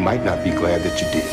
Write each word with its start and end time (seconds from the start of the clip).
might 0.00 0.24
not 0.24 0.42
be 0.42 0.50
glad 0.50 0.80
that 0.82 0.98
you 0.98 1.06
did. 1.12 1.28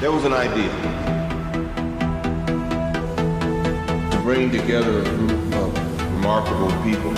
There 0.00 0.12
was 0.12 0.24
an 0.26 0.34
idea 0.34 0.68
to 4.10 4.20
bring 4.22 4.50
together 4.50 5.00
a 5.00 5.04
group 5.04 5.54
of 5.54 6.12
remarkable 6.14 6.70
people, 6.82 7.16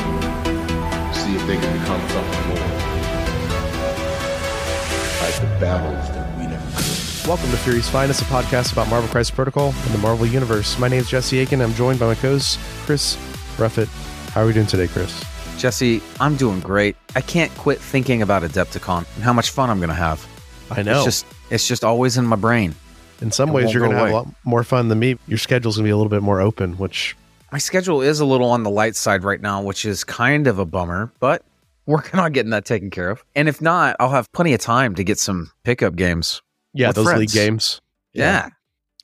see 1.12 1.34
if 1.34 1.44
they 1.48 1.56
could 1.56 1.72
become 1.72 2.08
something 2.08 2.48
more. 2.48 2.91
Like 5.42 5.54
the 5.54 5.60
battles 5.66 6.08
that 6.10 6.38
we 6.38 6.46
never 6.46 6.64
could. 6.70 7.26
Welcome 7.26 7.50
to 7.50 7.56
Fury's 7.56 7.88
Finest, 7.88 8.22
a 8.22 8.24
podcast 8.26 8.70
about 8.70 8.88
Marvel 8.88 9.08
Crisis 9.08 9.34
Protocol 9.34 9.74
and 9.74 9.92
the 9.92 9.98
Marvel 9.98 10.24
Universe. 10.24 10.78
My 10.78 10.86
name 10.86 11.00
is 11.00 11.10
Jesse 11.10 11.36
Aiken. 11.36 11.60
I'm 11.60 11.74
joined 11.74 11.98
by 11.98 12.06
my 12.06 12.14
co-host, 12.14 12.60
Chris 12.84 13.16
Ruffett. 13.56 13.88
How 14.30 14.42
are 14.42 14.46
we 14.46 14.52
doing 14.52 14.68
today, 14.68 14.86
Chris? 14.86 15.24
Jesse, 15.58 16.00
I'm 16.20 16.36
doing 16.36 16.60
great. 16.60 16.94
I 17.16 17.22
can't 17.22 17.52
quit 17.56 17.80
thinking 17.80 18.22
about 18.22 18.44
Adepticon 18.44 19.04
and 19.16 19.24
how 19.24 19.32
much 19.32 19.50
fun 19.50 19.68
I'm 19.68 19.78
going 19.78 19.88
to 19.88 19.96
have. 19.96 20.24
I 20.70 20.82
know. 20.82 20.98
It's 20.98 21.04
just 21.04 21.26
it's 21.50 21.66
just 21.66 21.82
always 21.82 22.16
in 22.16 22.24
my 22.24 22.36
brain. 22.36 22.76
In 23.20 23.32
some 23.32 23.48
it 23.48 23.54
ways, 23.54 23.74
you're 23.74 23.80
going 23.82 23.96
to 23.96 23.98
have 23.98 24.10
a 24.10 24.14
lot 24.14 24.28
more 24.44 24.62
fun 24.62 24.86
than 24.86 25.00
me. 25.00 25.18
Your 25.26 25.38
schedule's 25.38 25.74
going 25.74 25.84
to 25.84 25.88
be 25.88 25.92
a 25.92 25.96
little 25.96 26.10
bit 26.10 26.22
more 26.22 26.40
open, 26.40 26.74
which 26.78 27.16
My 27.50 27.58
schedule 27.58 28.00
is 28.00 28.20
a 28.20 28.24
little 28.24 28.50
on 28.50 28.62
the 28.62 28.70
light 28.70 28.94
side 28.94 29.24
right 29.24 29.40
now, 29.40 29.60
which 29.60 29.86
is 29.86 30.04
kind 30.04 30.46
of 30.46 30.60
a 30.60 30.64
bummer, 30.64 31.10
but 31.18 31.42
working 31.86 32.20
on 32.20 32.32
getting 32.32 32.50
that 32.50 32.64
taken 32.64 32.90
care 32.90 33.10
of. 33.10 33.24
And 33.34 33.48
if 33.48 33.60
not, 33.60 33.96
I'll 34.00 34.10
have 34.10 34.30
plenty 34.32 34.54
of 34.54 34.60
time 34.60 34.94
to 34.96 35.04
get 35.04 35.18
some 35.18 35.50
pickup 35.64 35.96
games. 35.96 36.42
yeah, 36.72 36.88
With 36.88 36.96
those 36.96 37.14
league 37.14 37.30
games. 37.30 37.80
Yeah. 38.12 38.48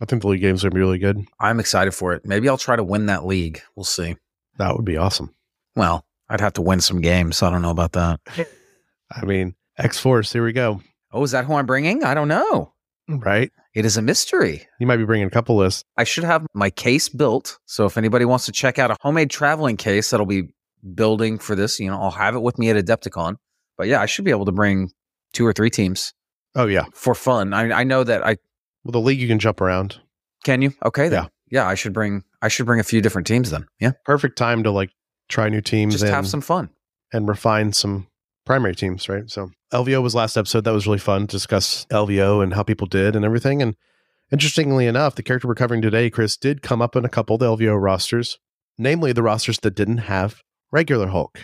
I 0.00 0.04
think 0.04 0.22
the 0.22 0.28
league 0.28 0.40
games 0.40 0.64
are 0.64 0.70
going 0.70 0.72
to 0.72 0.74
be 0.76 0.80
really 0.80 0.98
good. 0.98 1.24
I'm 1.40 1.58
excited 1.58 1.92
for 1.92 2.12
it. 2.12 2.24
Maybe 2.24 2.48
I'll 2.48 2.58
try 2.58 2.76
to 2.76 2.84
win 2.84 3.06
that 3.06 3.26
league. 3.26 3.60
We'll 3.74 3.84
see. 3.84 4.16
That 4.58 4.76
would 4.76 4.84
be 4.84 4.96
awesome. 4.96 5.34
Well, 5.74 6.04
I'd 6.28 6.40
have 6.40 6.52
to 6.54 6.62
win 6.62 6.80
some 6.80 7.00
games. 7.00 7.42
I 7.42 7.50
don't 7.50 7.62
know 7.62 7.70
about 7.70 7.92
that. 7.92 8.20
I 9.10 9.24
mean, 9.24 9.54
X 9.76 9.98
Force. 9.98 10.32
Here 10.32 10.44
we 10.44 10.52
go. 10.52 10.82
Oh, 11.10 11.22
is 11.22 11.30
that 11.30 11.46
who 11.46 11.54
I'm 11.54 11.66
bringing? 11.66 12.04
I 12.04 12.14
don't 12.14 12.28
know. 12.28 12.74
Right? 13.08 13.50
It 13.74 13.86
is 13.86 13.96
a 13.96 14.02
mystery. 14.02 14.66
You 14.78 14.86
might 14.86 14.98
be 14.98 15.04
bringing 15.04 15.26
a 15.26 15.30
couple 15.30 15.56
lists. 15.56 15.82
I 15.96 16.04
should 16.04 16.24
have 16.24 16.46
my 16.52 16.68
case 16.68 17.08
built. 17.08 17.58
So 17.64 17.86
if 17.86 17.96
anybody 17.96 18.24
wants 18.26 18.44
to 18.46 18.52
check 18.52 18.78
out 18.78 18.90
a 18.90 18.96
homemade 19.00 19.30
traveling 19.30 19.76
case 19.78 20.10
that'll 20.10 20.26
be 20.26 20.48
building 20.94 21.38
for 21.38 21.54
this, 21.54 21.78
you 21.80 21.88
know, 21.90 22.00
I'll 22.00 22.10
have 22.10 22.34
it 22.34 22.40
with 22.42 22.58
me 22.58 22.70
at 22.70 22.76
Adepticon. 22.76 23.36
But 23.76 23.88
yeah, 23.88 24.00
I 24.00 24.06
should 24.06 24.24
be 24.24 24.30
able 24.30 24.44
to 24.46 24.52
bring 24.52 24.90
two 25.32 25.46
or 25.46 25.52
three 25.52 25.70
teams 25.70 26.12
Oh 26.54 26.66
yeah. 26.66 26.84
for 26.94 27.14
fun. 27.14 27.52
I, 27.52 27.70
I 27.80 27.84
know 27.84 28.02
that 28.04 28.24
I 28.26 28.36
Well, 28.84 28.92
the 28.92 29.00
league 29.00 29.20
you 29.20 29.28
can 29.28 29.38
jump 29.38 29.60
around. 29.60 30.00
can 30.44 30.62
you. 30.62 30.72
Okay, 30.84 31.08
then. 31.08 31.24
Yeah. 31.24 31.28
Yeah, 31.50 31.66
I 31.66 31.74
should 31.76 31.92
bring 31.94 32.24
I 32.42 32.48
should 32.48 32.66
bring 32.66 32.78
a 32.80 32.84
few 32.84 33.00
different 33.00 33.26
teams 33.26 33.50
then. 33.50 33.66
Yeah, 33.80 33.92
Perfect 34.04 34.36
time 34.36 34.62
to 34.64 34.70
like 34.70 34.90
try 35.28 35.48
new 35.48 35.60
teams 35.62 35.94
just 35.94 36.04
and, 36.04 36.12
have 36.12 36.26
some 36.28 36.40
fun. 36.40 36.70
and 37.12 37.26
refine 37.28 37.72
some 37.72 38.06
primary 38.44 38.74
teams, 38.74 39.08
right? 39.08 39.30
So 39.30 39.50
LVO 39.72 40.02
was 40.02 40.14
last 40.14 40.36
episode. 40.36 40.64
That 40.64 40.72
was 40.72 40.86
really 40.86 40.98
fun 40.98 41.22
to 41.26 41.36
discuss 41.36 41.86
LVO 41.90 42.42
and 42.42 42.54
how 42.54 42.62
people 42.62 42.86
did 42.86 43.14
and 43.16 43.24
everything. 43.24 43.60
And 43.62 43.76
interestingly 44.32 44.86
enough, 44.86 45.14
the 45.14 45.22
character 45.22 45.48
we're 45.48 45.54
covering 45.54 45.82
today, 45.82 46.10
Chris, 46.10 46.36
did 46.36 46.62
come 46.62 46.82
up 46.82 46.96
in 46.96 47.04
a 47.04 47.08
couple 47.08 47.34
of 47.36 47.40
the 47.40 47.46
LVO 47.66 47.80
rosters, 47.80 48.38
namely 48.76 49.12
the 49.12 49.22
rosters 49.22 49.58
that 49.60 49.74
didn't 49.74 49.98
have 49.98 50.42
regular 50.70 51.08
Hulk. 51.08 51.38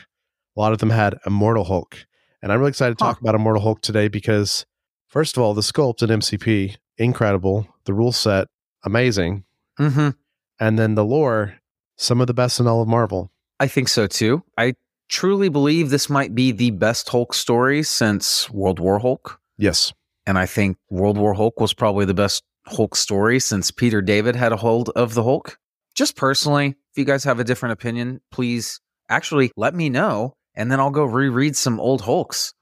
A 0.56 0.60
lot 0.60 0.72
of 0.72 0.78
them 0.78 0.90
had 0.90 1.18
Immortal 1.26 1.64
Hulk. 1.64 2.06
And 2.42 2.52
I'm 2.52 2.58
really 2.58 2.70
excited 2.70 2.98
to 2.98 3.02
talk 3.04 3.16
Huh. 3.16 3.20
about 3.22 3.34
Immortal 3.34 3.62
Hulk 3.62 3.80
today 3.80 4.08
because, 4.08 4.66
first 5.08 5.36
of 5.36 5.42
all, 5.42 5.54
the 5.54 5.62
sculpt 5.62 6.02
in 6.02 6.10
MCP, 6.10 6.76
incredible. 6.98 7.66
The 7.84 7.94
rule 7.94 8.12
set, 8.12 8.48
amazing. 8.84 9.44
Mm-hmm. 9.80 10.10
And 10.60 10.78
then 10.78 10.94
the 10.94 11.04
lore, 11.04 11.54
some 11.96 12.20
of 12.20 12.26
the 12.26 12.34
best 12.34 12.60
in 12.60 12.66
all 12.66 12.82
of 12.82 12.88
Marvel. 12.88 13.30
I 13.58 13.66
think 13.66 13.88
so 13.88 14.06
too. 14.06 14.42
I 14.58 14.74
truly 15.08 15.48
believe 15.48 15.90
this 15.90 16.08
might 16.10 16.34
be 16.34 16.52
the 16.52 16.70
best 16.70 17.08
Hulk 17.08 17.34
story 17.34 17.82
since 17.82 18.50
World 18.50 18.78
War 18.78 18.98
Hulk. 18.98 19.40
Yes. 19.58 19.92
And 20.26 20.38
I 20.38 20.46
think 20.46 20.76
World 20.90 21.18
War 21.18 21.34
Hulk 21.34 21.60
was 21.60 21.74
probably 21.74 22.04
the 22.04 22.14
best 22.14 22.44
Hulk 22.66 22.96
story 22.96 23.38
since 23.40 23.70
Peter 23.70 24.00
David 24.00 24.36
had 24.36 24.52
a 24.52 24.56
hold 24.56 24.90
of 24.90 25.14
the 25.14 25.22
Hulk. 25.22 25.58
Just 25.94 26.16
personally, 26.16 26.68
if 26.90 26.96
you 26.98 27.04
guys 27.04 27.24
have 27.24 27.38
a 27.38 27.44
different 27.44 27.74
opinion, 27.74 28.20
please 28.30 28.80
actually 29.14 29.52
let 29.56 29.74
me 29.74 29.88
know. 29.88 30.34
And 30.54 30.70
then 30.70 30.78
I'll 30.78 30.90
go 30.90 31.04
reread 31.04 31.56
some 31.56 31.80
old 31.80 32.02
Hulks. 32.02 32.54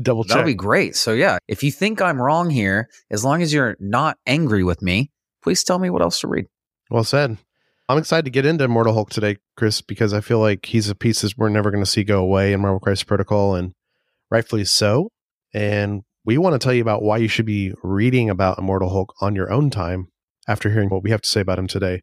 Double 0.00 0.24
check. 0.24 0.30
That'll 0.30 0.44
be 0.44 0.54
great. 0.54 0.94
So, 0.96 1.12
yeah, 1.12 1.38
if 1.48 1.62
you 1.62 1.70
think 1.70 2.00
I'm 2.00 2.20
wrong 2.20 2.50
here, 2.50 2.88
as 3.10 3.24
long 3.24 3.42
as 3.42 3.52
you're 3.52 3.76
not 3.80 4.18
angry 4.26 4.62
with 4.62 4.82
me, 4.82 5.10
please 5.42 5.64
tell 5.64 5.78
me 5.78 5.90
what 5.90 6.02
else 6.02 6.20
to 6.20 6.28
read. 6.28 6.46
Well 6.90 7.04
said. 7.04 7.38
I'm 7.88 7.98
excited 7.98 8.24
to 8.26 8.30
get 8.30 8.46
into 8.46 8.64
Immortal 8.64 8.94
Hulk 8.94 9.10
today, 9.10 9.38
Chris, 9.56 9.80
because 9.80 10.12
I 10.12 10.20
feel 10.20 10.38
like 10.38 10.66
he's 10.66 10.88
a 10.88 10.94
piece 10.94 11.22
that 11.22 11.36
we're 11.36 11.48
never 11.48 11.72
going 11.72 11.82
to 11.82 11.90
see 11.90 12.04
go 12.04 12.20
away 12.20 12.52
in 12.52 12.60
Marvel 12.60 12.78
Crisis 12.78 13.02
Protocol, 13.02 13.56
and 13.56 13.72
rightfully 14.30 14.64
so. 14.64 15.10
And 15.52 16.02
we 16.24 16.38
want 16.38 16.54
to 16.54 16.64
tell 16.64 16.72
you 16.72 16.82
about 16.82 17.02
why 17.02 17.16
you 17.16 17.26
should 17.26 17.46
be 17.46 17.72
reading 17.82 18.30
about 18.30 18.58
Immortal 18.58 18.90
Hulk 18.90 19.14
on 19.20 19.34
your 19.34 19.52
own 19.52 19.70
time 19.70 20.08
after 20.46 20.70
hearing 20.70 20.88
what 20.88 21.02
we 21.02 21.10
have 21.10 21.22
to 21.22 21.28
say 21.28 21.40
about 21.40 21.58
him 21.58 21.66
today. 21.66 22.02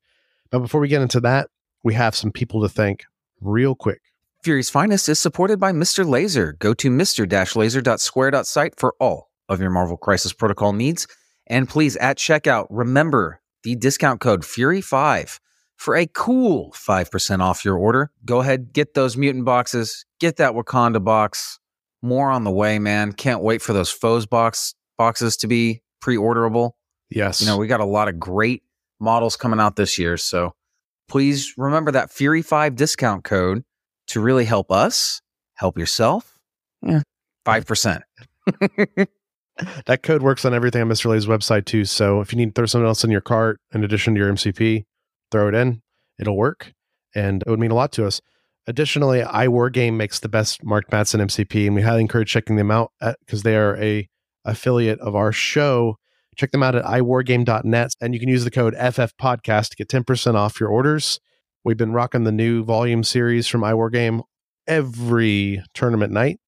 But 0.52 0.60
before 0.60 0.82
we 0.82 0.90
get 0.90 1.02
into 1.02 1.22
that, 1.22 1.48
we 1.84 1.94
have 1.94 2.16
some 2.16 2.32
people 2.32 2.62
to 2.64 2.70
thank 2.70 3.06
real 3.42 3.76
quick. 3.76 4.02
Fury's 4.44 4.70
Finest 4.70 5.10
is 5.10 5.20
supported 5.20 5.60
by 5.60 5.72
Mr. 5.72 6.08
Laser. 6.08 6.56
Go 6.60 6.74
to 6.76 6.90
mr-laser.square.site 6.90 8.76
for 8.78 8.96
all 9.00 9.30
of 9.50 9.60
your 9.60 9.70
Marvel 9.70 9.98
Crisis 9.98 10.34
Protocol 10.34 10.74
needs. 10.74 11.08
And 11.48 11.68
please, 11.68 11.96
at 11.98 12.18
checkout, 12.18 12.68
remember 12.70 13.42
the 13.64 13.76
discount 13.76 14.22
code 14.22 14.44
FURY5 14.44 15.40
for 15.76 15.96
a 15.96 16.08
cool 16.08 16.72
5% 16.74 17.40
off 17.40 17.64
your 17.64 17.78
order. 17.78 18.12
Go 18.26 18.40
ahead, 18.42 18.74
get 18.74 18.94
those 18.94 19.18
mutant 19.18 19.46
boxes, 19.46 20.06
get 20.20 20.38
that 20.38 20.54
Wakanda 20.54 21.04
box. 21.04 21.60
More 22.02 22.30
on 22.30 22.44
the 22.44 22.52
way, 22.52 22.80
man. 22.80 23.14
Can't 23.14 23.42
wait 23.42 23.62
for 23.62 23.74
those 23.74 23.90
foes 23.90 24.26
box 24.26 24.76
boxes 24.98 25.38
to 25.38 25.48
be 25.48 25.82
pre-orderable. 26.00 26.72
Yes. 27.10 27.42
You 27.42 27.48
know, 27.48 27.58
we 27.58 27.68
got 27.68 27.80
a 27.80 27.86
lot 27.86 28.08
of 28.08 28.20
great 28.20 28.64
models 29.00 29.36
coming 29.36 29.60
out 29.60 29.76
this 29.76 29.98
year. 29.98 30.18
So 30.18 30.54
please 31.08 31.54
remember 31.58 31.92
that 31.92 32.12
Fury 32.12 32.42
5 32.42 32.76
discount 32.76 33.24
code 33.24 33.64
to 34.08 34.22
really 34.22 34.46
help 34.46 34.72
us, 34.72 35.22
help 35.56 35.78
yourself. 35.78 36.38
Yeah, 36.82 37.02
5%. 37.46 38.02
that 39.86 40.04
code 40.04 40.22
works 40.22 40.46
on 40.46 40.54
everything 40.54 40.82
on 40.82 40.90
Mr. 40.90 41.10
Lay's 41.10 41.26
website 41.26 41.66
too. 41.66 41.86
So 41.86 42.22
if 42.22 42.32
you 42.32 42.38
need 42.38 42.48
to 42.48 42.52
throw 42.54 42.66
something 42.66 42.88
else 42.88 43.04
in 43.04 43.12
your 43.12 43.22
cart 43.22 43.60
in 43.74 43.84
addition 43.84 44.14
to 44.16 44.20
your 44.20 44.32
MCP, 44.32 44.86
throw 45.32 45.48
it 45.48 45.56
in. 45.56 45.82
It'll 46.20 46.38
work. 46.38 46.74
And 47.16 47.44
it 47.46 47.50
would 47.50 47.60
mean 47.60 47.72
a 47.72 47.76
lot 47.76 47.92
to 47.94 48.06
us. 48.06 48.22
Additionally, 48.68 49.22
iWarGame 49.22 49.94
makes 49.94 50.20
the 50.20 50.28
best 50.28 50.64
Mark 50.64 50.92
Matson 50.92 51.22
MCP, 51.22 51.68
and 51.68 51.76
we 51.76 51.82
highly 51.82 52.02
encourage 52.02 52.30
checking 52.30 52.58
them 52.58 52.70
out 52.70 52.92
because 53.22 53.44
they 53.44 53.56
are 53.56 53.78
a 53.78 54.10
affiliate 54.44 55.00
of 55.00 55.16
our 55.16 55.32
show. 55.32 55.98
Check 56.38 56.52
them 56.52 56.64
out 56.64 56.76
at 56.76 56.86
iwargame.net, 56.86 57.92
and 58.00 58.14
you 58.14 58.20
can 58.20 58.30
use 58.30 58.44
the 58.44 58.52
code 58.52 58.76
FFPodcast 58.76 59.70
to 59.70 59.76
get 59.76 59.90
10% 59.90 60.36
off 60.36 60.60
your 60.60 60.70
orders. 60.70 61.20
We've 61.64 61.78
been 61.78 61.94
rocking 61.94 62.24
the 62.24 62.32
new 62.32 62.64
volume 62.64 63.04
series 63.04 63.48
from 63.48 63.62
iWarGame 63.62 64.22
every 64.68 65.64
tournament 65.74 66.14
night 66.14 66.40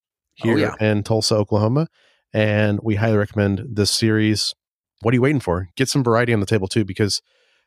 Oh, 0.42 0.46
here 0.48 0.58
yeah. 0.58 0.76
in 0.80 1.04
Tulsa, 1.04 1.36
Oklahoma. 1.36 1.88
And 2.34 2.80
we 2.84 2.96
highly 2.96 3.18
recommend 3.18 3.64
this 3.70 3.92
series. 3.92 4.54
What 5.02 5.14
are 5.14 5.16
you 5.16 5.22
waiting 5.22 5.40
for? 5.40 5.70
Get 5.76 5.90
some 5.90 6.04
variety 6.04 6.34
on 6.34 6.40
the 6.40 6.46
table 6.46 6.68
too, 6.68 6.86
because 6.86 7.22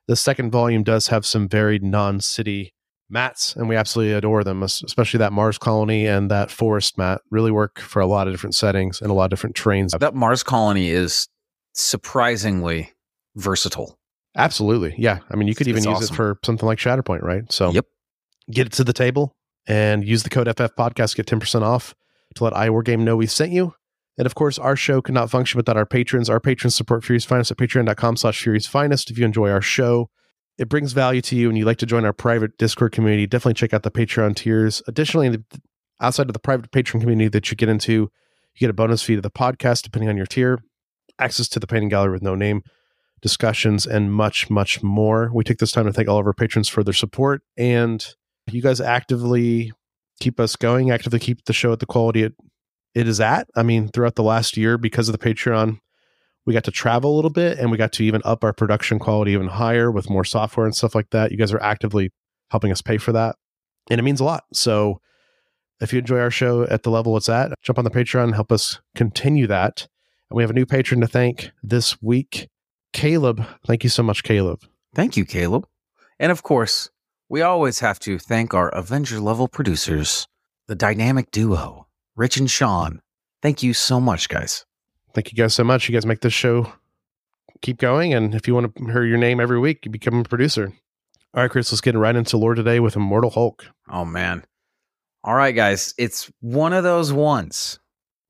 the 0.06 0.16
second 0.16 0.50
volume 0.52 0.82
does 0.82 1.08
have 1.08 1.26
some 1.26 1.48
varied 1.48 1.82
non-city 1.82 2.72
mats, 3.10 3.54
and 3.56 3.68
we 3.68 3.76
absolutely 3.76 4.14
adore 4.14 4.44
them. 4.44 4.62
Especially 4.62 5.18
that 5.18 5.32
Mars 5.32 5.58
colony 5.58 6.06
and 6.06 6.30
that 6.30 6.50
forest 6.50 6.96
mat 6.96 7.20
really 7.30 7.50
work 7.50 7.78
for 7.80 8.00
a 8.00 8.06
lot 8.06 8.26
of 8.26 8.32
different 8.32 8.54
settings 8.54 9.00
and 9.02 9.10
a 9.10 9.14
lot 9.14 9.24
of 9.24 9.30
different 9.30 9.56
trains. 9.56 9.92
That 9.98 10.14
Mars 10.14 10.42
colony 10.42 10.88
is 10.88 11.28
surprisingly 11.72 12.92
versatile. 13.36 13.98
Absolutely, 14.36 14.94
yeah. 14.98 15.18
I 15.30 15.36
mean, 15.36 15.46
you 15.48 15.54
could 15.54 15.68
even 15.68 15.78
It's 15.78 15.86
use 15.86 15.96
awesome. 15.96 16.14
it 16.14 16.16
for 16.16 16.38
something 16.44 16.66
like 16.66 16.78
Shatterpoint, 16.78 17.22
right? 17.22 17.50
So 17.52 17.70
Yep. 17.70 17.86
get 18.50 18.66
it 18.66 18.72
to 18.74 18.84
the 18.84 18.92
table 18.92 19.36
and 19.66 20.04
use 20.06 20.22
the 20.22 20.30
code 20.30 20.48
FF 20.48 20.74
Podcast 20.76 21.10
to 21.10 21.16
get 21.16 21.26
ten 21.26 21.38
percent 21.40 21.64
off 21.64 21.94
to 22.34 22.44
let 22.44 22.54
iWarGame 22.54 23.00
know 23.00 23.16
we 23.16 23.26
sent 23.26 23.52
you. 23.52 23.74
And 24.18 24.26
of 24.26 24.34
course, 24.34 24.58
our 24.58 24.76
show 24.76 25.00
could 25.02 25.14
not 25.14 25.30
function 25.30 25.58
without 25.58 25.76
our 25.76 25.86
patrons. 25.86 26.28
Our 26.30 26.40
patrons 26.40 26.74
support 26.74 27.04
Fury's 27.04 27.24
Finest 27.24 27.50
at 27.50 27.56
patreon.com 27.56 28.16
slash 28.16 28.42
Fury's 28.42 28.66
Finest. 28.66 29.10
If 29.10 29.18
you 29.18 29.24
enjoy 29.24 29.50
our 29.50 29.62
show, 29.62 30.10
it 30.58 30.68
brings 30.68 30.92
value 30.92 31.22
to 31.22 31.36
you 31.36 31.48
and 31.48 31.56
you'd 31.56 31.64
like 31.66 31.78
to 31.78 31.86
join 31.86 32.04
our 32.04 32.12
private 32.12 32.56
Discord 32.58 32.92
community, 32.92 33.26
definitely 33.26 33.54
check 33.54 33.72
out 33.72 33.82
the 33.84 33.90
Patreon 33.90 34.36
tiers. 34.36 34.82
Additionally, 34.86 35.38
outside 36.00 36.26
of 36.28 36.34
the 36.34 36.38
private 36.38 36.70
Patreon 36.70 37.00
community 37.00 37.28
that 37.28 37.50
you 37.50 37.56
get 37.56 37.70
into, 37.70 37.92
you 37.92 38.10
get 38.58 38.68
a 38.70 38.74
bonus 38.74 39.02
feed 39.02 39.16
of 39.16 39.22
the 39.22 39.30
podcast 39.30 39.82
depending 39.82 40.10
on 40.10 40.16
your 40.18 40.26
tier, 40.26 40.60
access 41.22 41.48
to 41.48 41.60
the 41.60 41.66
painting 41.66 41.88
gallery 41.88 42.12
with 42.12 42.22
no 42.22 42.34
name, 42.34 42.62
discussions, 43.20 43.86
and 43.86 44.12
much, 44.12 44.50
much 44.50 44.82
more. 44.82 45.30
We 45.32 45.44
take 45.44 45.58
this 45.58 45.72
time 45.72 45.86
to 45.86 45.92
thank 45.92 46.08
all 46.08 46.18
of 46.18 46.26
our 46.26 46.32
patrons 46.32 46.68
for 46.68 46.82
their 46.82 46.94
support 46.94 47.42
and 47.56 48.04
you 48.50 48.62
guys 48.62 48.80
actively 48.80 49.72
keep 50.20 50.40
us 50.40 50.56
going, 50.56 50.90
actively 50.90 51.18
keep 51.18 51.44
the 51.44 51.52
show 51.52 51.72
at 51.72 51.80
the 51.80 51.86
quality 51.86 52.22
it, 52.22 52.34
it 52.94 53.08
is 53.08 53.20
at. 53.20 53.48
I 53.54 53.62
mean, 53.62 53.88
throughout 53.88 54.16
the 54.16 54.22
last 54.22 54.56
year, 54.56 54.78
because 54.78 55.08
of 55.08 55.18
the 55.18 55.34
Patreon, 55.34 55.78
we 56.44 56.52
got 56.52 56.64
to 56.64 56.70
travel 56.70 57.14
a 57.14 57.16
little 57.16 57.30
bit 57.30 57.58
and 57.58 57.70
we 57.70 57.76
got 57.76 57.92
to 57.92 58.04
even 58.04 58.20
up 58.24 58.42
our 58.42 58.52
production 58.52 58.98
quality 58.98 59.32
even 59.32 59.46
higher 59.46 59.90
with 59.90 60.10
more 60.10 60.24
software 60.24 60.66
and 60.66 60.74
stuff 60.74 60.94
like 60.94 61.10
that. 61.10 61.30
You 61.30 61.38
guys 61.38 61.52
are 61.52 61.62
actively 61.62 62.10
helping 62.50 62.72
us 62.72 62.82
pay 62.82 62.98
for 62.98 63.12
that. 63.12 63.36
And 63.90 63.98
it 63.98 64.02
means 64.02 64.20
a 64.20 64.24
lot. 64.24 64.44
So 64.52 65.00
if 65.80 65.92
you 65.92 65.98
enjoy 65.98 66.18
our 66.18 66.30
show 66.30 66.64
at 66.64 66.82
the 66.82 66.90
level 66.90 67.16
it's 67.16 67.28
at, 67.28 67.52
jump 67.62 67.78
on 67.78 67.84
the 67.84 67.90
Patreon 67.90 68.34
help 68.34 68.52
us 68.52 68.80
continue 68.94 69.46
that. 69.46 69.86
And 70.32 70.38
we 70.38 70.42
have 70.44 70.50
a 70.50 70.54
new 70.54 70.64
patron 70.64 71.02
to 71.02 71.06
thank 71.06 71.50
this 71.62 72.00
week, 72.00 72.48
Caleb. 72.94 73.44
Thank 73.66 73.84
you 73.84 73.90
so 73.90 74.02
much, 74.02 74.22
Caleb. 74.22 74.62
Thank 74.94 75.14
you, 75.14 75.26
Caleb. 75.26 75.68
And 76.18 76.32
of 76.32 76.42
course, 76.42 76.88
we 77.28 77.42
always 77.42 77.80
have 77.80 77.98
to 77.98 78.18
thank 78.18 78.54
our 78.54 78.70
Avenger 78.70 79.20
level 79.20 79.46
producers, 79.46 80.26
the 80.68 80.74
dynamic 80.74 81.30
duo, 81.32 81.86
Rich 82.16 82.38
and 82.38 82.50
Sean. 82.50 83.02
Thank 83.42 83.62
you 83.62 83.74
so 83.74 84.00
much, 84.00 84.30
guys. 84.30 84.64
Thank 85.12 85.30
you 85.30 85.36
guys 85.36 85.52
so 85.52 85.64
much. 85.64 85.86
You 85.86 85.92
guys 85.92 86.06
make 86.06 86.22
this 86.22 86.32
show 86.32 86.72
keep 87.60 87.76
going. 87.76 88.14
And 88.14 88.34
if 88.34 88.48
you 88.48 88.54
want 88.54 88.74
to 88.74 88.84
hear 88.86 89.04
your 89.04 89.18
name 89.18 89.38
every 89.38 89.58
week, 89.58 89.84
you 89.84 89.90
become 89.90 90.20
a 90.20 90.24
producer. 90.24 90.72
All 91.34 91.42
right, 91.42 91.50
Chris, 91.50 91.70
let's 91.70 91.82
get 91.82 91.94
right 91.94 92.16
into 92.16 92.38
lore 92.38 92.54
today 92.54 92.80
with 92.80 92.96
Immortal 92.96 93.28
Hulk. 93.28 93.66
Oh, 93.90 94.06
man. 94.06 94.46
All 95.24 95.34
right, 95.34 95.54
guys. 95.54 95.94
It's 95.98 96.32
one 96.40 96.72
of 96.72 96.84
those 96.84 97.12
ones 97.12 97.80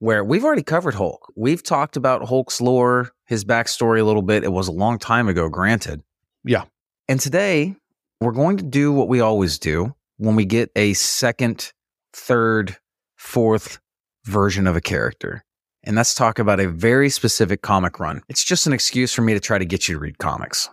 where 0.02 0.24
we've 0.24 0.44
already 0.44 0.64
covered 0.64 0.94
Hulk. 0.94 1.32
We've 1.36 1.62
talked 1.62 1.96
about 1.96 2.26
Hulk's 2.26 2.60
lore, 2.60 3.12
his 3.24 3.44
backstory 3.44 4.00
a 4.00 4.02
little 4.02 4.20
bit. 4.20 4.42
It 4.42 4.50
was 4.50 4.66
a 4.66 4.72
long 4.72 4.98
time 4.98 5.28
ago, 5.28 5.48
granted. 5.48 6.02
Yeah. 6.42 6.64
And 7.06 7.20
today 7.20 7.76
we're 8.20 8.32
going 8.32 8.56
to 8.56 8.64
do 8.64 8.92
what 8.92 9.06
we 9.06 9.20
always 9.20 9.60
do 9.60 9.94
when 10.16 10.34
we 10.34 10.44
get 10.44 10.72
a 10.74 10.94
second, 10.94 11.72
third, 12.12 12.76
fourth 13.14 13.78
version 14.24 14.66
of 14.66 14.74
a 14.74 14.80
character. 14.80 15.44
And 15.84 15.94
let's 15.94 16.14
talk 16.14 16.40
about 16.40 16.58
a 16.58 16.68
very 16.68 17.08
specific 17.08 17.62
comic 17.62 18.00
run. 18.00 18.22
It's 18.28 18.42
just 18.42 18.66
an 18.66 18.72
excuse 18.72 19.14
for 19.14 19.22
me 19.22 19.34
to 19.34 19.40
try 19.40 19.56
to 19.56 19.64
get 19.64 19.86
you 19.86 19.94
to 19.94 20.00
read 20.00 20.18
comics. 20.18 20.68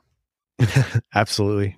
Absolutely. 1.13 1.77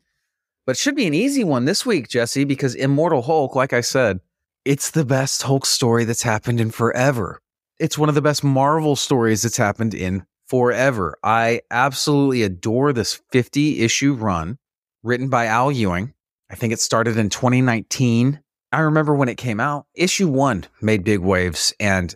But 0.65 0.77
it 0.77 0.79
should 0.79 0.95
be 0.95 1.05
an 1.05 1.13
easy 1.13 1.43
one 1.43 1.65
this 1.65 1.85
week, 1.85 2.07
Jesse, 2.07 2.45
because 2.45 2.75
Immortal 2.75 3.23
Hulk, 3.23 3.55
like 3.55 3.73
I 3.73 3.81
said, 3.81 4.21
it's 4.65 4.91
the 4.91 5.05
best 5.05 5.43
Hulk 5.43 5.65
story 5.65 6.05
that's 6.05 6.23
happened 6.23 6.59
in 6.59 6.71
forever. 6.71 7.39
It's 7.79 7.97
one 7.97 8.09
of 8.09 8.15
the 8.15 8.21
best 8.21 8.43
Marvel 8.43 8.95
stories 8.95 9.41
that's 9.41 9.57
happened 9.57 9.93
in 9.93 10.25
forever. 10.47 11.17
I 11.23 11.61
absolutely 11.71 12.43
adore 12.43 12.93
this 12.93 13.21
50 13.31 13.79
issue 13.81 14.13
run 14.13 14.57
written 15.03 15.29
by 15.29 15.47
Al 15.47 15.71
Ewing. 15.71 16.13
I 16.49 16.55
think 16.55 16.73
it 16.73 16.79
started 16.79 17.17
in 17.17 17.29
2019. 17.29 18.39
I 18.71 18.79
remember 18.81 19.15
when 19.15 19.29
it 19.29 19.37
came 19.37 19.59
out, 19.59 19.85
issue 19.95 20.27
one 20.27 20.65
made 20.81 21.03
big 21.03 21.19
waves 21.19 21.73
and 21.79 22.13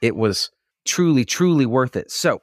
it 0.00 0.14
was 0.14 0.50
truly, 0.86 1.24
truly 1.24 1.66
worth 1.66 1.96
it. 1.96 2.10
So, 2.10 2.42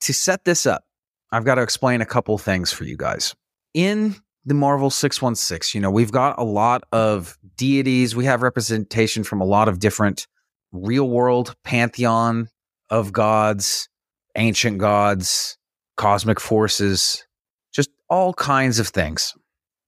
to 0.00 0.14
set 0.14 0.44
this 0.44 0.66
up, 0.66 0.84
I've 1.30 1.44
got 1.44 1.56
to 1.56 1.62
explain 1.62 2.00
a 2.00 2.06
couple 2.06 2.36
things 2.38 2.72
for 2.72 2.84
you 2.84 2.96
guys. 2.96 3.34
In 3.74 4.16
the 4.46 4.54
Marvel 4.54 4.90
616, 4.90 5.78
you 5.78 5.82
know, 5.82 5.90
we've 5.90 6.12
got 6.12 6.38
a 6.38 6.44
lot 6.44 6.84
of 6.92 7.38
deities, 7.56 8.14
we 8.14 8.24
have 8.26 8.42
representation 8.42 9.24
from 9.24 9.40
a 9.40 9.44
lot 9.44 9.68
of 9.68 9.78
different 9.78 10.26
real 10.72 11.08
world 11.08 11.54
pantheon 11.64 12.48
of 12.90 13.12
gods, 13.12 13.88
ancient 14.36 14.78
gods, 14.78 15.56
cosmic 15.96 16.40
forces, 16.40 17.26
just 17.72 17.90
all 18.10 18.34
kinds 18.34 18.78
of 18.78 18.88
things. 18.88 19.34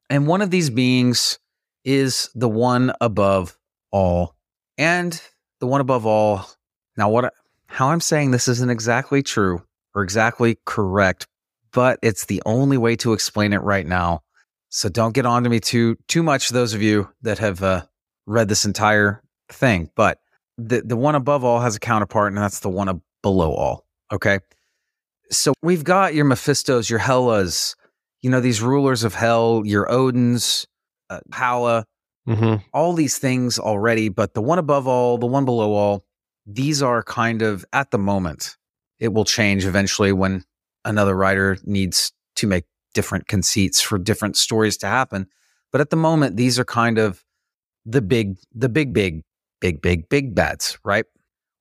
And 0.08 0.26
one 0.26 0.40
of 0.40 0.50
these 0.50 0.70
beings 0.70 1.38
is 1.84 2.30
the 2.34 2.48
one 2.48 2.92
above 3.00 3.58
all. 3.90 4.36
And 4.78 5.20
the 5.60 5.66
one 5.66 5.80
above 5.80 6.06
all. 6.06 6.46
Now, 6.96 7.08
what 7.08 7.32
how 7.66 7.88
I'm 7.88 8.00
saying 8.00 8.30
this 8.30 8.48
isn't 8.48 8.70
exactly 8.70 9.22
true 9.22 9.62
or 9.94 10.02
exactly 10.02 10.58
correct, 10.64 11.26
but 11.72 11.98
it's 12.02 12.26
the 12.26 12.42
only 12.46 12.78
way 12.78 12.96
to 12.96 13.12
explain 13.12 13.52
it 13.52 13.62
right 13.62 13.86
now. 13.86 14.22
So 14.68 14.88
don't 14.88 15.14
get 15.14 15.26
on 15.26 15.44
to 15.44 15.48
me 15.50 15.60
too 15.60 15.96
too 16.08 16.22
much. 16.22 16.50
Those 16.50 16.74
of 16.74 16.82
you 16.82 17.08
that 17.22 17.38
have 17.38 17.62
uh, 17.62 17.82
read 18.26 18.48
this 18.48 18.64
entire 18.64 19.22
thing, 19.48 19.90
but 19.94 20.18
the 20.58 20.82
the 20.82 20.96
one 20.96 21.14
above 21.14 21.44
all 21.44 21.60
has 21.60 21.76
a 21.76 21.80
counterpart, 21.80 22.32
and 22.32 22.38
that's 22.38 22.60
the 22.60 22.68
one 22.68 23.00
below 23.22 23.52
all. 23.54 23.86
Okay, 24.12 24.40
so 25.30 25.52
we've 25.62 25.84
got 25.84 26.14
your 26.14 26.24
Mephistos, 26.24 26.90
your 26.90 26.98
Helas, 27.00 27.74
you 28.22 28.30
know, 28.30 28.40
these 28.40 28.60
rulers 28.62 29.04
of 29.04 29.14
hell, 29.14 29.62
your 29.64 29.86
Odins, 29.86 30.66
uh, 31.10 31.20
Hala, 31.32 31.86
Mm-hmm. 32.28 32.56
all 32.74 32.92
these 32.92 33.18
things 33.18 33.56
already, 33.56 34.08
but 34.08 34.34
the 34.34 34.42
one 34.42 34.58
above 34.58 34.88
all, 34.88 35.16
the 35.16 35.26
one 35.26 35.44
below 35.44 35.74
all, 35.74 36.04
these 36.44 36.82
are 36.82 37.04
kind 37.04 37.40
of 37.40 37.64
at 37.72 37.92
the 37.92 37.98
moment. 37.98 38.56
It 38.98 39.12
will 39.12 39.24
change 39.24 39.64
eventually 39.64 40.10
when 40.10 40.42
another 40.84 41.14
writer 41.14 41.56
needs 41.64 42.10
to 42.34 42.48
make 42.48 42.64
different 42.96 43.28
conceits 43.28 43.80
for 43.80 43.98
different 43.98 44.36
stories 44.36 44.78
to 44.78 44.86
happen. 44.86 45.28
But 45.70 45.82
at 45.82 45.90
the 45.90 45.96
moment, 45.96 46.36
these 46.36 46.58
are 46.58 46.64
kind 46.64 46.98
of 46.98 47.22
the 47.84 48.00
big, 48.00 48.38
the 48.54 48.70
big, 48.70 48.94
big, 48.94 49.22
big, 49.60 49.82
big, 49.82 50.08
big 50.08 50.34
bads, 50.34 50.78
right? 50.82 51.04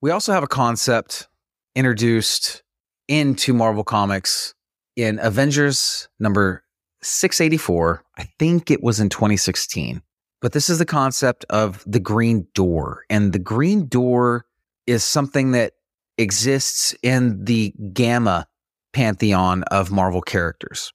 We 0.02 0.12
also 0.12 0.32
have 0.32 0.44
a 0.44 0.48
concept 0.48 1.28
introduced 1.76 2.64
into 3.10 3.54
Marvel 3.54 3.84
Comics 3.84 4.56
in 4.96 5.20
Avengers 5.22 6.08
number 6.20 6.64
684. 7.02 8.04
I 8.18 8.24
think 8.40 8.72
it 8.72 8.82
was 8.82 9.02
in 9.02 9.10
2016. 9.10 10.02
But 10.42 10.54
this 10.54 10.70
is 10.70 10.80
the 10.80 10.86
concept 10.86 11.46
of 11.50 11.84
the 11.86 12.00
green 12.00 12.48
door. 12.54 13.04
And 13.10 13.34
the 13.34 13.40
green 13.40 13.88
door 13.88 14.46
is 14.88 15.04
something 15.04 15.52
that 15.52 15.74
exists 16.18 16.96
in 17.04 17.44
the 17.44 17.74
gamma 17.94 18.48
pantheon 18.94 19.64
of 19.64 19.92
Marvel 19.92 20.22
characters. 20.22 20.94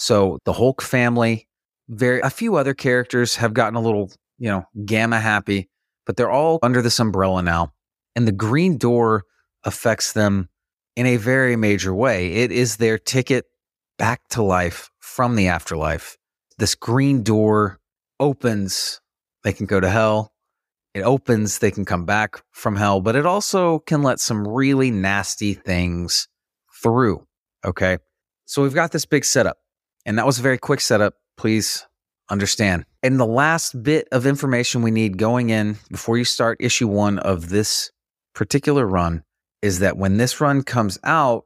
So 0.00 0.38
the 0.44 0.52
Hulk 0.52 0.80
family, 0.80 1.48
very 1.88 2.20
a 2.20 2.30
few 2.30 2.54
other 2.54 2.72
characters 2.72 3.34
have 3.34 3.52
gotten 3.52 3.74
a 3.74 3.80
little, 3.80 4.12
you 4.38 4.48
know, 4.48 4.64
gamma 4.86 5.18
happy, 5.18 5.68
but 6.06 6.16
they're 6.16 6.30
all 6.30 6.60
under 6.62 6.80
this 6.80 7.00
umbrella 7.00 7.42
now. 7.42 7.72
And 8.14 8.26
the 8.26 8.32
green 8.32 8.78
door 8.78 9.24
affects 9.64 10.12
them 10.12 10.50
in 10.94 11.06
a 11.06 11.16
very 11.16 11.56
major 11.56 11.92
way. 11.92 12.32
It 12.32 12.52
is 12.52 12.76
their 12.76 12.96
ticket 12.96 13.46
back 13.98 14.20
to 14.30 14.42
life 14.42 14.88
from 15.00 15.34
the 15.34 15.48
afterlife. 15.48 16.16
This 16.58 16.76
green 16.76 17.24
door 17.24 17.80
opens, 18.20 19.00
they 19.42 19.52
can 19.52 19.66
go 19.66 19.80
to 19.80 19.90
hell. 19.90 20.32
It 20.94 21.02
opens, 21.02 21.58
they 21.58 21.72
can 21.72 21.84
come 21.84 22.04
back 22.04 22.40
from 22.52 22.76
hell, 22.76 23.00
but 23.00 23.16
it 23.16 23.26
also 23.26 23.80
can 23.80 24.04
let 24.04 24.20
some 24.20 24.46
really 24.46 24.92
nasty 24.92 25.54
things 25.54 26.28
through. 26.80 27.26
Okay. 27.64 27.98
So 28.46 28.62
we've 28.62 28.74
got 28.74 28.92
this 28.92 29.04
big 29.04 29.24
setup, 29.24 29.58
and 30.06 30.18
that 30.18 30.26
was 30.26 30.38
a 30.38 30.42
very 30.42 30.58
quick 30.58 30.80
setup. 30.80 31.14
Please 31.36 31.86
understand. 32.30 32.84
And 33.02 33.18
the 33.18 33.26
last 33.26 33.82
bit 33.82 34.08
of 34.12 34.26
information 34.26 34.82
we 34.82 34.90
need 34.90 35.18
going 35.18 35.50
in 35.50 35.78
before 35.90 36.18
you 36.18 36.24
start 36.24 36.58
issue 36.60 36.88
one 36.88 37.18
of 37.18 37.48
this 37.48 37.90
particular 38.34 38.86
run 38.86 39.24
is 39.62 39.78
that 39.80 39.96
when 39.96 40.16
this 40.16 40.40
run 40.40 40.62
comes 40.62 40.98
out, 41.04 41.44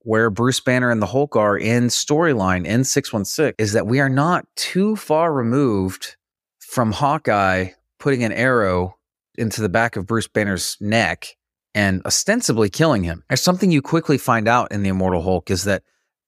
where 0.00 0.30
Bruce 0.30 0.60
Banner 0.60 0.90
and 0.90 1.02
the 1.02 1.06
Hulk 1.06 1.36
are 1.36 1.58
in 1.58 1.84
storyline 1.84 2.64
in 2.64 2.84
616 2.84 3.54
is 3.58 3.72
that 3.72 3.86
we 3.86 4.00
are 4.00 4.08
not 4.08 4.46
too 4.54 4.94
far 4.96 5.32
removed 5.32 6.16
from 6.60 6.92
Hawkeye 6.92 7.70
putting 7.98 8.24
an 8.24 8.32
arrow 8.32 8.96
into 9.36 9.60
the 9.60 9.68
back 9.68 9.96
of 9.96 10.06
Bruce 10.06 10.28
Banner's 10.28 10.76
neck 10.80 11.36
and 11.74 12.02
ostensibly 12.04 12.68
killing 12.68 13.02
him. 13.02 13.24
There's 13.28 13.40
something 13.40 13.70
you 13.70 13.82
quickly 13.82 14.18
find 14.18 14.46
out 14.46 14.72
in 14.72 14.82
the 14.82 14.90
Immortal 14.90 15.22
Hulk 15.22 15.50
is 15.50 15.64
that 15.64 15.82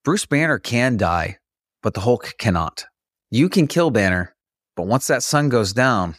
Bruce 0.05 0.27
Banner 0.27 0.59
can 0.59 0.97
die, 0.97 1.39
but 1.85 1.93
the 1.93 2.01
Hulk 2.01 2.35
cannot. 2.39 2.87
You 3.31 3.49
can 3.49 3.69
kill 3.69 3.91
Banner, 3.91 4.35
but 4.75 4.87
once 4.87 5.07
that 5.07 5.23
sun 5.23 5.51
goes 5.51 5.75
down, 5.75 6.17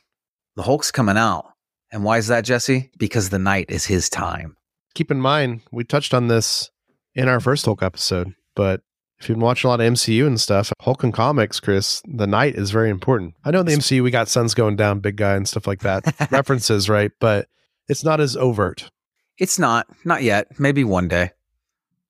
the 0.55 0.62
Hulk's 0.62 0.91
coming 0.91 1.17
out. 1.17 1.48
And 1.91 2.03
why 2.03 2.19
is 2.19 2.27
that, 2.27 2.45
Jesse? 2.45 2.91
Because 2.98 3.29
the 3.29 3.39
night 3.39 3.65
is 3.69 3.86
his 3.86 4.07
time. 4.07 4.55
Keep 4.93 5.10
in 5.10 5.19
mind, 5.19 5.62
we 5.72 5.84
touched 5.84 6.13
on 6.13 6.27
this 6.27 6.69
in 7.15 7.27
our 7.27 7.39
first 7.39 7.65
Hulk 7.65 7.81
episode, 7.81 8.36
but 8.55 8.81
if 9.19 9.27
you've 9.27 9.38
been 9.38 9.45
watching 9.45 9.67
a 9.67 9.72
lot 9.72 9.81
of 9.81 9.91
MCU 9.91 10.27
and 10.27 10.39
stuff, 10.39 10.72
Hulk 10.81 11.03
and 11.03 11.13
comics, 11.13 11.60
Chris, 11.60 12.01
the 12.05 12.27
night 12.27 12.55
is 12.55 12.69
very 12.69 12.91
important. 12.91 13.34
I 13.43 13.50
know 13.50 13.62
in 13.62 13.65
the 13.65 13.74
MCU 13.74 14.03
we 14.03 14.12
got 14.12 14.27
suns 14.27 14.53
going 14.53 14.75
down, 14.75 15.00
big 15.00 15.15
guy 15.15 15.36
and 15.36 15.48
stuff 15.48 15.65
like 15.65 15.79
that, 15.79 16.03
references, 16.31 16.89
right? 16.89 17.12
But 17.19 17.48
it's 17.88 18.03
not 18.03 18.22
as 18.22 18.38
overt. 18.38 18.91
It's 19.39 19.57
not, 19.57 19.88
not 20.05 20.22
yet. 20.22 20.60
Maybe 20.60 20.84
one 20.84 21.07
day. 21.07 21.31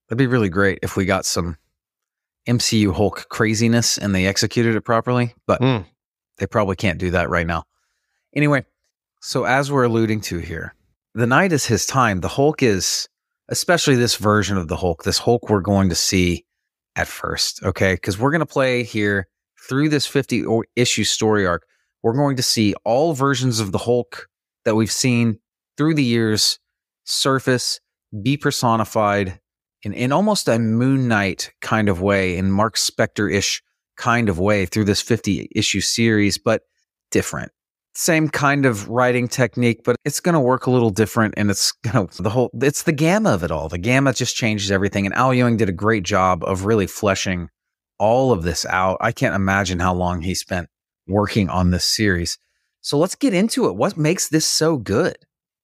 That'd 0.10 0.18
be 0.18 0.28
really 0.28 0.50
great 0.50 0.80
if 0.84 0.98
we 0.98 1.06
got 1.06 1.26
some 1.26 1.58
MCU 2.48 2.94
Hulk 2.94 3.28
craziness 3.30 3.98
and 3.98 4.14
they 4.14 4.26
executed 4.28 4.76
it 4.76 4.82
properly, 4.82 5.34
but 5.48 5.62
Mm. 5.62 5.86
they 6.38 6.46
probably 6.48 6.76
can't 6.76 7.00
do 7.00 7.12
that 7.12 7.30
right 7.30 7.48
now. 7.48 7.64
Anyway, 8.36 8.66
so 9.22 9.46
as 9.46 9.72
we're 9.72 9.84
alluding 9.86 10.22
to 10.22 10.38
here, 10.40 10.76
the 11.14 11.26
night 11.28 11.52
is 11.52 11.66
his 11.66 11.86
time. 11.86 12.20
The 12.22 12.28
Hulk 12.28 12.62
is, 12.62 13.08
especially 13.50 13.96
this 13.96 14.16
version 14.16 14.58
of 14.58 14.68
the 14.68 14.76
Hulk, 14.78 15.04
this 15.04 15.18
Hulk 15.20 15.50
we're 15.50 15.62
going 15.62 15.90
to 15.90 15.96
see 15.96 16.46
at 16.96 17.08
first, 17.08 17.64
okay? 17.64 17.94
Because 17.96 18.20
we're 18.20 18.32
going 18.32 18.40
to 18.40 18.46
play 18.46 18.84
here 18.84 19.28
through 19.68 19.90
this 19.90 20.06
50 20.06 20.46
issue 20.76 21.04
story 21.04 21.46
arc. 21.48 21.66
We're 22.04 22.14
going 22.14 22.36
to 22.36 22.44
see 22.44 22.76
all 22.84 23.14
versions 23.14 23.60
of 23.60 23.72
the 23.72 23.80
Hulk 23.80 24.28
that 24.66 24.76
we've 24.76 24.92
seen 24.92 25.40
through 25.78 25.96
the 25.96 26.04
years 26.04 26.60
surface, 27.06 27.80
be 28.22 28.38
personified 28.38 29.40
in, 29.84 29.94
in 29.94 30.12
almost 30.12 30.48
a 30.48 30.60
Moon 30.60 31.08
Knight 31.08 31.52
kind 31.62 31.90
of 31.90 32.02
way, 32.02 32.38
in 32.38 32.52
Mark 32.52 32.76
Spector 32.76 33.32
ish 33.32 33.62
kind 33.98 34.30
of 34.30 34.40
way 34.40 34.66
through 34.66 34.86
this 34.86 35.02
50 35.02 35.50
issue 35.56 35.82
series, 35.82 36.38
but 36.38 36.64
different. 37.12 37.52
Same 37.94 38.28
kind 38.28 38.66
of 38.66 38.90
writing 38.90 39.28
technique, 39.28 39.82
but 39.86 39.96
it's 40.04 40.20
going 40.20 40.34
to 40.34 40.40
work 40.40 40.66
a 40.66 40.72
little 40.72 40.90
different. 40.90 41.36
And 41.38 41.50
it's 41.50 41.72
going 41.92 42.08
to, 42.08 42.22
the 42.22 42.30
whole, 42.30 42.52
it's 42.62 42.84
the 42.84 42.92
gamma 42.92 43.32
of 43.32 43.44
it 43.44 43.52
all. 43.52 43.70
The 43.70 43.78
gamma 43.78 44.14
just 44.14 44.36
changes 44.36 44.72
everything. 44.72 45.06
And 45.06 45.16
Al 45.16 45.34
Ewing 45.34 45.58
did 45.58 45.70
a 45.70 45.74
great 45.74 46.04
job 46.04 46.44
of 46.44 46.66
really 46.66 46.88
fleshing 46.88 47.50
all 47.98 48.32
of 48.32 48.44
this 48.44 48.66
out. 48.66 48.98
I 49.00 49.12
can't 49.12 49.36
imagine 49.36 49.80
how 49.80 49.94
long 49.94 50.22
he 50.22 50.36
spent 50.36 50.68
working 51.08 51.50
on 51.50 51.72
this 51.72 51.86
series. 51.86 52.38
So 52.82 52.98
let's 52.98 53.16
get 53.16 53.34
into 53.34 53.68
it. 53.68 53.76
What 53.76 53.98
makes 53.98 54.28
this 54.28 54.46
so 54.46 54.78
good? 54.78 55.16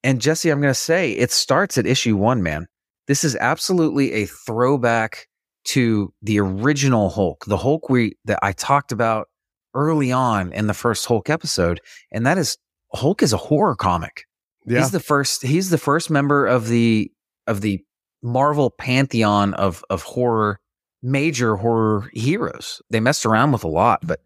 And 0.02 0.20
Jesse, 0.20 0.50
I'm 0.50 0.60
going 0.60 0.70
to 0.70 0.74
say 0.74 1.12
it 1.12 1.30
starts 1.30 1.78
at 1.78 1.86
issue 1.86 2.16
one, 2.16 2.42
man. 2.42 2.66
This 3.06 3.24
is 3.24 3.36
absolutely 3.36 4.12
a 4.12 4.26
throwback 4.26 5.26
to 5.64 6.12
the 6.22 6.40
original 6.40 7.10
Hulk, 7.10 7.44
the 7.46 7.56
Hulk 7.56 7.88
we 7.88 8.16
that 8.24 8.38
I 8.42 8.52
talked 8.52 8.92
about 8.92 9.28
early 9.74 10.12
on 10.12 10.52
in 10.52 10.66
the 10.66 10.74
first 10.74 11.06
Hulk 11.06 11.30
episode, 11.30 11.80
and 12.10 12.26
that 12.26 12.38
is 12.38 12.58
Hulk 12.94 13.22
is 13.22 13.32
a 13.32 13.38
horror 13.38 13.76
comic. 13.76 14.24
Yeah. 14.66 14.80
He's 14.80 14.90
the 14.90 15.00
first. 15.00 15.42
He's 15.42 15.70
the 15.70 15.78
first 15.78 16.10
member 16.10 16.46
of 16.46 16.68
the 16.68 17.10
of 17.46 17.60
the 17.60 17.80
Marvel 18.22 18.70
pantheon 18.70 19.54
of 19.54 19.84
of 19.90 20.02
horror 20.02 20.60
major 21.02 21.56
horror 21.56 22.08
heroes. 22.12 22.80
They 22.90 23.00
messed 23.00 23.26
around 23.26 23.52
with 23.52 23.64
a 23.64 23.68
lot, 23.68 24.00
but 24.06 24.20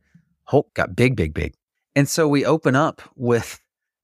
Hulk 0.45 0.73
got 0.75 0.95
big, 0.95 1.17
big, 1.17 1.33
big. 1.33 1.55
And 1.95 2.09
so 2.09 2.29
we 2.29 2.45
open 2.45 2.77
up 2.77 3.01
with 3.17 3.59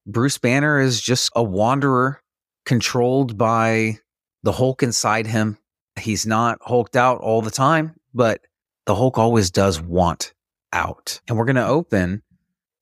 Bruce 0.07 0.39
Banner 0.39 0.81
is 0.81 1.01
just 1.01 1.31
a 1.37 1.43
wanderer 1.43 2.23
controlled 2.65 3.37
by 3.37 3.99
the 4.43 4.53
Hulk 4.53 4.83
inside 4.83 5.27
him. 5.27 5.59
He's 5.99 6.27
not 6.27 6.59
hulked 6.63 6.97
out 6.97 7.21
all 7.21 7.43
the 7.43 7.51
time, 7.51 7.95
but 8.15 8.41
the 8.87 8.95
Hulk 8.95 9.19
always 9.19 9.51
does 9.51 9.81
want 9.81 10.33
out. 10.73 11.21
And 11.29 11.37
we're 11.37 11.45
going 11.45 11.57
to 11.57 11.67
open 11.67 12.23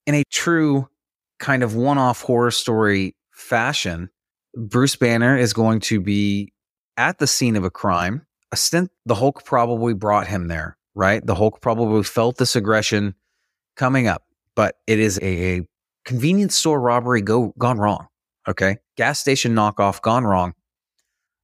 in 0.06 0.14
a 0.14 0.24
true 0.30 0.88
kind 1.38 1.62
of 1.62 1.74
one 1.74 1.98
off 1.98 2.22
horror 2.22 2.50
story 2.50 3.16
fashion. 3.32 4.10
Bruce 4.54 4.96
Banner 4.96 5.36
is 5.36 5.52
going 5.52 5.80
to 5.80 6.00
be 6.00 6.52
at 6.96 7.18
the 7.18 7.26
scene 7.26 7.56
of 7.56 7.64
a 7.64 7.70
crime. 7.70 8.26
A 8.52 8.56
stint, 8.56 8.90
the 9.06 9.14
Hulk 9.14 9.44
probably 9.44 9.94
brought 9.94 10.26
him 10.26 10.48
there, 10.48 10.76
right? 10.94 11.24
The 11.24 11.34
Hulk 11.34 11.60
probably 11.60 12.02
felt 12.02 12.36
this 12.36 12.56
aggression 12.56 13.14
coming 13.76 14.06
up, 14.08 14.24
but 14.54 14.76
it 14.86 14.98
is 14.98 15.18
a, 15.22 15.58
a 15.58 15.66
convenience 16.04 16.56
store 16.56 16.80
robbery 16.80 17.22
go 17.22 17.54
gone 17.58 17.78
wrong. 17.78 18.08
Okay. 18.48 18.78
Gas 18.96 19.20
station 19.20 19.54
knockoff 19.54 20.02
gone 20.02 20.24
wrong. 20.24 20.54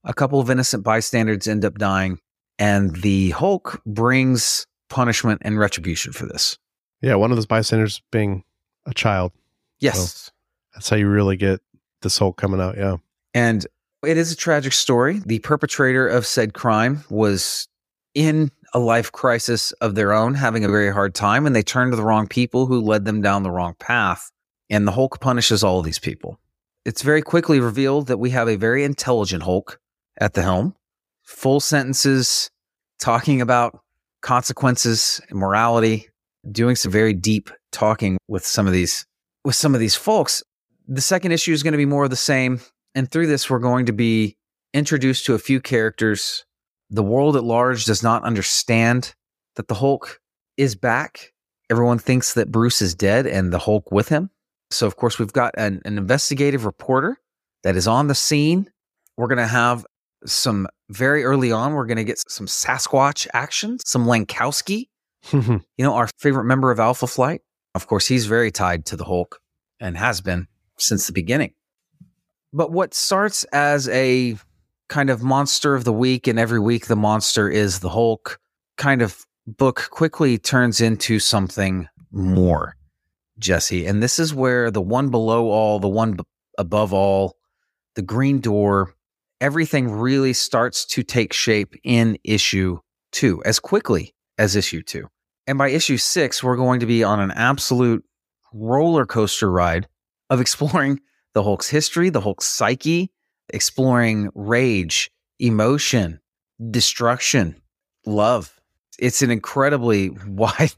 A 0.06 0.14
couple 0.14 0.40
of 0.40 0.48
innocent 0.48 0.84
bystanders 0.84 1.46
end 1.46 1.64
up 1.64 1.78
dying, 1.78 2.20
and 2.58 2.96
the 3.02 3.30
Hulk 3.30 3.82
brings 3.84 4.66
punishment 4.88 5.42
and 5.44 5.58
retribution 5.58 6.12
for 6.12 6.26
this. 6.26 6.56
Yeah, 7.02 7.16
one 7.16 7.30
of 7.30 7.36
those 7.36 7.46
bystanders 7.46 8.00
being 8.10 8.44
a 8.86 8.94
child. 8.94 9.32
Yes. 9.80 10.30
That's 10.74 10.88
how 10.88 10.96
you 10.96 11.08
really 11.08 11.36
get 11.36 11.60
this 12.02 12.18
Hulk 12.18 12.36
coming 12.36 12.60
out. 12.60 12.76
Yeah. 12.76 12.96
And 13.34 13.66
it 14.04 14.16
is 14.16 14.32
a 14.32 14.36
tragic 14.36 14.72
story. 14.72 15.20
The 15.26 15.40
perpetrator 15.40 16.06
of 16.06 16.24
said 16.24 16.54
crime 16.54 17.04
was 17.10 17.68
in 18.14 18.50
a 18.72 18.78
life 18.78 19.12
crisis 19.12 19.72
of 19.72 19.94
their 19.94 20.12
own, 20.12 20.34
having 20.34 20.64
a 20.64 20.68
very 20.68 20.92
hard 20.92 21.14
time, 21.14 21.46
and 21.46 21.54
they 21.54 21.62
turned 21.62 21.92
to 21.92 21.96
the 21.96 22.04
wrong 22.04 22.26
people 22.28 22.66
who 22.66 22.80
led 22.80 23.04
them 23.04 23.20
down 23.20 23.42
the 23.42 23.50
wrong 23.50 23.74
path. 23.78 24.30
And 24.70 24.86
the 24.86 24.92
Hulk 24.92 25.20
punishes 25.20 25.62
all 25.62 25.82
these 25.82 25.98
people. 25.98 26.38
It's 26.84 27.02
very 27.02 27.22
quickly 27.22 27.60
revealed 27.60 28.06
that 28.06 28.18
we 28.18 28.30
have 28.30 28.48
a 28.48 28.56
very 28.56 28.84
intelligent 28.84 29.42
Hulk 29.42 29.80
at 30.18 30.34
the 30.34 30.42
helm, 30.42 30.74
full 31.22 31.60
sentences 31.60 32.50
talking 32.98 33.40
about 33.40 33.80
consequences 34.22 35.20
and 35.28 35.38
morality, 35.38 36.08
doing 36.50 36.76
some 36.76 36.90
very 36.90 37.12
deep 37.12 37.50
talking 37.72 38.18
with 38.28 38.46
some 38.46 38.66
of 38.66 38.72
these 38.72 39.06
with 39.44 39.54
some 39.54 39.74
of 39.74 39.80
these 39.80 39.94
folks. 39.94 40.42
The 40.88 41.00
second 41.00 41.32
issue 41.32 41.52
is 41.52 41.62
going 41.62 41.72
to 41.72 41.78
be 41.78 41.86
more 41.86 42.04
of 42.04 42.10
the 42.10 42.16
same. 42.16 42.60
And 42.94 43.10
through 43.10 43.26
this, 43.26 43.48
we're 43.48 43.58
going 43.58 43.86
to 43.86 43.92
be 43.92 44.36
introduced 44.74 45.26
to 45.26 45.34
a 45.34 45.38
few 45.38 45.60
characters. 45.60 46.44
The 46.90 47.02
world 47.02 47.36
at 47.36 47.44
large 47.44 47.84
does 47.84 48.02
not 48.02 48.24
understand 48.24 49.14
that 49.54 49.68
the 49.68 49.74
Hulk 49.74 50.20
is 50.56 50.74
back. 50.74 51.32
Everyone 51.70 51.98
thinks 51.98 52.34
that 52.34 52.50
Bruce 52.50 52.80
is 52.80 52.94
dead 52.94 53.26
and 53.26 53.52
the 53.52 53.58
Hulk 53.58 53.92
with 53.92 54.08
him. 54.08 54.30
So, 54.70 54.86
of 54.86 54.96
course, 54.96 55.18
we've 55.18 55.32
got 55.32 55.54
an, 55.56 55.82
an 55.84 55.98
investigative 55.98 56.64
reporter 56.64 57.20
that 57.62 57.76
is 57.76 57.86
on 57.86 58.08
the 58.08 58.14
scene. 58.14 58.70
We're 59.16 59.28
going 59.28 59.38
to 59.38 59.46
have 59.46 59.86
some 60.26 60.66
very 60.88 61.24
early 61.24 61.52
on, 61.52 61.74
we're 61.74 61.86
going 61.86 61.96
to 61.96 62.04
get 62.04 62.22
some 62.28 62.46
Sasquatch 62.46 63.26
action, 63.32 63.78
some 63.84 64.06
Langkowski, 64.06 64.88
you 65.32 65.62
know, 65.78 65.94
our 65.94 66.08
favorite 66.18 66.44
member 66.44 66.70
of 66.70 66.78
Alpha 66.78 67.06
Flight. 67.06 67.42
Of 67.74 67.86
course, 67.86 68.06
he's 68.06 68.26
very 68.26 68.50
tied 68.50 68.86
to 68.86 68.96
the 68.96 69.04
Hulk 69.04 69.40
and 69.80 69.96
has 69.96 70.20
been 70.20 70.46
since 70.78 71.06
the 71.06 71.12
beginning. 71.12 71.52
But 72.52 72.72
what 72.72 72.94
starts 72.94 73.44
as 73.44 73.88
a 73.88 74.36
kind 74.88 75.10
of 75.10 75.22
monster 75.22 75.74
of 75.74 75.84
the 75.84 75.92
week, 75.92 76.26
and 76.26 76.38
every 76.38 76.60
week 76.60 76.86
the 76.86 76.96
monster 76.96 77.48
is 77.48 77.80
the 77.80 77.90
Hulk 77.90 78.38
kind 78.76 79.02
of 79.02 79.26
book 79.46 79.88
quickly 79.90 80.38
turns 80.38 80.80
into 80.80 81.18
something 81.18 81.88
more, 82.10 82.76
Jesse. 83.38 83.86
And 83.86 84.02
this 84.02 84.18
is 84.18 84.34
where 84.34 84.70
the 84.70 84.80
one 84.80 85.10
below 85.10 85.50
all, 85.50 85.78
the 85.78 85.88
one 85.88 86.12
b- 86.12 86.24
above 86.58 86.92
all, 86.92 87.36
the 87.94 88.02
green 88.02 88.40
door, 88.40 88.94
everything 89.40 89.90
really 89.90 90.32
starts 90.32 90.84
to 90.86 91.02
take 91.02 91.32
shape 91.32 91.74
in 91.84 92.18
issue 92.24 92.78
two 93.12 93.42
as 93.44 93.58
quickly 93.58 94.14
as 94.38 94.56
issue 94.56 94.82
two. 94.82 95.08
And 95.46 95.58
by 95.58 95.68
issue 95.68 95.96
six, 95.96 96.42
we're 96.42 96.56
going 96.56 96.80
to 96.80 96.86
be 96.86 97.04
on 97.04 97.20
an 97.20 97.30
absolute 97.30 98.04
roller 98.52 99.06
coaster 99.06 99.50
ride 99.50 99.86
of 100.30 100.40
exploring 100.40 101.00
the 101.34 101.42
Hulk's 101.42 101.68
history, 101.68 102.10
the 102.10 102.20
Hulk's 102.20 102.46
psyche, 102.46 103.12
exploring 103.50 104.30
rage, 104.34 105.10
emotion, 105.38 106.20
destruction, 106.70 107.60
love. 108.06 108.58
It's 108.98 109.22
an 109.22 109.30
incredibly 109.30 110.10
wide, 110.26 110.72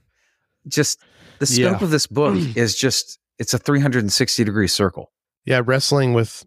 just 0.67 1.01
the 1.39 1.47
scope 1.47 1.79
Yeah. 1.81 1.85
of 1.85 1.91
this 1.91 2.07
book 2.07 2.35
is 2.57 2.77
just, 2.77 3.19
it's 3.39 3.55
a 3.55 3.59
360 3.59 4.45
degree 4.45 4.69
circle. 4.69 5.13
yeah, 5.47 5.63
wrestling 5.65 6.13
with 6.13 6.45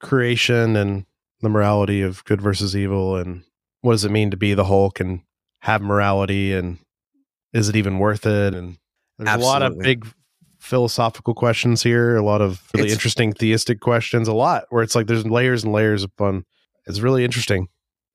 creation 0.00 0.76
and 0.76 1.04
the 1.40 1.48
morality 1.48 2.02
of 2.02 2.24
good 2.24 2.40
versus 2.40 2.76
evil 2.76 3.16
and 3.16 3.42
what 3.80 3.92
does 3.92 4.04
it 4.04 4.10
mean 4.10 4.30
to 4.30 4.36
be 4.36 4.54
the 4.54 4.64
Hulk 4.64 5.00
and 5.00 5.20
have 5.60 5.80
morality 5.82 6.52
and 6.52 6.78
is 7.52 7.68
it 7.68 7.76
even 7.76 7.98
worth 7.98 8.26
it? 8.26 8.54
And 8.54 8.78
there's 9.18 9.36
a 9.40 9.44
lot 9.44 9.62
of 9.62 9.78
big 9.78 10.06
philosophical 10.58 11.34
questions 11.34 11.82
here, 11.82 12.16
a 12.16 12.22
lot 12.24 12.40
of 12.40 12.62
really 12.74 12.86
It's- 12.88 12.96
interesting 12.96 13.32
theistic 13.32 13.80
questions, 13.80 14.28
a 14.28 14.32
lot 14.34 14.64
where 14.70 14.82
it's 14.82 14.94
like 14.94 15.06
there's 15.06 15.24
layers 15.26 15.64
and 15.64 15.72
layers 15.72 16.02
upon 16.02 16.44
it's 16.86 17.00
really 17.00 17.24
interesting. 17.24 17.68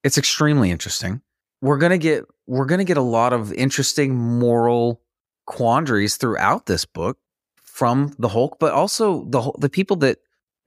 It's 0.04 0.18
extremely 0.18 0.72
interesting. 0.72 1.22
We're 1.62 1.78
gonna 1.78 1.98
get 1.98 2.26
we're 2.48 2.66
gonna 2.66 2.84
get 2.84 2.98
a 2.98 3.02
lot 3.02 3.32
of 3.34 3.54
interesting 3.54 4.16
moral 4.16 5.02
quandaries 5.46 6.18
throughout 6.18 6.66
this 6.66 6.84
book 6.86 7.18
from 7.62 8.14
the 8.20 8.30
Hulk, 8.30 8.58
but 8.60 8.74
also 8.74 9.26
the 9.30 9.52
the 9.60 9.70
people 9.70 9.96
that 9.98 10.18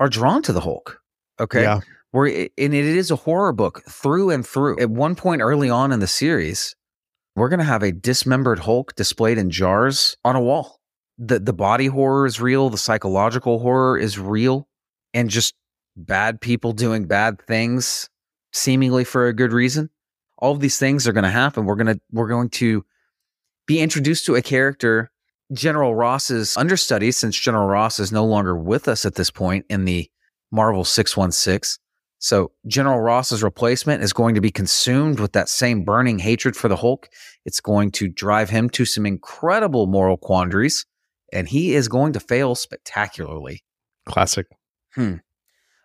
are 0.00 0.08
drawn 0.08 0.42
to 0.42 0.52
the 0.52 0.60
Hulk. 0.60 1.00
Okay, 1.40 1.62
Yeah. 1.62 1.80
Where 2.16 2.26
it, 2.26 2.52
and 2.56 2.72
it 2.72 2.86
is 2.86 3.10
a 3.10 3.16
horror 3.16 3.52
book 3.52 3.82
through 3.90 4.30
and 4.30 4.46
through. 4.46 4.80
At 4.80 4.88
one 4.88 5.16
point 5.16 5.42
early 5.42 5.68
on 5.68 5.92
in 5.92 6.00
the 6.00 6.06
series, 6.06 6.74
we're 7.34 7.50
gonna 7.50 7.64
have 7.64 7.82
a 7.82 7.92
dismembered 7.92 8.60
Hulk 8.60 8.94
displayed 8.94 9.36
in 9.36 9.50
jars 9.50 10.16
on 10.24 10.34
a 10.34 10.40
wall. 10.40 10.80
the 11.18 11.38
The 11.38 11.52
body 11.52 11.88
horror 11.88 12.24
is 12.24 12.40
real. 12.40 12.70
The 12.70 12.78
psychological 12.78 13.58
horror 13.58 13.98
is 13.98 14.18
real, 14.18 14.66
and 15.12 15.28
just 15.28 15.54
bad 15.94 16.40
people 16.40 16.72
doing 16.72 17.04
bad 17.04 17.38
things 17.46 18.08
seemingly 18.54 19.04
for 19.04 19.28
a 19.28 19.34
good 19.34 19.52
reason. 19.52 19.90
All 20.38 20.52
of 20.52 20.60
these 20.60 20.78
things 20.78 21.06
are 21.06 21.12
going 21.12 21.24
to 21.24 21.30
happen. 21.30 21.66
We're 21.66 21.76
going 21.76 21.94
to 21.94 22.00
we're 22.12 22.28
going 22.28 22.48
to 22.50 22.82
be 23.66 23.80
introduced 23.80 24.24
to 24.24 24.36
a 24.36 24.42
character, 24.42 25.10
General 25.52 25.94
Ross's 25.94 26.56
understudy, 26.56 27.10
since 27.12 27.38
General 27.38 27.68
Ross 27.68 28.00
is 28.00 28.10
no 28.10 28.24
longer 28.24 28.56
with 28.56 28.88
us 28.88 29.04
at 29.04 29.16
this 29.16 29.30
point 29.30 29.66
in 29.68 29.84
the 29.84 30.10
Marvel 30.50 30.82
616. 30.82 31.82
So 32.26 32.50
General 32.66 32.98
Ross's 32.98 33.44
replacement 33.44 34.02
is 34.02 34.12
going 34.12 34.34
to 34.34 34.40
be 34.40 34.50
consumed 34.50 35.20
with 35.20 35.30
that 35.34 35.48
same 35.48 35.84
burning 35.84 36.18
hatred 36.18 36.56
for 36.56 36.66
the 36.66 36.74
Hulk. 36.74 37.08
It's 37.44 37.60
going 37.60 37.92
to 37.92 38.08
drive 38.08 38.50
him 38.50 38.68
to 38.70 38.84
some 38.84 39.06
incredible 39.06 39.86
moral 39.86 40.16
quandaries, 40.16 40.84
and 41.32 41.48
he 41.48 41.76
is 41.76 41.86
going 41.86 42.14
to 42.14 42.18
fail 42.18 42.56
spectacularly. 42.56 43.62
Classic. 44.06 44.48
Hmm. 44.96 45.18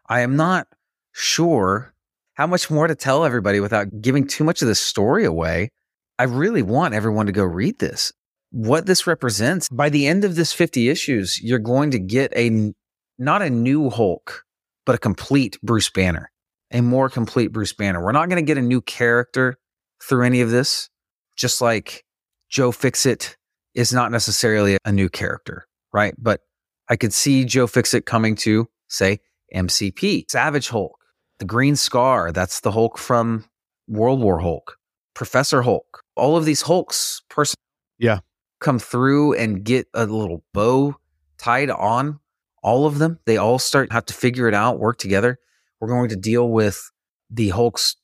I 0.10 0.22
am 0.22 0.36
not 0.36 0.66
sure 1.12 1.94
how 2.34 2.48
much 2.48 2.72
more 2.72 2.88
to 2.88 2.96
tell 2.96 3.24
everybody 3.24 3.60
without 3.60 4.02
giving 4.02 4.26
too 4.26 4.44
much 4.44 4.64
of 4.64 4.68
the 4.68 4.74
story 4.74 5.26
away. 5.26 5.70
I 6.18 6.24
really 6.24 6.64
want 6.64 6.96
everyone 6.96 7.28
to 7.28 7.32
go 7.32 7.44
read 7.44 7.78
this. 7.78 8.12
What 8.50 8.88
this 8.88 9.06
represents 9.06 9.70
by 9.70 9.90
the 9.90 10.08
end 10.08 10.24
of 10.24 10.34
this 10.34 10.54
50 10.54 10.90
issues, 10.90 11.40
you're 11.40 11.60
going 11.60 11.92
to 11.92 12.00
get 12.00 12.34
a 12.36 12.74
not 13.20 13.44
a 13.44 13.50
new 13.52 13.92
Hulk, 13.92 14.44
but 14.86 14.96
a 14.96 14.98
complete 14.98 15.60
Bruce 15.62 15.90
Banner, 15.90 16.31
a 16.72 16.82
more 16.82 17.10
complete 17.10 17.48
Bruce 17.52 17.74
Banner. 17.74 18.04
We're 18.04 18.12
not 18.12 18.30
going 18.30 18.44
to 18.44 18.48
get 18.48 18.58
a 18.58 18.62
new 18.62 18.82
character 18.82 19.58
through 20.02 20.24
any 20.26 20.42
of 20.42 20.50
this, 20.52 20.90
just 21.36 21.62
like 21.62 22.06
Joe 22.50 22.72
Fixit 22.72 23.38
is 23.76 23.94
not 23.94 24.12
necessarily 24.12 24.78
a 24.86 24.92
new 24.92 25.10
character, 25.10 25.68
right? 25.94 26.14
But 26.18 26.42
I 26.90 26.96
could 26.96 27.14
see 27.14 27.46
Joe 27.46 27.68
Fixit 27.68 28.06
coming 28.06 28.36
to, 28.38 28.68
say, 28.88 29.20
MCP, 29.54 30.26
Savage 30.30 30.70
Hulk, 30.70 30.98
the 31.40 31.46
Green 31.46 31.76
Scar. 31.76 32.32
That's 32.32 32.62
the 32.62 32.72
Hulk 32.72 32.98
from 32.98 33.46
World 33.88 34.22
War 34.22 34.40
Hulk, 34.40 34.78
Professor 35.14 35.62
Hulk. 35.62 36.04
All 36.16 36.36
of 36.38 36.46
these 36.46 36.62
Hulks 36.64 37.22
person 37.30 37.56
Yeah. 37.98 38.20
come 38.60 38.80
through 38.80 39.34
and 39.36 39.64
get 39.64 39.88
a 39.94 40.06
little 40.06 40.44
bow 40.54 40.96
tied 41.38 41.70
on 41.70 42.20
all 42.64 42.86
of 42.86 43.00
them. 43.00 43.20
They 43.26 43.38
all 43.38 43.58
start 43.60 43.92
have 43.92 44.06
to 44.06 44.14
figure 44.14 44.48
it 44.48 44.54
out, 44.54 44.80
work 44.80 44.98
together. 44.98 45.40
We're 45.82 45.90
going 45.90 46.10
to 46.10 46.16
deal 46.16 46.50
with 46.50 46.90
the 47.30 47.50
Hulk's 47.50 47.96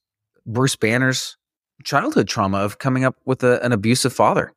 Bruce 0.45 0.75
Banner's 0.75 1.37
childhood 1.83 2.27
trauma 2.27 2.57
of 2.57 2.79
coming 2.79 3.05
up 3.05 3.15
with 3.25 3.43
a, 3.43 3.63
an 3.63 3.71
abusive 3.71 4.11
father. 4.11 4.51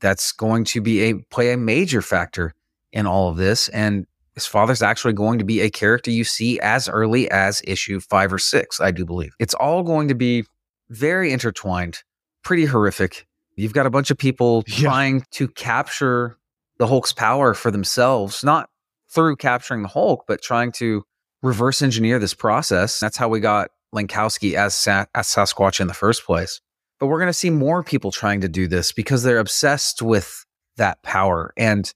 That's 0.00 0.32
going 0.32 0.64
to 0.64 0.80
be 0.80 1.02
a 1.02 1.14
play 1.30 1.52
a 1.52 1.56
major 1.56 2.02
factor 2.02 2.54
in 2.92 3.06
all 3.06 3.28
of 3.28 3.36
this. 3.36 3.68
And 3.68 4.06
his 4.34 4.46
father's 4.46 4.82
actually 4.82 5.12
going 5.12 5.38
to 5.38 5.44
be 5.44 5.60
a 5.60 5.70
character 5.70 6.10
you 6.10 6.24
see 6.24 6.58
as 6.60 6.88
early 6.88 7.30
as 7.30 7.62
issue 7.66 8.00
five 8.00 8.32
or 8.32 8.38
six, 8.38 8.80
I 8.80 8.90
do 8.90 9.04
believe. 9.04 9.34
It's 9.38 9.54
all 9.54 9.82
going 9.82 10.08
to 10.08 10.14
be 10.14 10.44
very 10.90 11.32
intertwined, 11.32 12.02
pretty 12.42 12.64
horrific. 12.64 13.26
You've 13.56 13.72
got 13.74 13.86
a 13.86 13.90
bunch 13.90 14.10
of 14.10 14.18
people 14.18 14.64
Yeah. 14.66 14.88
trying 14.88 15.24
to 15.32 15.48
capture 15.48 16.38
the 16.78 16.86
Hulk's 16.86 17.12
power 17.12 17.54
for 17.54 17.70
themselves, 17.70 18.42
not 18.42 18.68
through 19.08 19.36
capturing 19.36 19.82
the 19.82 19.88
Hulk, 19.88 20.24
but 20.26 20.42
trying 20.42 20.72
to 20.72 21.04
reverse 21.44 21.82
engineer 21.82 22.18
this 22.18 22.34
process. 22.34 22.98
That's 22.98 23.16
how 23.16 23.28
we 23.28 23.38
got 23.38 23.70
Langkowski 23.94 24.54
as, 24.54 24.74
Sa- 24.74 25.04
as 25.14 25.28
Sasquatch 25.28 25.80
in 25.80 25.86
the 25.86 25.94
first 25.94 26.24
place. 26.24 26.60
But 26.98 27.06
we're 27.06 27.18
going 27.18 27.28
to 27.28 27.32
see 27.32 27.50
more 27.50 27.84
people 27.84 28.10
trying 28.10 28.40
to 28.40 28.48
do 28.48 28.66
this 28.66 28.90
because 28.92 29.22
they're 29.22 29.38
obsessed 29.38 30.00
with 30.02 30.44
that 30.76 31.02
power. 31.02 31.52
And 31.56 31.92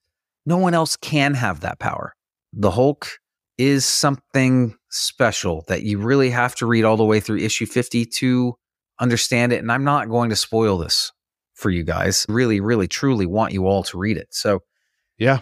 no 0.46 0.58
one 0.58 0.74
else 0.74 0.96
can 0.96 1.34
have 1.34 1.60
that 1.60 1.78
power. 1.78 2.14
The 2.52 2.70
Hulk 2.70 3.18
is 3.56 3.84
something 3.84 4.76
special 4.90 5.64
that 5.68 5.82
you 5.82 5.98
really 5.98 6.30
have 6.30 6.54
to 6.56 6.66
read 6.66 6.84
all 6.84 6.96
the 6.96 7.04
way 7.04 7.18
through 7.20 7.38
issue 7.38 7.66
50 7.66 8.04
to 8.06 8.54
understand 9.00 9.52
it. 9.52 9.58
And 9.58 9.72
I'm 9.72 9.84
not 9.84 10.08
going 10.08 10.30
to 10.30 10.36
spoil 10.36 10.78
this 10.78 11.12
for 11.54 11.70
you 11.70 11.84
guys. 11.84 12.24
Really, 12.28 12.60
really, 12.60 12.86
truly 12.86 13.26
want 13.26 13.52
you 13.52 13.66
all 13.66 13.82
to 13.84 13.98
read 13.98 14.16
it. 14.16 14.28
So, 14.30 14.62
Yeah. 15.16 15.40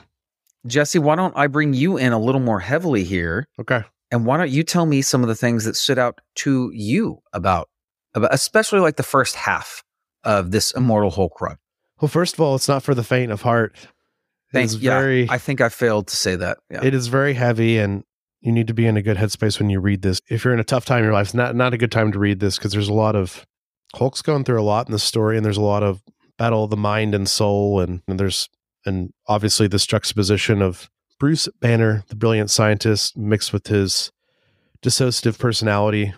Jesse, 0.66 0.98
why 0.98 1.14
don't 1.14 1.36
I 1.36 1.46
bring 1.46 1.74
you 1.74 1.96
in 1.96 2.12
a 2.12 2.18
little 2.18 2.40
more 2.40 2.58
heavily 2.58 3.04
here? 3.04 3.46
Okay. 3.60 3.84
And 4.16 4.26
why 4.26 4.36
don't 4.38 4.50
you 4.50 4.62
tell 4.62 4.86
me 4.86 5.02
some 5.02 5.22
of 5.22 5.28
the 5.28 5.34
things 5.34 5.64
that 5.64 5.76
stood 5.76 5.98
out 5.98 6.20
to 6.36 6.70
you 6.72 7.18
about, 7.32 7.68
about 8.14 8.32
especially 8.32 8.80
like 8.80 8.96
the 8.96 9.02
first 9.02 9.36
half 9.36 9.84
of 10.24 10.50
this 10.50 10.72
Immortal 10.72 11.10
Hulk 11.10 11.40
run? 11.40 11.58
Well, 12.00 12.08
first 12.08 12.34
of 12.34 12.40
all, 12.40 12.54
it's 12.54 12.68
not 12.68 12.82
for 12.82 12.94
the 12.94 13.04
faint 13.04 13.30
of 13.30 13.42
heart. 13.42 13.76
Thanks. 14.52 14.74
It's 14.74 14.82
Yeah, 14.82 14.98
very 14.98 15.28
I 15.28 15.38
think 15.38 15.60
I 15.60 15.68
failed 15.68 16.08
to 16.08 16.16
say 16.16 16.34
that. 16.36 16.58
Yeah. 16.70 16.84
it 16.84 16.94
is 16.94 17.08
very 17.08 17.34
heavy 17.34 17.78
and 17.78 18.04
you 18.40 18.52
need 18.52 18.68
to 18.68 18.74
be 18.74 18.86
in 18.86 18.96
a 18.96 19.02
good 19.02 19.16
headspace 19.16 19.58
when 19.58 19.70
you 19.70 19.80
read 19.80 20.02
this. 20.02 20.20
If 20.28 20.44
you're 20.44 20.54
in 20.54 20.60
a 20.60 20.64
tough 20.64 20.84
time 20.84 20.98
in 20.98 21.04
your 21.04 21.12
life, 21.12 21.28
it's 21.28 21.34
not 21.34 21.54
not 21.56 21.74
a 21.74 21.78
good 21.78 21.92
time 21.92 22.12
to 22.12 22.18
read 22.18 22.40
this 22.40 22.56
because 22.56 22.72
there's 22.72 22.88
a 22.88 22.94
lot 22.94 23.16
of 23.16 23.44
Hulk's 23.94 24.22
going 24.22 24.44
through 24.44 24.60
a 24.60 24.62
lot 24.62 24.86
in 24.86 24.92
the 24.92 24.98
story 24.98 25.36
and 25.36 25.44
there's 25.44 25.56
a 25.56 25.62
lot 25.62 25.82
of 25.82 26.02
battle 26.38 26.64
of 26.64 26.70
the 26.70 26.76
mind 26.76 27.14
and 27.14 27.28
soul 27.28 27.80
and, 27.80 28.02
and 28.08 28.20
there's 28.20 28.48
and 28.84 29.12
obviously 29.26 29.66
this 29.68 29.86
juxtaposition 29.86 30.62
of 30.62 30.88
Bruce 31.18 31.48
Banner, 31.60 32.04
the 32.08 32.16
brilliant 32.16 32.50
scientist, 32.50 33.16
mixed 33.16 33.52
with 33.52 33.66
his 33.68 34.12
dissociative 34.82 35.38
personality 35.38 36.12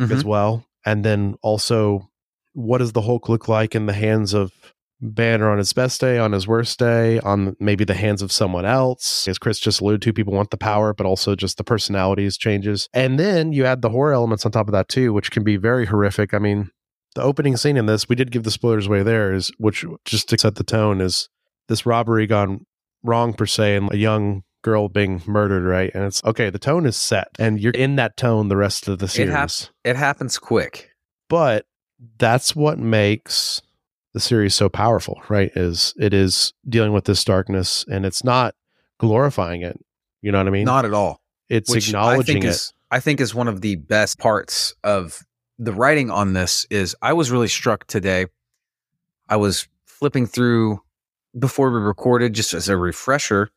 Mhm. 0.00 0.10
as 0.10 0.24
well. 0.24 0.66
And 0.84 1.04
then 1.04 1.36
also, 1.42 2.08
what 2.52 2.78
does 2.78 2.92
the 2.92 3.02
Hulk 3.02 3.28
look 3.28 3.48
like 3.48 3.74
in 3.74 3.86
the 3.86 3.92
hands 3.92 4.34
of 4.34 4.52
Banner 5.00 5.50
on 5.50 5.58
his 5.58 5.72
best 5.72 6.00
day, 6.00 6.18
on 6.18 6.30
his 6.32 6.46
worst 6.46 6.78
day, 6.78 7.18
on 7.20 7.56
maybe 7.58 7.84
the 7.84 7.94
hands 7.94 8.22
of 8.22 8.30
someone 8.30 8.64
else? 8.64 9.26
As 9.26 9.38
Chris 9.38 9.58
just 9.58 9.80
alluded 9.80 10.02
to, 10.02 10.12
people 10.12 10.32
want 10.34 10.50
the 10.50 10.56
power, 10.56 10.92
but 10.94 11.06
also 11.06 11.34
just 11.34 11.56
the 11.56 11.64
personalities 11.64 12.36
changes. 12.36 12.88
And 12.92 13.18
then 13.18 13.52
you 13.52 13.64
add 13.64 13.82
the 13.82 13.90
horror 13.90 14.12
elements 14.12 14.44
on 14.46 14.52
top 14.52 14.68
of 14.68 14.72
that 14.72 14.88
too, 14.88 15.12
which 15.12 15.30
can 15.30 15.42
be 15.42 15.56
very 15.56 15.86
horrific. 15.86 16.34
I 16.34 16.38
mean, 16.38 16.70
the 17.14 17.22
opening 17.22 17.56
scene 17.56 17.76
in 17.76 17.86
this, 17.86 18.08
we 18.08 18.14
did 18.16 18.30
give 18.30 18.44
the 18.44 18.50
spoilers 18.50 18.86
away 18.86 19.02
there, 19.02 19.32
is 19.32 19.50
which 19.58 19.84
just 20.04 20.28
to 20.28 20.38
set 20.38 20.54
the 20.54 20.64
tone 20.64 21.00
is 21.00 21.28
this 21.68 21.84
robbery 21.84 22.26
gone 22.26 22.64
wrong 23.02 23.32
per 23.34 23.46
se, 23.46 23.76
and 23.76 23.92
a 23.92 23.96
young 23.96 24.42
girl 24.62 24.88
being 24.88 25.22
murdered, 25.26 25.64
right? 25.64 25.90
And 25.94 26.04
it's 26.04 26.22
okay, 26.24 26.48
the 26.50 26.58
tone 26.58 26.86
is 26.86 26.96
set, 26.96 27.28
and 27.38 27.58
you're 27.60 27.72
in 27.72 27.96
that 27.96 28.16
tone 28.16 28.48
the 28.48 28.56
rest 28.56 28.86
of 28.88 28.98
the 28.98 29.06
It 29.06 29.10
series. 29.10 29.32
hap- 29.32 29.50
It 29.84 29.96
happens 29.96 30.38
quick. 30.38 30.90
but 31.28 31.66
that's 32.18 32.54
what 32.56 32.78
makes 32.78 33.62
the 34.12 34.20
series 34.20 34.54
so 34.54 34.68
powerful, 34.68 35.20
right? 35.28 35.50
Is 35.56 35.94
it 35.98 36.12
is 36.12 36.52
dealing 36.68 36.92
with 36.92 37.04
this 37.04 37.24
darkness 37.24 37.84
and 37.90 38.04
it's 38.04 38.22
not 38.24 38.54
glorifying 38.98 39.62
it. 39.62 39.78
You 40.20 40.32
know 40.32 40.38
what 40.38 40.46
I 40.46 40.50
mean? 40.50 40.64
Not 40.64 40.84
at 40.84 40.92
all. 40.92 41.20
it's 41.48 41.70
which 41.70 41.88
acknowledging 41.88 42.36
I 42.38 42.40
think 42.40 42.44
it. 42.44 42.48
Is, 42.48 42.72
I 42.90 43.00
think 43.00 43.20
is 43.20 43.34
one 43.34 43.48
of 43.48 43.60
the 43.62 43.76
best 43.76 44.18
parts 44.18 44.74
of 44.84 45.20
the 45.58 45.72
writing 45.72 46.10
on 46.10 46.32
this 46.34 46.66
is 46.70 46.94
I 47.02 47.12
was 47.14 47.30
really 47.30 47.48
struck 47.48 47.86
today. 47.86 48.26
I 49.28 49.36
was 49.36 49.66
flipping 49.86 50.26
through 50.26 50.82
before 51.38 51.70
we 51.70 51.78
recorded, 51.80 52.32
just 52.34 52.54
as 52.54 52.68
a 52.68 52.76
refresher. 52.76 53.50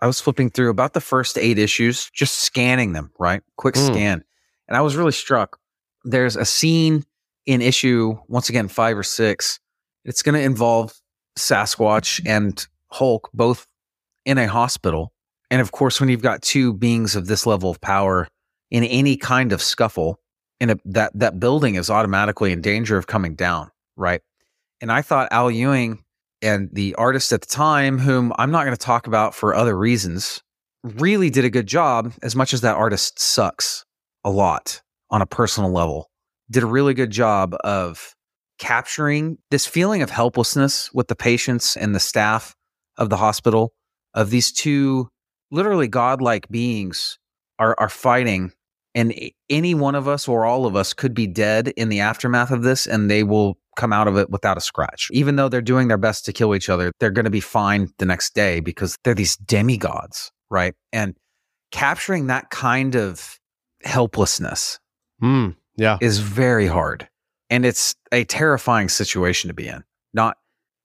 I 0.00 0.06
was 0.06 0.20
flipping 0.20 0.50
through 0.50 0.70
about 0.70 0.94
the 0.94 1.00
first 1.00 1.38
eight 1.38 1.58
issues, 1.58 2.10
just 2.10 2.38
scanning 2.38 2.92
them, 2.92 3.12
right? 3.18 3.42
Quick 3.56 3.76
Mm. 3.76 3.86
scan. 3.86 4.24
And 4.68 4.76
I 4.76 4.80
was 4.80 4.96
really 4.96 5.12
struck. 5.12 5.58
There's 6.04 6.36
a 6.36 6.44
scene 6.44 7.04
in 7.46 7.62
issue, 7.62 8.18
once 8.28 8.48
again, 8.48 8.68
five 8.68 8.98
or 8.98 9.02
six. 9.02 9.60
It's 10.04 10.22
going 10.22 10.34
to 10.34 10.40
involve 10.40 10.92
Sasquatch 11.38 12.20
and 12.26 12.66
Hulk 12.90 13.30
both 13.32 13.66
in 14.24 14.38
a 14.38 14.48
hospital. 14.48 15.12
And 15.50 15.60
of 15.60 15.72
course, 15.72 16.00
when 16.00 16.08
you've 16.08 16.22
got 16.22 16.42
two 16.42 16.72
beings 16.72 17.14
of 17.14 17.26
this 17.26 17.46
level 17.46 17.70
of 17.70 17.80
power 17.80 18.28
in 18.70 18.84
any 18.84 19.16
kind 19.16 19.52
of 19.52 19.62
scuffle, 19.62 20.18
in 20.60 20.70
a, 20.70 20.76
that 20.84 21.10
that 21.14 21.40
building 21.40 21.74
is 21.74 21.90
automatically 21.90 22.52
in 22.52 22.60
danger 22.60 22.96
of 22.96 23.06
coming 23.06 23.34
down, 23.34 23.70
right? 23.96 24.20
And 24.80 24.92
I 24.92 25.02
thought 25.02 25.28
Al 25.32 25.50
Ewing 25.50 26.04
and 26.42 26.68
the 26.72 26.94
artist 26.96 27.32
at 27.32 27.40
the 27.40 27.46
time, 27.46 27.98
whom 27.98 28.32
I'm 28.36 28.50
not 28.50 28.64
going 28.64 28.76
to 28.76 28.84
talk 28.84 29.06
about 29.06 29.34
for 29.34 29.54
other 29.54 29.76
reasons, 29.76 30.42
mm-hmm. 30.84 30.98
really 30.98 31.30
did 31.30 31.44
a 31.44 31.50
good 31.50 31.66
job. 31.66 32.12
As 32.22 32.36
much 32.36 32.52
as 32.52 32.60
that 32.62 32.76
artist 32.76 33.18
sucks 33.18 33.84
a 34.24 34.30
lot 34.30 34.82
on 35.10 35.22
a 35.22 35.26
personal 35.26 35.70
level, 35.70 36.10
did 36.50 36.62
a 36.62 36.66
really 36.66 36.94
good 36.94 37.10
job 37.10 37.54
of 37.64 38.14
capturing 38.58 39.38
this 39.50 39.66
feeling 39.66 40.02
of 40.02 40.10
helplessness 40.10 40.92
with 40.92 41.08
the 41.08 41.16
patients 41.16 41.76
and 41.76 41.94
the 41.94 42.00
staff 42.00 42.54
of 42.96 43.08
the 43.10 43.16
hospital 43.16 43.72
of 44.14 44.30
these 44.30 44.52
two 44.52 45.08
literally 45.50 45.88
godlike 45.88 46.48
beings 46.48 47.18
are 47.58 47.74
are 47.78 47.88
fighting 47.88 48.52
and 48.94 49.14
any 49.48 49.74
one 49.74 49.94
of 49.94 50.06
us 50.06 50.28
or 50.28 50.44
all 50.44 50.66
of 50.66 50.76
us 50.76 50.92
could 50.92 51.14
be 51.14 51.26
dead 51.26 51.68
in 51.76 51.88
the 51.88 52.00
aftermath 52.00 52.50
of 52.50 52.62
this 52.62 52.86
and 52.86 53.10
they 53.10 53.22
will 53.22 53.58
come 53.76 53.92
out 53.92 54.08
of 54.08 54.16
it 54.16 54.30
without 54.30 54.56
a 54.56 54.60
scratch. 54.60 55.08
Even 55.12 55.36
though 55.36 55.48
they're 55.48 55.60
doing 55.62 55.88
their 55.88 55.98
best 55.98 56.24
to 56.26 56.32
kill 56.32 56.54
each 56.54 56.68
other 56.68 56.92
they're 57.00 57.10
going 57.10 57.24
to 57.24 57.30
be 57.30 57.40
fine 57.40 57.88
the 57.98 58.04
next 58.06 58.34
day 58.34 58.60
because 58.60 58.96
they're 59.04 59.14
these 59.14 59.36
demigods 59.36 60.30
right? 60.52 60.74
And 60.92 61.16
capturing 61.72 62.28
that 62.28 62.50
kind 62.50 62.94
of 62.94 63.38
helplessness 63.82 64.78
Mm, 65.22 65.54
yeah. 65.76 65.98
is 66.00 66.18
very 66.18 66.66
hard. 66.66 67.08
And 67.48 67.64
it's 67.64 67.94
a 68.10 68.24
terrifying 68.24 68.88
situation 68.88 69.48
to 69.48 69.54
be 69.54 69.68
in. 69.68 69.82
Not 70.12 70.36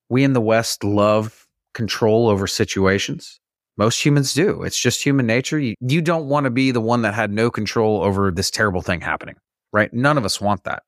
we 0.09 0.23
in 0.23 0.33
the 0.33 0.41
west 0.41 0.83
love 0.83 1.47
control 1.73 2.29
over 2.29 2.47
situations. 2.47 3.39
Most 3.77 4.03
humans 4.05 4.33
do. 4.33 4.63
It's 4.63 4.79
just 4.79 5.03
human 5.03 5.25
nature. 5.25 5.59
You, 5.59 5.75
you 5.81 6.01
don't 6.01 6.27
want 6.29 6.45
to 6.45 6.49
be 6.49 6.71
the 6.71 6.81
one 6.81 7.01
that 7.01 7.13
had 7.13 7.31
no 7.31 7.49
control 7.51 8.01
over 8.03 8.31
this 8.31 8.49
terrible 8.49 8.81
thing 8.81 9.01
happening 9.01 9.35
right? 9.73 9.93
None 9.93 10.17
of 10.17 10.25
us 10.25 10.39
want 10.39 10.63
that 10.63 10.83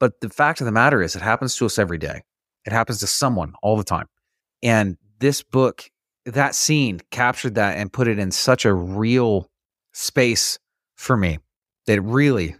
but 0.00 0.20
the 0.20 0.28
fact 0.28 0.60
of 0.60 0.64
the 0.66 0.72
matter 0.72 1.02
is 1.02 1.14
it 1.16 1.22
happens 1.22 1.56
to 1.56 1.66
us 1.66 1.78
every 1.78 1.98
day 1.98 2.22
it 2.66 2.72
happens 2.72 2.98
to 2.98 3.06
someone 3.06 3.52
all 3.62 3.76
the 3.76 3.84
time 3.84 4.06
and 4.62 4.96
this 5.20 5.42
book 5.42 5.90
that 6.26 6.54
scene 6.54 7.00
captured 7.10 7.54
that 7.56 7.76
and 7.76 7.92
put 7.92 8.08
it 8.08 8.18
in 8.18 8.30
such 8.30 8.64
a 8.64 8.72
real 8.72 9.48
space 9.92 10.58
for 10.96 11.16
me 11.16 11.38
that 11.86 11.94
it 11.98 12.00
really 12.02 12.56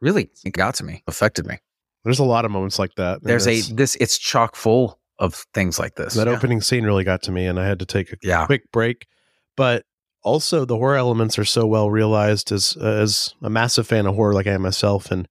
really 0.00 0.28
it 0.44 0.52
got 0.52 0.74
to 0.74 0.84
me, 0.84 1.02
affected 1.06 1.46
me. 1.46 1.58
There's 2.04 2.18
a 2.18 2.24
lot 2.24 2.44
of 2.44 2.50
moments 2.50 2.78
like 2.78 2.94
that. 2.96 3.22
There's 3.22 3.46
a 3.48 3.60
this 3.72 3.96
it's 3.96 4.18
chock 4.18 4.54
full 4.54 5.00
of 5.18 5.34
things 5.54 5.78
like 5.78 5.94
this. 5.96 6.14
that 6.14 6.26
Yeah. 6.26 6.34
opening 6.34 6.60
scene 6.60 6.84
really 6.84 7.02
got 7.02 7.22
to 7.22 7.32
me, 7.32 7.46
and 7.46 7.58
I 7.58 7.66
had 7.66 7.78
to 7.80 7.86
take 7.86 8.12
a 8.12 8.16
Yeah. 8.22 8.44
quick 8.46 8.70
break. 8.70 9.06
But 9.56 9.84
also, 10.22 10.64
the 10.66 10.76
horror 10.76 10.96
elements 10.96 11.38
are 11.38 11.44
so 11.46 11.66
well 11.66 11.90
realized. 11.90 12.52
As 12.52 12.76
as 12.76 13.34
a 13.42 13.48
massive 13.50 13.86
fan 13.86 14.06
of 14.06 14.14
horror, 14.14 14.34
like 14.34 14.46
I 14.46 14.52
am 14.52 14.62
myself, 14.62 15.10
and 15.10 15.26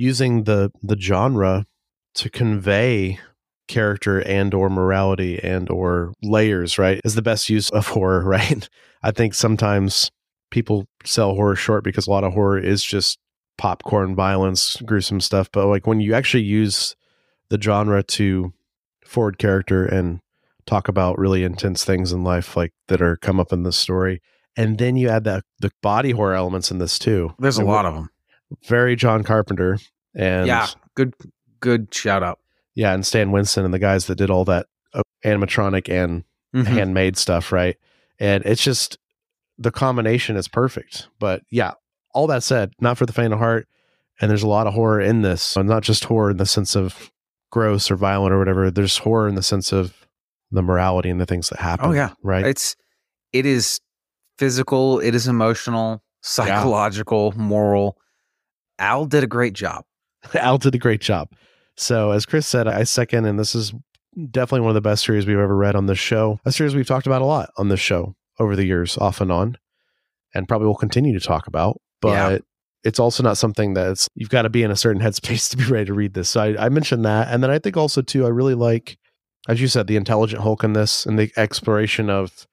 using 0.00 0.44
the 0.44 0.72
the 0.82 0.98
genre 0.98 1.66
to 2.14 2.30
convey 2.30 3.18
character 3.68 4.18
and 4.20 4.52
or 4.54 4.68
morality 4.68 5.38
and 5.44 5.70
or 5.70 6.12
layers 6.22 6.78
right 6.78 7.00
is 7.04 7.14
the 7.14 7.22
best 7.22 7.48
use 7.48 7.70
of 7.70 7.86
horror 7.94 8.24
right 8.24 8.68
i 9.02 9.10
think 9.10 9.34
sometimes 9.34 10.10
people 10.50 10.86
sell 11.04 11.34
horror 11.34 11.54
short 11.54 11.84
because 11.84 12.06
a 12.06 12.10
lot 12.10 12.24
of 12.24 12.32
horror 12.32 12.58
is 12.58 12.82
just 12.82 13.18
popcorn 13.58 14.16
violence 14.16 14.76
gruesome 14.86 15.20
stuff 15.20 15.48
but 15.52 15.66
like 15.66 15.86
when 15.86 16.00
you 16.00 16.14
actually 16.14 16.42
use 16.42 16.96
the 17.50 17.60
genre 17.60 18.02
to 18.02 18.52
forward 19.04 19.38
character 19.38 19.84
and 19.84 20.20
talk 20.66 20.88
about 20.88 21.18
really 21.18 21.44
intense 21.44 21.84
things 21.84 22.12
in 22.12 22.24
life 22.24 22.56
like 22.56 22.72
that 22.88 23.02
are 23.02 23.16
come 23.18 23.38
up 23.38 23.52
in 23.52 23.64
this 23.64 23.76
story 23.76 24.20
and 24.56 24.78
then 24.78 24.96
you 24.96 25.08
add 25.08 25.24
that 25.24 25.44
the 25.60 25.70
body 25.82 26.10
horror 26.10 26.34
elements 26.34 26.70
in 26.70 26.78
this 26.78 26.98
too 26.98 27.34
There's 27.38 27.58
a 27.58 27.64
lot 27.64 27.84
of 27.84 27.94
them. 27.94 28.10
Very 28.68 28.96
john 28.96 29.22
carpenter 29.22 29.78
and 30.14 30.46
Yeah. 30.46 30.66
Good 30.94 31.14
good 31.60 31.94
shout 31.94 32.22
out. 32.22 32.38
yeah 32.74 32.92
and 32.92 33.06
stan 33.06 33.30
winston 33.32 33.64
and 33.64 33.72
the 33.74 33.78
guys 33.78 34.06
that 34.06 34.16
did 34.16 34.30
all 34.30 34.44
that 34.46 34.66
uh, 34.94 35.02
animatronic 35.24 35.88
and 35.88 36.24
Mhm. 36.54 36.66
handmade 36.66 37.16
stuff 37.16 37.52
right 37.52 37.76
and 38.18 38.44
it's 38.44 38.62
just 38.62 38.98
the 39.58 39.70
combination 39.70 40.36
is 40.36 40.48
perfect 40.48 41.06
but 41.20 41.42
yeah 41.50 41.72
all 42.12 42.26
that 42.26 42.42
said 42.42 42.72
not 42.80 42.98
for 42.98 43.06
the 43.06 43.12
faint 43.12 43.32
of 43.32 43.38
heart 43.38 43.68
and 44.20 44.28
there's 44.30 44.42
a 44.42 44.48
lot 44.48 44.66
of 44.66 44.74
horror 44.74 45.00
in 45.00 45.22
this 45.22 45.42
so 45.42 45.62
not 45.62 45.82
just 45.84 46.04
horror 46.04 46.30
in 46.32 46.38
the 46.38 46.46
sense 46.46 46.74
of 46.74 47.10
gross 47.52 47.90
or 47.90 47.96
violent 47.96 48.32
or 48.32 48.38
whatever 48.38 48.70
there's 48.70 48.98
horror 48.98 49.28
in 49.28 49.34
the 49.36 49.42
sense 49.42 49.72
of 49.72 50.06
the 50.50 50.62
morality 50.62 51.08
and 51.08 51.20
the 51.20 51.26
things 51.26 51.48
that 51.50 51.60
happen 51.60 51.86
Oh, 51.86 51.92
yeah. 51.92 52.10
right 52.22 52.44
It's 52.44 52.74
it 53.32 53.46
is 53.46 53.80
physical, 54.38 54.98
it 54.98 55.14
is 55.14 55.28
emotional, 55.28 56.02
psychological, 56.22 57.32
moral. 57.36 57.96
Al 58.80 59.06
did 59.06 59.22
a 59.22 59.26
great 59.28 59.52
job. 59.52 59.84
Al 60.34 60.58
did 60.58 60.74
a 60.74 60.78
great 60.78 61.00
job. 61.00 61.28
So, 61.76 62.10
as 62.10 62.26
Chris 62.26 62.46
said, 62.46 62.66
I 62.66 62.82
second, 62.84 63.26
and 63.26 63.38
this 63.38 63.54
is 63.54 63.72
definitely 64.30 64.62
one 64.62 64.70
of 64.70 64.74
the 64.74 64.80
best 64.80 65.04
series 65.04 65.26
we've 65.26 65.38
ever 65.38 65.56
read 65.56 65.76
on 65.76 65.86
this 65.86 65.98
show. 65.98 66.40
A 66.44 66.52
series 66.52 66.74
we've 66.74 66.86
talked 66.86 67.06
about 67.06 67.22
a 67.22 67.26
lot 67.26 67.50
on 67.56 67.68
this 67.68 67.80
show 67.80 68.16
over 68.38 68.56
the 68.56 68.64
years, 68.64 68.98
off 68.98 69.20
and 69.20 69.30
on, 69.30 69.56
and 70.34 70.48
probably 70.48 70.66
will 70.66 70.74
continue 70.74 71.18
to 71.18 71.24
talk 71.24 71.46
about. 71.46 71.80
But 72.02 72.08
Yeah. 72.32 72.38
it's 72.82 72.98
also 72.98 73.22
not 73.22 73.36
something 73.38 73.74
that's 73.74 74.08
you've 74.14 74.30
got 74.30 74.42
to 74.42 74.50
be 74.50 74.62
in 74.62 74.70
a 74.70 74.76
certain 74.76 75.00
headspace 75.06 75.48
to 75.50 75.56
be 75.56 75.64
ready 75.64 75.86
to 75.86 75.94
read 75.94 76.14
this. 76.14 76.30
So, 76.30 76.40
I, 76.42 76.66
I 76.66 76.68
mentioned 76.68 77.04
that, 77.04 77.28
and 77.32 77.42
then 77.42 77.50
I 77.50 77.58
think 77.58 77.76
also 77.76 78.02
too, 78.02 78.26
I 78.26 78.28
really 78.28 78.54
like, 78.54 78.98
as 79.48 79.60
you 79.60 79.68
said, 79.68 79.86
the 79.86 79.96
intelligent 79.96 80.42
Hulk 80.42 80.64
in 80.64 80.72
this 80.74 81.06
and 81.06 81.18
the 81.18 81.32
exploration 81.36 82.10
of 82.10 82.46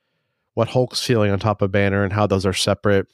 what 0.54 0.70
Hulk's 0.70 1.04
feeling 1.04 1.32
on 1.32 1.40
top 1.40 1.62
of 1.62 1.72
Banner 1.72 2.04
and 2.04 2.14
how 2.14 2.28
those 2.28 2.46
are 2.46 2.54
separate 2.54 3.08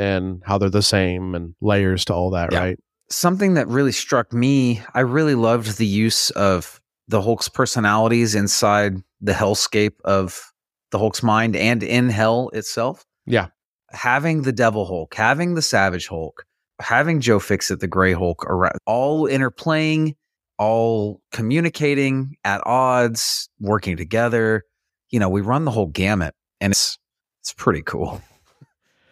and 0.00 0.42
how 0.44 0.58
they're 0.58 0.70
the 0.70 0.82
same 0.82 1.34
and 1.34 1.54
layers 1.60 2.04
to 2.06 2.14
all 2.14 2.30
that, 2.30 2.50
Yeah. 2.52 2.58
right? 2.60 2.78
Something 3.10 3.54
that 3.54 3.68
really 3.68 3.92
struck 3.92 4.32
me, 4.32 4.82
I 4.94 5.00
really 5.00 5.34
loved 5.34 5.76
the 5.78 5.86
use 5.86 6.30
of 6.30 6.80
the 7.08 7.20
Hulk's 7.22 7.48
personalities 7.48 8.34
inside 8.34 8.96
the 9.20 9.32
hellscape 9.32 10.00
of 10.04 10.52
the 10.90 10.98
Hulk's 10.98 11.22
mind 11.22 11.54
and 11.56 11.82
in 11.82 12.08
hell 12.08 12.50
itself. 12.52 13.04
Yeah. 13.26 13.48
Having 13.90 14.42
the 14.42 14.52
Devil 14.52 14.86
Hulk, 14.86 15.14
having 15.14 15.54
the 15.54 15.62
Savage 15.62 16.06
Hulk, 16.06 16.44
having 16.80 17.20
Joe 17.20 17.40
Fixit, 17.40 17.80
the 17.80 17.88
Gray 17.88 18.12
Hulk, 18.12 18.44
around, 18.46 18.78
all 18.86 19.26
interplaying, 19.28 20.14
all 20.58 21.20
communicating 21.32 22.36
at 22.44 22.62
odds, 22.64 23.48
working 23.58 23.96
together. 23.96 24.62
You 25.10 25.18
know, 25.18 25.28
we 25.28 25.40
run 25.40 25.64
the 25.64 25.70
whole 25.72 25.86
gamut, 25.88 26.34
and 26.60 26.70
it's 26.72 26.96
it's 27.40 27.52
pretty 27.52 27.82
cool. 27.82 28.22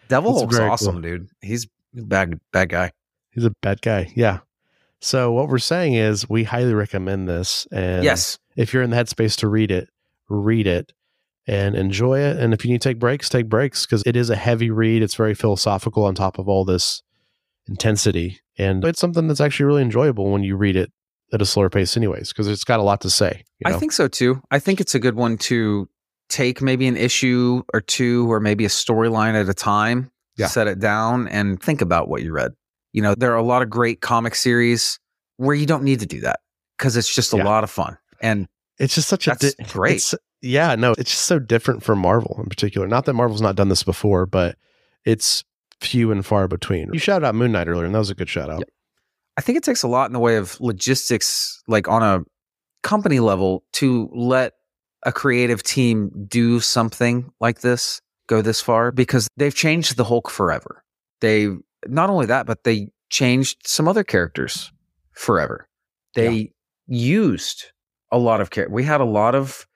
Devil 0.09 0.33
Hulk's 0.33 0.59
awesome, 0.59 0.95
cool. 0.95 1.01
dude. 1.01 1.29
He's 1.41 1.67
a 1.97 2.01
bad 2.01 2.39
bad 2.51 2.69
guy. 2.69 2.91
He's 3.31 3.45
a 3.45 3.51
bad 3.61 3.81
guy. 3.81 4.11
Yeah. 4.15 4.39
So 5.01 5.31
what 5.31 5.47
we're 5.47 5.59
saying 5.59 5.93
is 5.93 6.27
we 6.27 6.43
highly 6.43 6.73
recommend 6.73 7.29
this. 7.29 7.65
And 7.71 8.03
yes, 8.03 8.37
if 8.57 8.73
you're 8.73 8.83
in 8.83 8.89
the 8.89 8.97
headspace 8.97 9.37
to 9.37 9.47
read 9.47 9.71
it, 9.71 9.89
read 10.27 10.67
it 10.67 10.91
and 11.47 11.75
enjoy 11.75 12.19
it. 12.19 12.37
And 12.37 12.53
if 12.53 12.65
you 12.65 12.71
need 12.71 12.81
to 12.81 12.89
take 12.89 12.99
breaks, 12.99 13.29
take 13.29 13.47
breaks 13.47 13.85
because 13.85 14.03
it 14.05 14.15
is 14.15 14.29
a 14.29 14.35
heavy 14.35 14.69
read. 14.69 15.01
It's 15.01 15.15
very 15.15 15.35
philosophical 15.35 16.03
on 16.03 16.15
top 16.15 16.37
of 16.37 16.49
all 16.49 16.65
this 16.65 17.01
intensity. 17.67 18.39
And 18.57 18.83
it's 18.83 18.99
something 18.99 19.27
that's 19.27 19.39
actually 19.39 19.67
really 19.67 19.81
enjoyable 19.83 20.31
when 20.31 20.43
you 20.43 20.57
read 20.57 20.75
it 20.75 20.91
at 21.31 21.41
a 21.41 21.45
slower 21.45 21.69
pace, 21.69 21.95
anyways, 21.95 22.29
because 22.29 22.47
it's 22.47 22.63
got 22.63 22.79
a 22.79 22.83
lot 22.83 23.01
to 23.01 23.09
say. 23.09 23.43
you 23.59 23.71
I 23.71 23.77
think 23.77 23.93
so 23.93 24.07
too. 24.07 24.41
I 24.51 24.59
think 24.59 24.81
it's 24.81 24.95
a 24.95 24.99
good 24.99 25.15
one 25.15 25.37
to 25.37 25.87
take 26.29 26.61
maybe 26.61 26.87
an 26.87 26.95
issue 26.97 27.63
or 27.73 27.81
two 27.81 28.31
or 28.31 28.39
maybe 28.39 28.65
a 28.65 28.69
storyline 28.69 29.33
at 29.33 29.49
a 29.49 29.53
time, 29.53 30.11
Yeah. 30.37 30.47
set 30.47 30.67
it 30.67 30.79
down 30.79 31.27
and 31.27 31.61
think 31.61 31.81
about 31.81 32.07
what 32.07 32.21
you 32.23 32.31
read. 32.31 32.51
You 32.93 33.01
know, 33.01 33.15
there 33.15 33.31
are 33.33 33.37
a 33.37 33.43
lot 33.43 33.61
of 33.61 33.69
great 33.69 34.01
comic 34.01 34.35
series 34.35 34.99
where 35.37 35.55
you 35.55 35.65
don't 35.65 35.83
need 35.83 35.99
to 36.01 36.05
do 36.05 36.21
that 36.21 36.39
because 36.77 36.95
it's 36.97 37.13
just 37.13 37.33
a 37.33 37.37
Yeah. 37.37 37.43
lot 37.45 37.63
of 37.63 37.69
fun. 37.69 37.97
And 38.21 38.47
it's 38.77 38.95
just 38.95 39.07
such 39.07 39.27
a 39.27 39.35
di- 39.35 39.53
great. 39.69 39.95
it's- 39.97 40.15
yeah, 40.41 40.75
no, 40.75 40.93
it's 40.97 41.11
just 41.11 41.23
so 41.23 41.37
different 41.39 41.83
from 41.83 41.99
Marvel 41.99 42.39
in 42.41 42.47
particular. 42.49 42.87
Not 42.87 43.05
that 43.05 43.13
Marvel's 43.13 43.41
not 43.41 43.55
done 43.55 43.69
this 43.69 43.83
before, 43.83 44.25
but 44.25 44.55
it's 45.05 45.43
few 45.81 46.11
and 46.11 46.25
far 46.25 46.47
between. 46.47 46.89
You 46.93 46.99
shouted 46.99 47.25
out 47.25 47.35
Moon 47.35 47.51
Knight 47.51 47.67
earlier, 47.67 47.85
and 47.85 47.93
that 47.95 47.99
was 47.99 48.09
a 48.09 48.15
good 48.15 48.29
shout 48.29 48.49
out. 48.49 48.59
Yep. 48.59 48.69
I 49.37 49.41
think 49.41 49.57
it 49.57 49.63
takes 49.63 49.83
a 49.83 49.87
lot 49.87 50.07
in 50.07 50.13
the 50.13 50.19
way 50.19 50.35
of 50.35 50.59
logistics, 50.59 51.61
like 51.67 51.87
on 51.87 52.03
a 52.03 52.23
company 52.83 53.19
level, 53.19 53.63
to 53.73 54.09
let 54.13 54.53
a 55.03 55.11
creative 55.11 55.63
team 55.63 56.25
do 56.27 56.59
something 56.59 57.31
like 57.39 57.61
this, 57.61 58.01
go 58.27 58.41
this 58.41 58.61
far, 58.61 58.91
because 58.91 59.27
they've 59.37 59.55
changed 59.55 59.97
the 59.97 60.03
Hulk 60.03 60.29
forever. 60.29 60.83
They 61.21 61.49
not 61.87 62.09
only 62.09 62.25
that, 62.25 62.45
but 62.45 62.63
they 62.63 62.89
changed 63.09 63.65
some 63.65 63.87
other 63.87 64.03
characters 64.03 64.71
forever. 65.13 65.67
They 66.15 66.51
used 66.87 67.71
a 68.11 68.17
lot 68.17 68.41
of 68.41 68.49
characters. 68.49 68.73
We 68.73 68.83
had 68.83 68.99
a 68.99 69.05
lot 69.05 69.35
of 69.35 69.67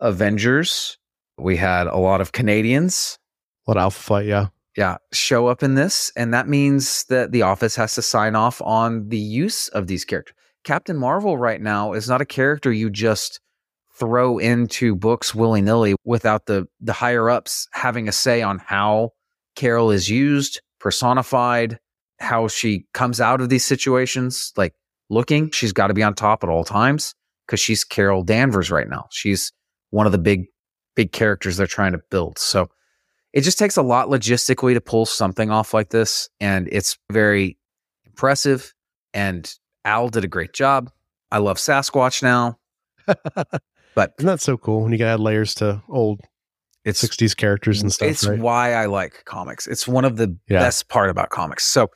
Avengers. 0.00 0.98
We 1.38 1.56
had 1.56 1.86
a 1.86 1.96
lot 1.96 2.20
of 2.20 2.32
Canadians 2.32 3.18
A 3.66 3.70
lot 3.70 3.76
of 3.78 3.82
Alpha 3.82 4.00
Flight, 4.00 4.26
yeah. 4.26 4.48
yeah, 4.76 4.98
show 5.12 5.46
up 5.46 5.62
in 5.62 5.74
this, 5.74 6.12
and 6.16 6.32
that 6.34 6.48
means 6.48 7.04
that 7.04 7.32
the 7.32 7.42
office 7.42 7.74
has 7.76 7.94
to 7.94 8.02
sign 8.02 8.36
off 8.36 8.60
on 8.62 9.08
the 9.08 9.18
use 9.18 9.68
of 9.68 9.86
these 9.86 10.04
characters. 10.04 10.34
Captain 10.64 10.96
Marvel 10.96 11.38
right 11.38 11.60
now 11.60 11.92
is 11.92 12.08
not 12.08 12.20
a 12.20 12.26
character 12.26 12.70
you 12.70 12.90
just 12.90 13.40
throw 13.98 14.38
into 14.38 14.94
books 14.94 15.34
willy 15.34 15.60
nilly 15.60 15.94
without 16.04 16.46
the 16.46 16.66
the 16.80 16.92
higher 16.92 17.28
ups 17.30 17.68
having 17.72 18.08
a 18.08 18.12
say 18.12 18.42
on 18.42 18.58
how 18.58 19.12
Carol 19.56 19.90
is 19.90 20.08
used, 20.08 20.60
personified, 20.78 21.78
how 22.20 22.48
she 22.48 22.86
comes 22.94 23.20
out 23.20 23.40
of 23.40 23.48
these 23.48 23.64
situations. 23.64 24.52
Like 24.56 24.74
looking, 25.10 25.50
she's 25.50 25.72
got 25.72 25.88
to 25.88 25.94
be 25.94 26.02
on 26.02 26.14
top 26.14 26.44
at 26.44 26.50
all 26.50 26.64
times 26.64 27.14
because 27.46 27.60
she's 27.60 27.84
Carol 27.84 28.22
Danvers 28.22 28.70
right 28.70 28.88
now. 28.88 29.06
She's 29.10 29.52
one 29.90 30.06
of 30.06 30.12
the 30.12 30.18
big 30.18 30.46
big 30.94 31.12
characters 31.12 31.56
they're 31.56 31.66
trying 31.66 31.92
to 31.92 32.00
build. 32.10 32.38
So 32.38 32.68
it 33.32 33.42
just 33.42 33.58
takes 33.58 33.76
a 33.76 33.82
lot 33.82 34.08
logistically 34.08 34.74
to 34.74 34.80
pull 34.80 35.06
something 35.06 35.50
off 35.50 35.74
like 35.74 35.90
this 35.90 36.28
and 36.40 36.68
it's 36.72 36.98
very 37.10 37.58
impressive 38.04 38.74
and 39.14 39.54
al 39.84 40.08
did 40.08 40.24
a 40.24 40.28
great 40.28 40.52
job 40.52 40.90
i 41.30 41.38
love 41.38 41.56
sasquatch 41.56 42.22
now 42.22 42.58
but 43.98 44.12
Isn't 44.20 44.28
that 44.28 44.40
so 44.40 44.56
cool 44.56 44.82
when 44.82 44.92
you 44.92 44.98
can 44.98 45.08
add 45.08 45.18
layers 45.18 45.54
to 45.56 45.82
old 45.88 46.20
it's 46.84 47.02
60s 47.02 47.36
characters 47.36 47.82
and 47.82 47.92
stuff, 47.92 48.08
it's 48.08 48.24
right? 48.24 48.38
why 48.38 48.72
i 48.74 48.86
like 48.86 49.24
comics. 49.24 49.66
It's 49.66 49.88
one 49.88 50.04
of 50.04 50.16
the 50.16 50.28
Yeah. 50.48 50.60
best 50.60 50.88
part 50.88 51.10
about 51.10 51.30
comics. 51.30 51.64
So 51.64 51.90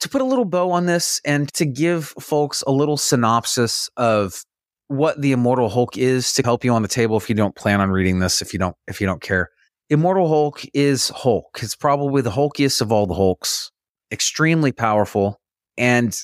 to 0.00 0.08
put 0.10 0.20
a 0.20 0.24
little 0.24 0.44
bow 0.44 0.70
on 0.70 0.84
this 0.84 1.18
and 1.24 1.50
to 1.54 1.64
give 1.64 2.08
folks 2.20 2.62
a 2.66 2.70
little 2.72 2.98
synopsis 2.98 3.88
of 3.96 4.44
what 4.88 5.20
the 5.22 5.32
immortal 5.32 5.70
hulk 5.70 5.96
is 5.96 6.34
to 6.34 6.42
help 6.42 6.62
you 6.62 6.72
on 6.74 6.82
the 6.82 6.88
table 6.88 7.16
if 7.16 7.30
you 7.30 7.34
don't 7.34 7.56
plan 7.56 7.80
on 7.80 7.90
reading 7.90 8.18
this 8.18 8.42
if 8.42 8.52
you 8.52 8.58
don't 8.58 8.76
if 8.86 9.00
you 9.00 9.06
don't 9.06 9.22
care. 9.22 9.48
Immortal 9.88 10.28
hulk 10.28 10.60
is 10.74 11.08
hulk. 11.08 11.58
It's 11.62 11.74
probably 11.74 12.20
the 12.20 12.30
hulkiest 12.30 12.82
of 12.82 12.92
all 12.92 13.06
the 13.06 13.14
hulks. 13.14 13.70
Extremely 14.12 14.72
powerful. 14.72 15.40
And 15.78 16.14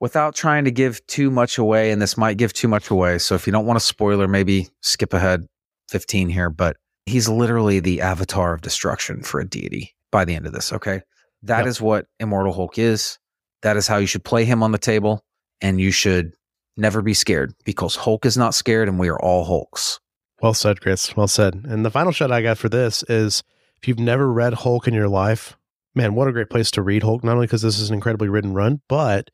without 0.00 0.34
trying 0.34 0.64
to 0.64 0.70
give 0.70 1.04
too 1.06 1.30
much 1.30 1.58
away 1.58 1.90
and 1.90 2.00
this 2.02 2.16
might 2.16 2.36
give 2.38 2.52
too 2.52 2.68
much 2.68 2.90
away 2.90 3.18
so 3.18 3.34
if 3.34 3.46
you 3.46 3.52
don't 3.52 3.66
want 3.66 3.76
a 3.76 3.80
spoiler 3.80 4.26
maybe 4.26 4.68
skip 4.80 5.12
ahead 5.12 5.46
15 5.88 6.28
here 6.28 6.50
but 6.50 6.76
he's 7.06 7.28
literally 7.28 7.80
the 7.80 8.00
avatar 8.00 8.54
of 8.54 8.60
destruction 8.62 9.22
for 9.22 9.40
a 9.40 9.46
deity 9.46 9.94
by 10.10 10.24
the 10.24 10.34
end 10.34 10.46
of 10.46 10.52
this 10.52 10.72
okay 10.72 11.02
That 11.42 11.66
is 11.66 11.78
Yep. 11.78 11.86
what 11.86 12.06
immortal 12.18 12.52
hulk 12.52 12.78
is 12.78 13.18
that 13.62 13.76
is 13.76 13.86
how 13.86 13.98
you 13.98 14.06
should 14.06 14.24
play 14.24 14.44
him 14.44 14.62
on 14.62 14.72
the 14.72 14.78
table 14.78 15.22
and 15.60 15.80
you 15.80 15.90
should 15.90 16.32
never 16.76 17.02
be 17.02 17.14
scared 17.14 17.52
because 17.64 17.94
hulk 17.96 18.24
is 18.24 18.36
not 18.36 18.54
scared 18.54 18.88
and 18.88 18.98
we 18.98 19.08
are 19.08 19.20
all 19.20 19.44
hulks 19.44 20.00
Well 20.42 20.54
said, 20.54 20.80
Chris. 20.80 21.14
Well 21.16 21.28
said. 21.28 21.52
And 21.68 21.84
the 21.84 21.90
final 21.90 22.12
shot 22.12 22.32
I 22.32 22.40
got 22.40 22.56
for 22.56 22.70
this 22.70 23.02
is 23.10 23.42
if 23.82 23.86
you've 23.88 23.98
never 23.98 24.32
read 24.32 24.54
Hulk 24.54 24.88
in 24.88 24.94
your 24.94 25.08
life, 25.08 25.58
man, 25.94 26.14
what 26.14 26.28
a 26.28 26.32
great 26.32 26.48
place 26.48 26.70
to 26.72 26.82
read 26.82 27.02
Hulk, 27.02 27.22
not 27.22 27.34
only 27.34 27.46
because 27.46 27.60
this 27.60 27.78
is 27.78 27.90
an 27.90 27.94
incredibly 27.94 28.28
written 28.30 28.54
run, 28.54 28.80
but 28.88 29.28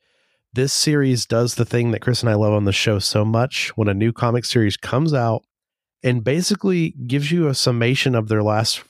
this 0.57 0.73
series 0.73 1.27
does 1.27 1.53
the 1.53 1.65
thing 1.65 1.91
that 1.91 2.01
Chris 2.01 2.23
and 2.23 2.31
I 2.31 2.33
love 2.33 2.51
on 2.51 2.65
the 2.65 2.73
show 2.73 2.97
so 2.97 3.23
much 3.23 3.69
when 3.77 3.87
a 3.87 3.93
new 3.93 4.11
comic 4.11 4.43
series 4.43 4.75
comes 4.75 5.13
out 5.13 5.43
and 6.03 6.23
basically 6.23 6.95
gives 7.05 7.31
you 7.31 7.47
a 7.47 7.53
summation 7.53 8.15
of 8.15 8.27
their 8.27 8.41
last 8.41 8.83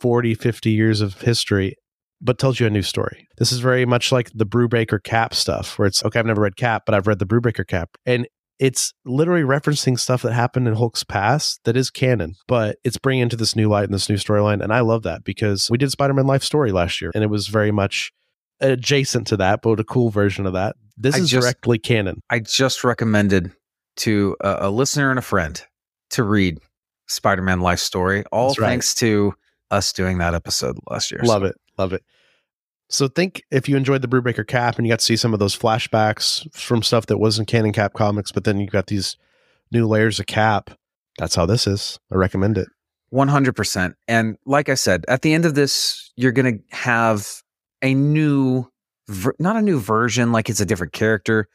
40, 0.00 0.34
50 0.34 0.70
years 0.70 1.00
of 1.00 1.22
history, 1.22 1.76
but 2.20 2.38
tells 2.38 2.60
you 2.60 2.66
a 2.66 2.70
new 2.70 2.82
story. 2.82 3.26
This 3.38 3.52
is 3.52 3.60
very 3.60 3.86
much 3.86 4.12
like 4.12 4.32
the 4.34 4.44
Brubaker 4.44 5.02
Cap 5.02 5.32
stuff, 5.32 5.78
where 5.78 5.88
it's 5.88 6.04
okay, 6.04 6.18
I've 6.18 6.26
never 6.26 6.42
read 6.42 6.56
Cap, 6.56 6.82
but 6.84 6.94
I've 6.94 7.06
read 7.06 7.20
the 7.20 7.26
Brubaker 7.26 7.66
Cap. 7.66 7.96
And 8.04 8.28
it's 8.58 8.92
literally 9.06 9.44
referencing 9.44 9.98
stuff 9.98 10.20
that 10.22 10.34
happened 10.34 10.68
in 10.68 10.74
Hulk's 10.74 11.04
past 11.04 11.58
that 11.64 11.74
is 11.74 11.90
canon, 11.90 12.34
but 12.46 12.76
it's 12.84 12.98
bringing 12.98 13.22
into 13.22 13.36
this 13.36 13.56
new 13.56 13.70
light 13.70 13.84
and 13.84 13.94
this 13.94 14.10
new 14.10 14.16
storyline. 14.16 14.62
And 14.62 14.74
I 14.74 14.80
love 14.80 15.04
that 15.04 15.24
because 15.24 15.70
we 15.70 15.78
did 15.78 15.90
Spider 15.90 16.12
Man 16.12 16.26
Life 16.26 16.42
Story 16.42 16.70
last 16.70 17.00
year, 17.00 17.12
and 17.14 17.24
it 17.24 17.30
was 17.30 17.46
very 17.46 17.72
much 17.72 18.12
adjacent 18.60 19.26
to 19.28 19.38
that, 19.38 19.62
but 19.62 19.80
a 19.80 19.84
cool 19.84 20.10
version 20.10 20.44
of 20.44 20.52
that. 20.52 20.76
This 20.96 21.14
I 21.14 21.18
is 21.18 21.28
just- 21.30 21.42
directly 21.44 21.78
canon. 21.78 22.20
I 22.30 22.40
just 22.40 22.84
recommended 22.84 23.52
to 23.96 24.36
a, 24.40 24.56
a 24.62 24.70
listener 24.70 25.10
and 25.10 25.18
a 25.18 25.22
friend 25.22 25.60
to 26.10 26.22
read 26.22 26.58
Spider 27.06 27.42
Man 27.42 27.60
Life 27.60 27.80
Story, 27.80 28.24
all 28.32 28.48
That's 28.48 28.58
right. 28.58 28.68
thanks 28.68 28.94
to 28.96 29.34
us 29.70 29.92
doing 29.92 30.18
that 30.18 30.34
episode 30.34 30.78
last 30.88 31.10
year. 31.10 31.20
Love 31.24 31.42
it. 31.44 31.56
Love 31.78 31.92
it. 31.92 32.02
So 32.90 33.08
think 33.08 33.42
if 33.50 33.68
you 33.68 33.76
enjoyed 33.76 34.02
the 34.02 34.08
Brubaker 34.08 34.46
Cap 34.46 34.76
and 34.76 34.86
you 34.86 34.92
got 34.92 34.98
to 35.00 35.04
see 35.04 35.16
some 35.16 35.32
of 35.32 35.40
those 35.40 35.56
flashbacks 35.56 36.52
from 36.54 36.82
stuff 36.82 37.06
that 37.06 37.18
wasn't 37.18 37.48
canon 37.48 37.72
Cap 37.72 37.94
comics, 37.94 38.30
but 38.30 38.44
then 38.44 38.60
you 38.60 38.66
got 38.66 38.86
these 38.86 39.16
new 39.72 39.86
layers 39.86 40.20
of 40.20 40.26
Cap. 40.26 40.70
That's 41.18 41.34
how 41.34 41.46
this 41.46 41.66
is. 41.66 41.98
I 42.12 42.16
recommend 42.16 42.58
it. 42.58 42.68
100%. 43.12 43.94
And 44.08 44.36
like 44.44 44.68
I 44.68 44.74
said, 44.74 45.04
at 45.08 45.22
the 45.22 45.32
end 45.34 45.44
of 45.44 45.54
this, 45.54 46.12
you're 46.16 46.32
going 46.32 46.58
to 46.58 46.76
have 46.76 47.42
a 47.82 47.94
new, 47.94 48.68
ver- 49.08 49.34
not 49.38 49.56
a 49.56 49.62
new 49.62 49.78
version, 49.80 50.32
like 50.32 50.48
it's 50.50 50.60
a 50.60 50.66
different 50.66 50.92
character. 50.92 51.48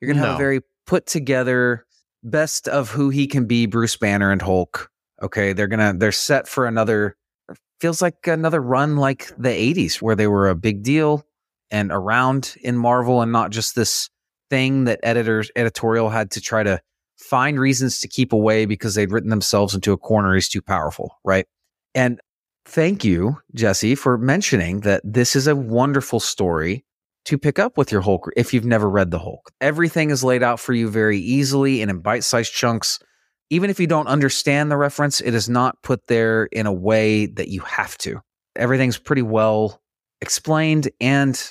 You're 0.00 0.06
going 0.08 0.16
to 0.16 0.22
have 0.22 0.32
No. 0.32 0.34
a 0.36 0.38
very 0.38 0.60
put 0.86 1.06
together 1.06 1.84
best 2.22 2.68
of 2.68 2.90
who 2.90 3.10
he 3.10 3.26
can 3.26 3.46
be, 3.46 3.66
Bruce 3.66 3.96
Banner 3.96 4.30
and 4.30 4.42
Hulk. 4.42 4.90
Okay. 5.22 5.52
They're 5.52 5.66
going 5.68 5.92
to, 5.92 5.98
they're 5.98 6.12
set 6.12 6.48
for 6.48 6.66
another, 6.66 7.16
feels 7.80 8.00
like 8.02 8.26
another 8.26 8.60
run 8.60 8.96
like 8.96 9.28
the 9.38 9.48
80s 9.50 10.00
where 10.02 10.14
they 10.16 10.26
were 10.26 10.48
a 10.48 10.54
big 10.54 10.82
deal 10.82 11.24
and 11.70 11.90
around 11.92 12.56
in 12.62 12.76
Marvel 12.76 13.20
and 13.22 13.30
not 13.32 13.50
just 13.50 13.74
this 13.74 14.08
thing 14.50 14.84
that 14.84 15.00
editors, 15.02 15.50
editorial 15.56 16.08
had 16.08 16.30
to 16.32 16.40
try 16.40 16.62
to 16.62 16.80
find 17.18 17.58
reasons 17.60 18.00
to 18.00 18.08
keep 18.08 18.32
away 18.32 18.64
because 18.64 18.94
they'd 18.94 19.10
written 19.12 19.28
themselves 19.30 19.74
into 19.74 19.92
a 19.92 19.98
corner. 19.98 20.34
He's 20.34 20.48
too 20.48 20.62
powerful, 20.62 21.16
right? 21.24 21.46
And 21.94 22.20
thank 22.68 23.02
you, 23.02 23.38
Jesse, 23.54 23.94
for 23.94 24.18
mentioning 24.18 24.80
that 24.80 25.00
this 25.02 25.34
is 25.34 25.46
a 25.46 25.56
wonderful 25.56 26.20
story 26.20 26.84
to 27.24 27.38
pick 27.38 27.58
up 27.58 27.78
with 27.78 27.90
your 27.90 28.02
Hulk 28.02 28.30
if 28.36 28.52
you've 28.52 28.66
never 28.66 28.88
read 28.88 29.10
the 29.10 29.18
Hulk. 29.18 29.50
Everything 29.60 30.10
is 30.10 30.22
laid 30.22 30.42
out 30.42 30.60
for 30.60 30.74
you 30.74 30.88
very 30.88 31.18
easily 31.18 31.80
and 31.80 31.90
in 31.90 32.00
bite 32.00 32.24
sized 32.24 32.52
chunks. 32.52 32.98
Even 33.50 33.70
if 33.70 33.80
you 33.80 33.86
don't 33.86 34.06
understand 34.06 34.70
the 34.70 34.76
reference, 34.76 35.20
it 35.22 35.34
is 35.34 35.48
not 35.48 35.82
put 35.82 36.06
there 36.08 36.44
in 36.52 36.66
a 36.66 36.72
way 36.72 37.26
that 37.26 37.48
you 37.48 37.60
have 37.62 37.96
to. 37.98 38.20
Everything's 38.54 38.98
pretty 38.98 39.22
well 39.22 39.80
explained. 40.20 40.90
And 41.00 41.42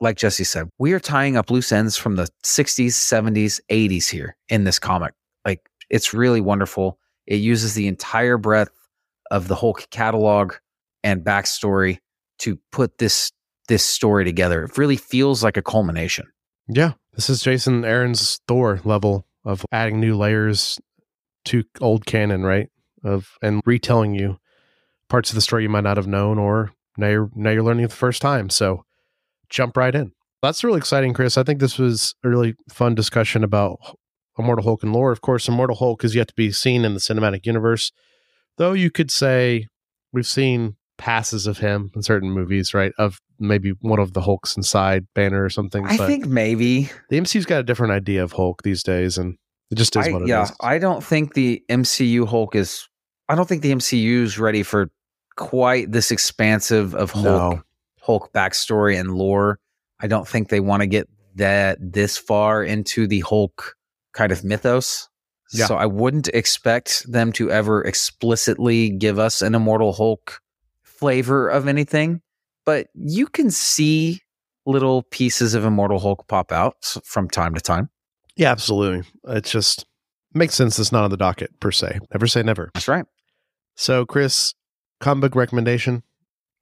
like 0.00 0.18
Jesse 0.18 0.44
said, 0.44 0.68
we 0.78 0.92
are 0.92 1.00
tying 1.00 1.36
up 1.38 1.50
loose 1.50 1.72
ends 1.72 1.96
from 1.96 2.16
the 2.16 2.28
60s, 2.44 2.88
70s, 2.88 3.60
80s 3.70 4.08
here 4.10 4.36
in 4.50 4.64
this 4.64 4.78
comic. 4.78 5.14
Like 5.46 5.68
it's 5.88 6.12
really 6.12 6.42
wonderful. 6.42 6.98
It 7.26 7.36
uses 7.36 7.74
the 7.74 7.86
entire 7.86 8.36
breadth 8.36 8.87
of 9.30 9.48
the 9.48 9.56
Hulk 9.56 9.88
catalog 9.90 10.54
and 11.02 11.24
backstory 11.24 11.98
to 12.40 12.58
put 12.72 12.98
this 12.98 13.32
this 13.68 13.84
story 13.84 14.24
together. 14.24 14.64
It 14.64 14.78
really 14.78 14.96
feels 14.96 15.42
like 15.42 15.56
a 15.56 15.62
culmination. 15.62 16.26
Yeah. 16.68 16.92
This 17.14 17.28
is 17.28 17.42
Jason 17.42 17.84
Aaron's 17.84 18.40
Thor 18.48 18.80
level 18.84 19.26
of 19.44 19.64
adding 19.72 20.00
new 20.00 20.16
layers 20.16 20.78
to 21.46 21.64
old 21.80 22.06
canon, 22.06 22.44
right? 22.44 22.68
Of 23.04 23.36
and 23.42 23.62
retelling 23.64 24.14
you 24.14 24.38
parts 25.08 25.30
of 25.30 25.34
the 25.34 25.40
story 25.40 25.62
you 25.62 25.68
might 25.68 25.84
not 25.84 25.96
have 25.96 26.06
known 26.06 26.38
or 26.38 26.72
now 26.96 27.08
you're 27.08 27.30
now 27.34 27.50
you're 27.50 27.62
learning 27.62 27.86
the 27.86 27.94
first 27.94 28.22
time. 28.22 28.50
So 28.50 28.84
jump 29.48 29.76
right 29.76 29.94
in. 29.94 30.12
That's 30.42 30.62
really 30.62 30.78
exciting, 30.78 31.14
Chris. 31.14 31.36
I 31.36 31.42
think 31.42 31.60
this 31.60 31.78
was 31.78 32.14
a 32.22 32.28
really 32.28 32.54
fun 32.70 32.94
discussion 32.94 33.42
about 33.42 33.78
Immortal 34.38 34.64
Hulk 34.64 34.82
and 34.82 34.92
lore. 34.92 35.10
Of 35.10 35.20
course, 35.20 35.48
Immortal 35.48 35.76
Hulk 35.76 36.04
is 36.04 36.14
yet 36.14 36.28
to 36.28 36.34
be 36.34 36.52
seen 36.52 36.84
in 36.84 36.94
the 36.94 37.00
cinematic 37.00 37.44
universe, 37.44 37.90
though 38.58 38.72
you 38.72 38.90
could 38.90 39.10
say 39.10 39.68
we've 40.12 40.26
seen 40.26 40.76
passes 40.98 41.46
of 41.46 41.58
him 41.58 41.90
in 41.94 42.02
certain 42.02 42.30
movies, 42.30 42.74
right? 42.74 42.92
Of 42.98 43.20
maybe 43.38 43.70
one 43.80 43.98
of 44.00 44.12
the 44.12 44.20
Hulks 44.20 44.56
inside 44.56 45.06
Banner 45.14 45.42
or 45.42 45.48
something. 45.48 45.86
I 45.86 45.96
think 45.96 46.26
maybe 46.26 46.90
the 47.08 47.18
MCU's 47.18 47.46
got 47.46 47.60
a 47.60 47.62
different 47.62 47.92
idea 47.92 48.22
of 48.22 48.32
Hulk 48.32 48.62
these 48.62 48.82
days, 48.82 49.16
and 49.16 49.36
it 49.70 49.76
just 49.76 49.96
is 49.96 50.06
I, 50.06 50.12
what 50.12 50.22
it 50.22 50.24
is. 50.24 50.28
yeah, 50.28 50.48
I 50.60 50.78
don't 50.78 51.02
think 51.02 51.34
the 51.34 51.62
MCU 51.70 52.28
Hulk 52.28 52.54
is. 52.54 52.86
I 53.28 53.34
don't 53.34 53.48
think 53.48 53.62
the 53.62 53.72
MCU's 53.72 54.38
ready 54.38 54.62
for 54.62 54.90
quite 55.36 55.92
this 55.92 56.10
expansive 56.10 56.94
of 56.94 57.12
Hulk 57.12 57.24
No. 57.24 57.62
Hulk 58.00 58.32
backstory 58.32 58.98
and 58.98 59.14
lore. 59.14 59.58
I 60.00 60.06
don't 60.06 60.26
think 60.26 60.48
they 60.48 60.60
want 60.60 60.80
to 60.80 60.86
get 60.86 61.08
that 61.36 61.78
this 61.80 62.18
far 62.18 62.64
into 62.64 63.06
the 63.06 63.20
Hulk 63.20 63.76
kind 64.14 64.32
of 64.32 64.44
mythos. 64.44 65.08
Yeah. 65.52 65.66
So 65.66 65.76
I 65.76 65.86
wouldn't 65.86 66.28
expect 66.28 67.10
them 67.10 67.32
to 67.32 67.50
ever 67.50 67.82
explicitly 67.82 68.90
give 68.90 69.18
us 69.18 69.40
an 69.42 69.54
Immortal 69.54 69.92
Hulk 69.92 70.40
flavor 70.82 71.48
of 71.48 71.68
anything, 71.68 72.20
but 72.66 72.88
you 72.94 73.26
can 73.26 73.50
see 73.50 74.20
little 74.66 75.04
pieces 75.04 75.54
of 75.54 75.64
Immortal 75.64 75.98
Hulk 75.98 76.26
pop 76.28 76.52
out 76.52 76.84
from 77.04 77.28
time 77.28 77.54
to 77.54 77.60
time. 77.60 77.88
yeah, 78.36 78.50
absolutely. 78.50 79.08
It 79.28 79.44
just 79.44 79.86
makes 80.34 80.54
sense. 80.54 80.78
It's 80.78 80.92
not 80.92 81.04
on 81.04 81.10
the 81.10 81.16
docket 81.16 81.58
per 81.60 81.70
se. 81.70 82.00
Never 82.12 82.26
say 82.26 82.42
never. 82.42 82.70
That's 82.74 82.88
right. 82.88 83.06
So, 83.76 84.04
Chris, 84.04 84.54
comic 85.00 85.22
book 85.22 85.34
recommendation? 85.34 86.02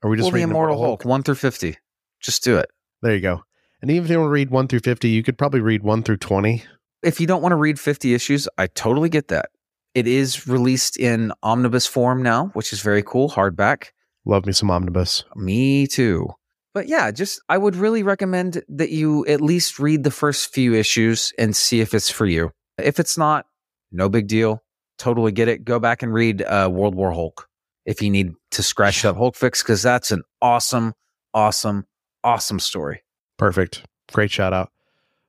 Are 0.03 0.11
we 0.11 0.17
just 0.17 0.27
well, 0.27 0.35
reading 0.35 0.51
Immortal 0.51 0.79
Hulk, 0.79 1.05
1 1.05 1.23
through 1.23 1.35
50. 1.37 1.77
Just 2.21 2.45
do 2.45 2.57
it. 2.59 2.71
There 3.03 3.15
you 3.15 3.21
go. 3.21 3.43
And 3.83 3.91
even 3.91 4.05
if 4.05 4.11
you 4.11 4.19
want 4.19 4.29
to 4.29 4.33
read 4.33 4.51
one 4.51 4.69
through 4.69 4.81
fifty, 4.81 5.11
you 5.11 5.23
could 5.23 5.37
probably 5.39 5.61
read 5.61 5.83
one 5.83 6.03
through 6.03 6.17
twenty. 6.17 6.65
If 7.03 7.21
you 7.21 7.27
don't 7.27 7.43
want 7.43 7.53
to 7.53 7.57
read 7.57 7.79
50 7.79 8.15
issues, 8.15 8.49
I 8.59 8.67
totally 8.69 9.09
get 9.09 9.29
that. 9.29 9.51
It 9.95 10.07
is 10.07 10.47
released 10.47 10.99
in 10.99 11.33
omnibus 11.43 11.87
form 11.87 12.23
now, 12.23 12.49
which 12.55 12.73
is 12.73 12.81
very 12.81 13.03
cool, 13.03 13.31
hardback. 13.31 13.91
Love 14.25 14.45
me 14.45 14.53
some 14.53 14.71
omnibus. 14.71 15.25
Me 15.35 15.87
too. 15.87 16.29
But 16.75 16.89
yeah, 16.89 17.11
just 17.11 17.41
I 17.49 17.57
would 17.57 17.77
really 17.77 18.03
recommend 18.03 18.63
that 18.69 18.91
you 18.91 19.25
at 19.27 19.41
least 19.41 19.79
read 19.79 20.05
the 20.05 20.11
first 20.11 20.53
few 20.53 20.75
issues 20.75 21.33
and 21.39 21.57
see 21.57 21.81
if 21.81 21.95
it's 21.95 22.11
for 22.11 22.27
you. 22.27 22.51
If 22.77 23.01
it's 23.01 23.17
not, 23.17 23.47
no 23.91 24.11
big 24.11 24.27
deal. 24.27 24.63
Totally 24.99 25.33
get 25.33 25.49
it. 25.49 25.65
Go 25.65 25.79
back 25.79 26.03
and 26.03 26.13
read 26.13 26.43
uh, 26.43 26.69
World 26.71 26.95
War 26.95 27.13
Hulk 27.13 27.49
if 27.87 28.03
you 28.03 28.11
need 28.11 28.35
to 28.51 28.63
scratch 28.63 29.01
that 29.03 29.17
Hulk 29.17 29.37
fix 29.37 29.63
because 29.63 29.83
that's 29.83 30.11
an 30.11 30.23
awesome, 30.43 30.93
awesome, 31.33 31.87
awesome 32.23 32.61
story. 32.61 33.03
Perfect. 33.39 33.85
Great 34.13 34.31
shout 34.31 34.53
out. 34.53 34.71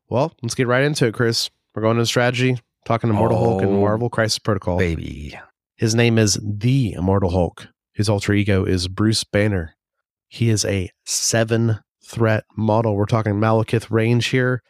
Well, 0.10 0.34
let's 0.42 0.56
get 0.56 0.68
right 0.68 0.84
into 0.84 1.06
it, 1.06 1.14
Chris. 1.14 1.50
We're 1.78 1.84
going 1.84 1.98
into 1.98 2.08
strategy, 2.08 2.58
talking 2.86 3.12
Immortal 3.12 3.38
Hulk 3.38 3.62
and 3.62 3.74
Oh, 3.74 3.82
Marvel 3.82 4.10
Crisis 4.10 4.40
Protocol. 4.40 4.80
Baby. 4.80 5.38
His 5.76 5.94
name 5.94 6.18
is 6.18 6.40
the 6.44 6.94
Immortal 6.94 7.30
Hulk. 7.30 7.68
His 7.94 8.10
alter 8.10 8.34
ego 8.34 8.66
is 8.66 8.88
Bruce 8.88 9.24
Banner. 9.24 9.76
He 10.28 10.50
is 10.50 10.66
a 10.66 10.90
seven 11.06 11.78
threat 12.04 12.46
model. 12.58 12.96
We're 12.96 13.06
talking 13.06 13.34
Malekith 13.34 13.92
range 13.92 14.30
here. 14.30 14.64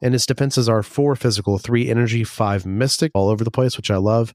And 0.00 0.14
his 0.14 0.24
defenses 0.24 0.66
are 0.66 0.82
four 0.82 1.14
physical, 1.16 1.58
three 1.58 1.90
energy, 1.90 2.24
five 2.24 2.64
mystic, 2.64 3.12
all 3.14 3.28
over 3.28 3.44
the 3.44 3.50
place, 3.50 3.76
which 3.76 3.90
I 3.90 3.98
love. 3.98 4.32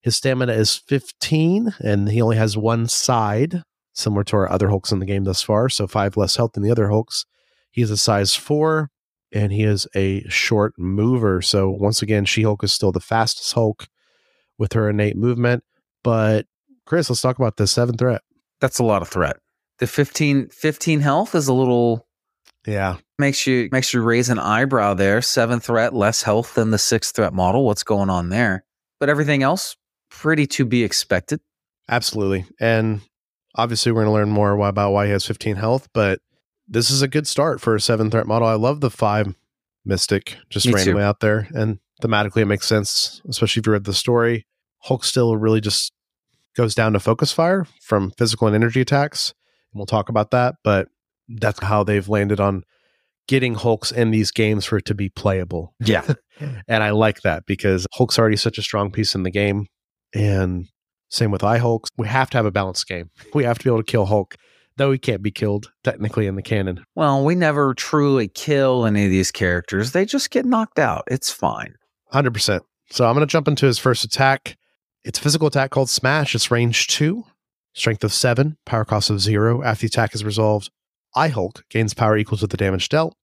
His 0.00 0.14
stamina 0.14 0.52
is 0.52 0.76
15, 0.76 1.74
and 1.80 2.08
he 2.08 2.22
only 2.22 2.36
has 2.36 2.56
one 2.56 2.86
side, 2.86 3.64
similar 3.94 4.22
to 4.22 4.36
our 4.36 4.48
other 4.48 4.68
Hulks 4.68 4.92
in 4.92 5.00
the 5.00 5.06
game 5.06 5.24
thus 5.24 5.42
far. 5.42 5.68
So 5.68 5.88
five 5.88 6.16
less 6.16 6.36
health 6.36 6.52
than 6.52 6.62
the 6.62 6.70
other 6.70 6.90
Hulks. 6.90 7.26
He 7.72 7.82
is 7.82 7.90
a 7.90 7.96
size 7.96 8.36
four, 8.36 8.92
and 9.34 9.52
he 9.52 9.64
is 9.64 9.86
a 9.94 10.26
short 10.28 10.72
mover. 10.78 11.42
So 11.42 11.68
once 11.68 12.00
again, 12.00 12.24
She 12.24 12.42
Hulk 12.42 12.64
is 12.64 12.72
still 12.72 12.92
the 12.92 13.00
fastest 13.00 13.52
Hulk 13.52 13.88
with 14.58 14.72
her 14.72 14.88
innate 14.88 15.16
movement. 15.16 15.64
But 16.02 16.46
Chris, 16.86 17.10
let's 17.10 17.20
talk 17.20 17.38
about 17.38 17.56
the 17.56 17.66
seven 17.66 17.96
threat. 17.96 18.22
That's 18.60 18.78
a 18.78 18.84
lot 18.84 19.02
of 19.02 19.08
threat. 19.08 19.36
The 19.78 19.86
15, 19.86 20.48
15 20.50 21.00
health 21.00 21.34
is 21.34 21.48
a 21.48 21.52
little 21.52 22.06
Yeah. 22.66 22.96
makes 23.18 23.46
you 23.46 23.68
makes 23.72 23.92
you 23.92 24.00
raise 24.02 24.30
an 24.30 24.38
eyebrow 24.38 24.94
there. 24.94 25.20
Seven 25.20 25.60
threat, 25.60 25.92
less 25.92 26.22
health 26.22 26.54
than 26.54 26.70
the 26.70 26.78
six 26.78 27.10
threat 27.10 27.34
model. 27.34 27.64
What's 27.66 27.82
going 27.82 28.08
on 28.08 28.28
there? 28.28 28.64
But 29.00 29.08
everything 29.08 29.42
else, 29.42 29.76
pretty 30.10 30.46
to 30.46 30.64
be 30.64 30.84
expected. 30.84 31.40
Absolutely. 31.88 32.46
And 32.60 33.00
obviously, 33.56 33.90
we're 33.92 34.04
going 34.04 34.12
to 34.12 34.12
learn 34.12 34.30
more 34.30 34.52
about 34.66 34.92
why 34.92 35.06
he 35.06 35.12
has 35.12 35.26
15 35.26 35.56
health, 35.56 35.88
but 35.92 36.20
this 36.66 36.90
is 36.90 37.02
a 37.02 37.08
good 37.08 37.26
start 37.26 37.60
for 37.60 37.74
a 37.74 37.80
seven 37.80 38.10
threat 38.10 38.26
model. 38.26 38.48
I 38.48 38.54
love 38.54 38.80
the 38.80 38.90
five 38.90 39.34
mystic 39.84 40.36
just 40.50 40.66
Me 40.66 40.72
too. 40.72 40.76
randomly 40.76 41.02
out 41.02 41.20
there. 41.20 41.48
And 41.54 41.78
thematically, 42.02 42.42
it 42.42 42.46
makes 42.46 42.66
sense, 42.66 43.20
especially 43.28 43.60
if 43.60 43.66
you 43.66 43.72
read 43.72 43.84
the 43.84 43.94
story. 43.94 44.46
Hulk 44.82 45.04
still 45.04 45.36
really 45.36 45.60
just 45.60 45.92
goes 46.56 46.74
down 46.74 46.92
to 46.92 47.00
focus 47.00 47.32
fire 47.32 47.66
from 47.80 48.12
physical 48.12 48.46
and 48.46 48.54
energy 48.54 48.80
attacks. 48.80 49.34
And 49.72 49.78
we'll 49.78 49.86
talk 49.86 50.08
about 50.08 50.30
that. 50.30 50.56
But 50.62 50.88
that's 51.28 51.62
how 51.62 51.84
they've 51.84 52.08
landed 52.08 52.40
on 52.40 52.64
getting 53.26 53.54
Hulks 53.54 53.90
in 53.90 54.10
these 54.10 54.30
games 54.30 54.64
for 54.66 54.76
it 54.76 54.84
to 54.86 54.94
be 54.94 55.08
playable. 55.08 55.74
Yeah. 55.80 56.04
And 56.66 56.82
I 56.82 56.90
like 56.90 57.20
that 57.20 57.46
because 57.46 57.86
Hulk's 57.92 58.18
already 58.18 58.36
such 58.36 58.58
a 58.58 58.62
strong 58.62 58.90
piece 58.90 59.14
in 59.14 59.22
the 59.22 59.30
game. 59.30 59.68
And 60.12 60.66
same 61.08 61.30
with 61.30 61.44
I 61.44 61.58
Hulks. 61.58 61.90
We 61.96 62.08
have 62.08 62.28
to 62.30 62.38
have 62.38 62.44
a 62.44 62.50
balanced 62.50 62.88
game. 62.88 63.08
We 63.34 63.44
have 63.44 63.56
to 63.58 63.64
be 63.64 63.70
able 63.70 63.84
to 63.84 63.88
kill 63.88 64.06
Hulk, 64.06 64.34
though 64.76 64.92
he 64.92 64.98
can't 64.98 65.22
be 65.22 65.30
killed 65.30 65.72
technically 65.82 66.26
in 66.26 66.36
the 66.36 66.42
canon. 66.42 66.84
well, 66.94 67.24
we 67.24 67.34
never 67.34 67.74
truly 67.74 68.28
kill 68.28 68.84
any 68.86 69.04
of 69.04 69.10
these 69.10 69.30
characters. 69.30 69.92
They 69.92 70.04
just 70.04 70.30
get 70.30 70.44
knocked 70.44 70.78
out. 70.78 71.04
It's 71.08 71.30
fine. 71.30 71.74
100%. 72.12 72.60
So 72.90 73.06
I'm 73.06 73.14
going 73.14 73.26
to 73.26 73.30
jump 73.30 73.48
into 73.48 73.66
his 73.66 73.78
first 73.78 74.04
attack. 74.04 74.56
It's 75.04 75.18
a 75.18 75.22
physical 75.22 75.48
attack 75.48 75.70
called 75.70 75.90
Smash. 75.90 76.34
It's 76.34 76.50
range 76.50 76.86
two, 76.86 77.24
strength 77.72 78.04
of 78.04 78.12
seven, 78.12 78.56
power 78.64 78.84
cost 78.84 79.10
of 79.10 79.20
zero. 79.20 79.62
After 79.62 79.82
the 79.82 79.86
attack 79.88 80.14
is 80.14 80.24
resolved, 80.24 80.70
I 81.14 81.28
Hulk 81.28 81.64
gains 81.70 81.94
power 81.94 82.16
equal 82.16 82.38
to 82.38 82.46
the 82.46 82.56
damage 82.56 82.88
dealt. 82.88 83.16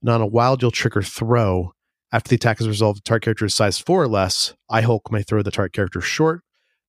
And 0.00 0.10
on 0.10 0.20
a 0.20 0.26
wild, 0.26 0.62
you'll 0.62 0.70
trigger 0.70 1.02
throw. 1.02 1.72
After 2.12 2.28
the 2.28 2.36
attack 2.36 2.60
is 2.60 2.68
resolved, 2.68 2.98
the 2.98 3.02
target 3.02 3.24
character 3.24 3.46
is 3.46 3.54
size 3.54 3.78
four 3.78 4.02
or 4.02 4.08
less. 4.08 4.54
I 4.68 4.82
Hulk 4.82 5.10
may 5.10 5.22
throw 5.22 5.42
the 5.42 5.50
target 5.50 5.72
character 5.72 6.00
short. 6.00 6.42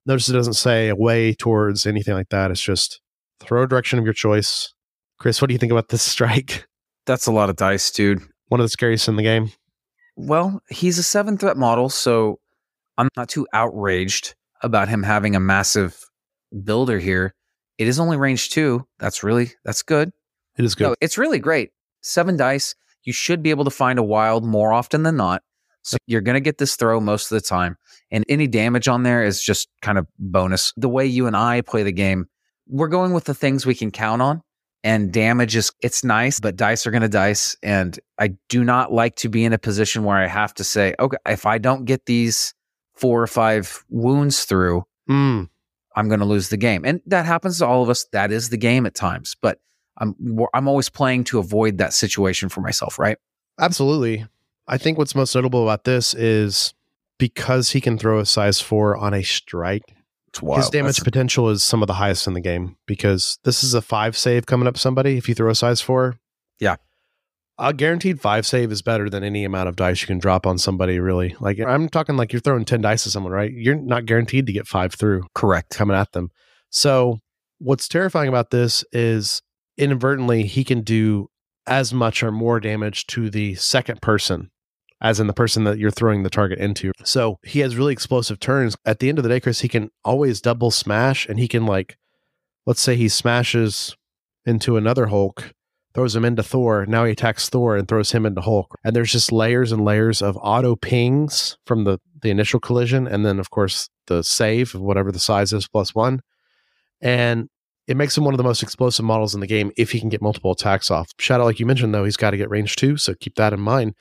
Notice 0.06 0.28
it 0.28 0.34
doesn't 0.34 0.54
say 0.54 0.90
away 0.90 1.34
towards 1.34 1.86
anything 1.86 2.14
like 2.14 2.30
that. 2.30 2.52
It's 2.52 2.62
just 2.62 3.00
throw 3.40 3.64
a 3.64 3.68
direction 3.68 4.00
of 4.00 4.06
your 4.06 4.14
choice. 4.14 4.74
Chris, 5.20 5.42
what 5.42 5.48
do 5.48 5.54
you 5.54 5.60
think 5.60 5.72
about 5.72 5.90
this 5.90 6.02
strike? 6.04 6.68
That's 7.06 7.28
a 7.28 7.32
lot 7.32 7.50
of 7.50 7.56
dice, 7.56 7.92
dude. 7.92 8.22
One 8.48 8.60
of 8.60 8.66
the 8.66 8.70
scariest 8.70 9.08
in 9.08 9.16
the 9.16 9.24
game. 9.24 9.52
Well, 10.16 10.62
he's 10.70 10.98
a 10.98 11.04
seven 11.04 11.38
threat 11.38 11.58
model, 11.58 11.90
so 11.90 12.40
I'm 12.98 13.10
not 13.18 13.30
too 13.30 13.48
outraged 13.54 14.36
about 14.62 14.88
him 14.88 15.04
having 15.04 15.36
a 15.36 15.40
massive 15.40 16.00
builder 16.64 17.00
here. 17.00 17.34
It 17.78 17.88
is 17.88 18.00
only 18.00 18.18
range 18.18 18.50
two. 18.50 18.86
That's 19.00 19.24
really 19.24 19.52
that's 19.66 19.82
good. 19.82 20.12
It 20.58 20.66
is 20.66 20.76
good. 20.76 20.84
No, 20.90 20.96
it's 21.02 21.18
really 21.18 21.40
great. 21.40 21.72
Seven 22.02 22.38
dice. 22.38 22.76
You 23.04 23.14
should 23.14 23.42
be 23.42 23.50
able 23.50 23.66
to 23.66 23.72
find 23.72 23.98
a 23.98 24.04
wild 24.04 24.46
more 24.46 24.72
often 24.72 25.04
than 25.04 25.18
not. 25.18 25.42
So 25.82 25.98
you're 26.08 26.22
going 26.22 26.36
to 26.36 26.42
get 26.42 26.58
this 26.58 26.76
throw 26.76 27.00
most 27.02 27.32
of 27.32 27.36
the 27.36 27.46
time. 27.46 27.76
And 28.12 28.24
any 28.30 28.48
damage 28.48 28.88
on 28.88 29.04
there 29.04 29.24
is 29.24 29.44
just 29.44 29.68
kind 29.82 29.98
of 29.98 30.08
bonus. 30.18 30.74
The 30.78 30.88
way 30.88 31.06
you 31.06 31.28
and 31.28 31.36
I 31.36 31.62
play 31.62 31.84
the 31.84 31.92
game, 31.92 32.28
we're 32.68 32.88
going 32.88 33.14
with 33.14 33.26
the 33.26 33.34
things 33.34 33.66
we 33.66 33.76
can 33.76 33.92
count 33.92 34.22
on. 34.22 34.42
And 34.86 35.14
damage 35.14 35.56
is, 35.56 35.72
it's 35.82 36.04
nice, 36.04 36.42
but 36.42 36.58
dice 36.58 36.86
are 36.86 36.92
going 36.92 37.04
to 37.04 37.10
dice. 37.10 37.56
And 37.64 37.98
I 38.20 38.36
do 38.50 38.66
not 38.66 38.92
like 38.92 39.16
to 39.18 39.30
be 39.30 39.46
in 39.46 39.54
a 39.54 39.58
position 39.58 40.04
where 40.04 40.18
I 40.18 40.28
have 40.28 40.54
to 40.56 40.64
say, 40.66 40.94
okay, 41.00 41.18
if 41.26 41.46
I 41.46 41.58
don't 41.58 41.86
get 41.86 42.06
these 42.06 42.54
four 42.94 43.22
or 43.22 43.28
five 43.28 43.86
wounds 43.90 44.44
through, 44.44 44.84
Mm, 45.10 45.50
I'm 45.96 46.08
going 46.08 46.20
to 46.20 46.26
lose 46.26 46.50
the 46.50 46.58
game. 46.58 46.86
And 46.86 47.02
that 47.08 47.26
happens 47.26 47.60
to 47.60 47.68
all 47.68 47.84
of 47.84 47.90
us. 47.90 48.06
That 48.12 48.32
is 48.32 48.50
the 48.50 48.58
game 48.58 48.86
at 48.86 48.96
times. 48.96 49.36
But 49.42 49.60
I'm 49.98 50.16
I'm 50.54 50.68
always 50.68 50.90
playing 50.90 51.26
to 51.26 51.40
avoid 51.40 51.78
that 51.78 51.94
situation 51.94 52.50
for 52.50 52.62
myself, 52.62 52.98
right? 52.98 53.18
Absolutely. 53.60 54.26
I 54.68 54.78
think 54.78 54.98
what's 54.98 55.16
most 55.16 55.36
notable 55.36 55.64
about 55.64 55.84
this 55.84 56.14
is 56.14 56.74
because 57.20 57.72
he 57.72 57.82
can 57.82 57.98
throw 57.98 58.20
a 58.20 58.26
size 58.26 58.60
four 58.60 58.98
on 58.98 59.14
a 59.14 59.22
strike, 59.22 59.96
his 60.42 60.70
damage 60.70 60.98
That's- 60.98 61.04
potential 61.04 61.50
is 61.50 61.64
some 61.64 61.82
of 61.84 61.88
the 61.88 61.94
highest 61.94 62.28
in 62.28 62.34
the 62.34 62.42
game 62.42 62.76
because 62.88 63.38
this 63.44 63.64
is 63.64 63.74
a 63.74 63.82
five 63.82 64.18
save 64.18 64.46
coming 64.46 64.68
up 64.68 64.78
somebody 64.78 65.18
if 65.18 65.30
you 65.30 65.36
throw 65.36 65.50
a 65.50 65.56
size 65.56 65.82
four. 65.82 66.18
Yeah. 66.60 66.78
A 67.60 67.72
guaranteed 67.72 68.20
five 68.20 68.46
save 68.48 68.72
is 68.72 68.82
better 68.82 69.10
than 69.10 69.24
any 69.24 69.46
amount 69.46 69.70
of 69.70 69.76
dice 69.76 70.02
you 70.02 70.08
can 70.08 70.18
drop 70.18 70.48
on 70.48 70.58
somebody, 70.58 71.00
really. 71.00 71.36
Like 71.40 71.60
I'm 71.60 71.88
talking 71.88 72.18
like 72.18 72.34
you're 72.34 72.40
throwing 72.40 72.66
10 72.66 72.82
dice 72.82 73.06
at 73.06 73.14
someone, 73.14 73.32
right? 73.32 73.52
You're 73.52 73.76
not 73.76 74.06
guaranteed 74.06 74.48
to 74.48 74.54
get 74.54 74.66
five 74.68 74.94
through 74.94 75.24
correct. 75.36 75.70
coming 75.70 75.96
at 75.96 76.12
them. 76.14 76.32
So 76.72 77.20
what's 77.60 77.88
terrifying 77.88 78.28
about 78.28 78.50
this 78.50 78.84
is 78.92 79.42
inadvertently 79.78 80.44
he 80.48 80.64
can 80.64 80.82
do 80.82 81.30
as 81.68 81.94
much 81.94 82.24
or 82.24 82.32
more 82.32 82.60
damage 82.60 83.06
to 83.08 83.30
the 83.30 83.54
second 83.56 84.02
person 84.02 84.50
as 85.04 85.20
in 85.20 85.28
the 85.28 85.34
person 85.34 85.66
that 85.66 85.78
you're 85.78 85.92
throwing 85.92 86.24
the 86.24 86.30
target 86.30 86.58
into. 86.58 86.94
So 87.04 87.38
he 87.44 87.60
has 87.60 87.76
really 87.76 87.94
explosive 87.94 88.40
turns. 88.40 88.76
At 88.86 89.00
the 89.00 89.10
end 89.10 89.20
of 89.20 89.24
the 89.24 89.30
day, 89.30 89.42
Chris, 89.42 89.60
he 89.60 89.68
can 89.68 89.92
always 90.04 90.42
double 90.42 90.72
smash 90.72 91.28
and 91.28 91.38
he 91.38 91.48
can 91.48 91.66
like 91.66 91.98
let's 92.66 92.82
say 92.82 92.96
he 92.96 93.10
smashes 93.10 93.96
into 94.46 94.78
another 94.78 95.08
Hulk, 95.08 95.54
throws 95.94 96.16
him 96.16 96.24
into 96.24 96.42
Thor. 96.42 96.86
Now 96.86 97.04
he 97.04 97.12
attacks 97.12 97.50
Thor 97.50 97.76
and 97.76 97.88
throws 97.88 98.14
him 98.14 98.26
into 98.26 98.40
Hulk. 98.40 98.74
And 98.86 98.96
there's 98.96 99.12
just 99.12 99.34
layers 99.34 99.74
and 99.74 99.84
layers 99.84 100.22
of 100.22 100.38
auto 100.42 100.76
pings 100.76 101.58
from 101.68 101.84
the 101.84 102.00
the 102.22 102.30
initial 102.30 102.62
collision 102.62 103.06
and 103.06 103.26
then 103.26 103.38
of 103.38 103.50
course 103.50 103.90
the 104.08 104.24
save 104.24 104.74
of 104.74 104.80
whatever 104.80 105.12
the 105.12 105.20
size 105.20 105.52
is 105.52 105.68
plus 105.68 105.94
one. 105.94 106.22
And 107.02 107.50
it 107.86 107.98
makes 107.98 108.18
him 108.18 108.24
one 108.24 108.34
of 108.34 108.38
the 108.38 108.46
most 108.46 108.64
explosive 108.64 109.04
models 109.04 109.36
in 109.36 109.42
the 109.42 109.48
game 109.48 109.74
if 109.76 109.92
he 109.92 110.00
can 110.00 110.08
get 110.08 110.22
multiple 110.22 110.54
attacks 110.54 110.90
off. 110.90 111.12
Shadow, 111.20 111.44
like 111.44 111.60
you 111.60 111.66
mentioned, 111.66 111.94
though, 111.94 112.06
he's 112.06 112.16
got 112.16 112.32
to 112.32 112.38
get 112.38 112.50
range 112.50 112.78
too. 112.78 112.96
So 112.96 113.14
keep 113.14 113.36
that 113.36 113.52
in 113.52 113.60
mind. 113.60 113.96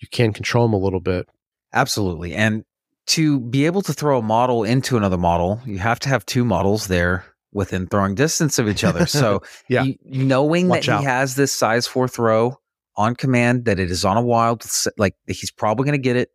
You 0.00 0.08
can 0.10 0.32
control 0.32 0.64
him 0.66 0.72
a 0.72 0.78
little 0.78 1.00
bit. 1.00 1.26
Absolutely. 1.72 2.34
And 2.34 2.64
to 3.08 3.38
be 3.40 3.66
able 3.66 3.82
to 3.82 3.92
throw 3.92 4.18
a 4.18 4.22
model 4.22 4.64
into 4.64 4.96
another 4.96 5.16
model, 5.18 5.60
you 5.64 5.78
have 5.78 5.98
to 6.00 6.08
have 6.08 6.26
two 6.26 6.44
models 6.44 6.88
there 6.88 7.24
within 7.52 7.86
throwing 7.86 8.14
distance 8.14 8.58
of 8.58 8.68
each 8.68 8.84
other. 8.84 9.06
So 9.06 9.42
Yeah. 9.68 9.84
you- 9.84 9.96
knowing 10.04 10.68
Watch 10.68 10.86
that 10.86 10.92
out. 10.96 11.00
he 11.00 11.06
has 11.06 11.34
this 11.36 11.52
size 11.52 11.86
four 11.86 12.08
throw 12.08 12.58
on 12.96 13.14
command, 13.14 13.66
that 13.66 13.78
it 13.78 13.90
is 13.90 14.04
on 14.04 14.16
a 14.16 14.22
wild, 14.22 14.64
like 14.98 15.14
he's 15.26 15.50
probably 15.50 15.84
going 15.84 15.98
to 15.98 16.02
get 16.02 16.16
it. 16.16 16.30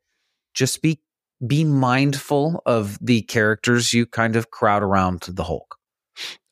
Just 0.53 0.81
be 0.81 0.99
be 1.45 1.63
mindful 1.63 2.61
of 2.67 2.99
the 3.01 3.23
characters 3.23 3.93
you 3.93 4.05
kind 4.05 4.35
of 4.35 4.51
crowd 4.51 4.83
around 4.83 5.21
the 5.27 5.43
Hulk. 5.43 5.75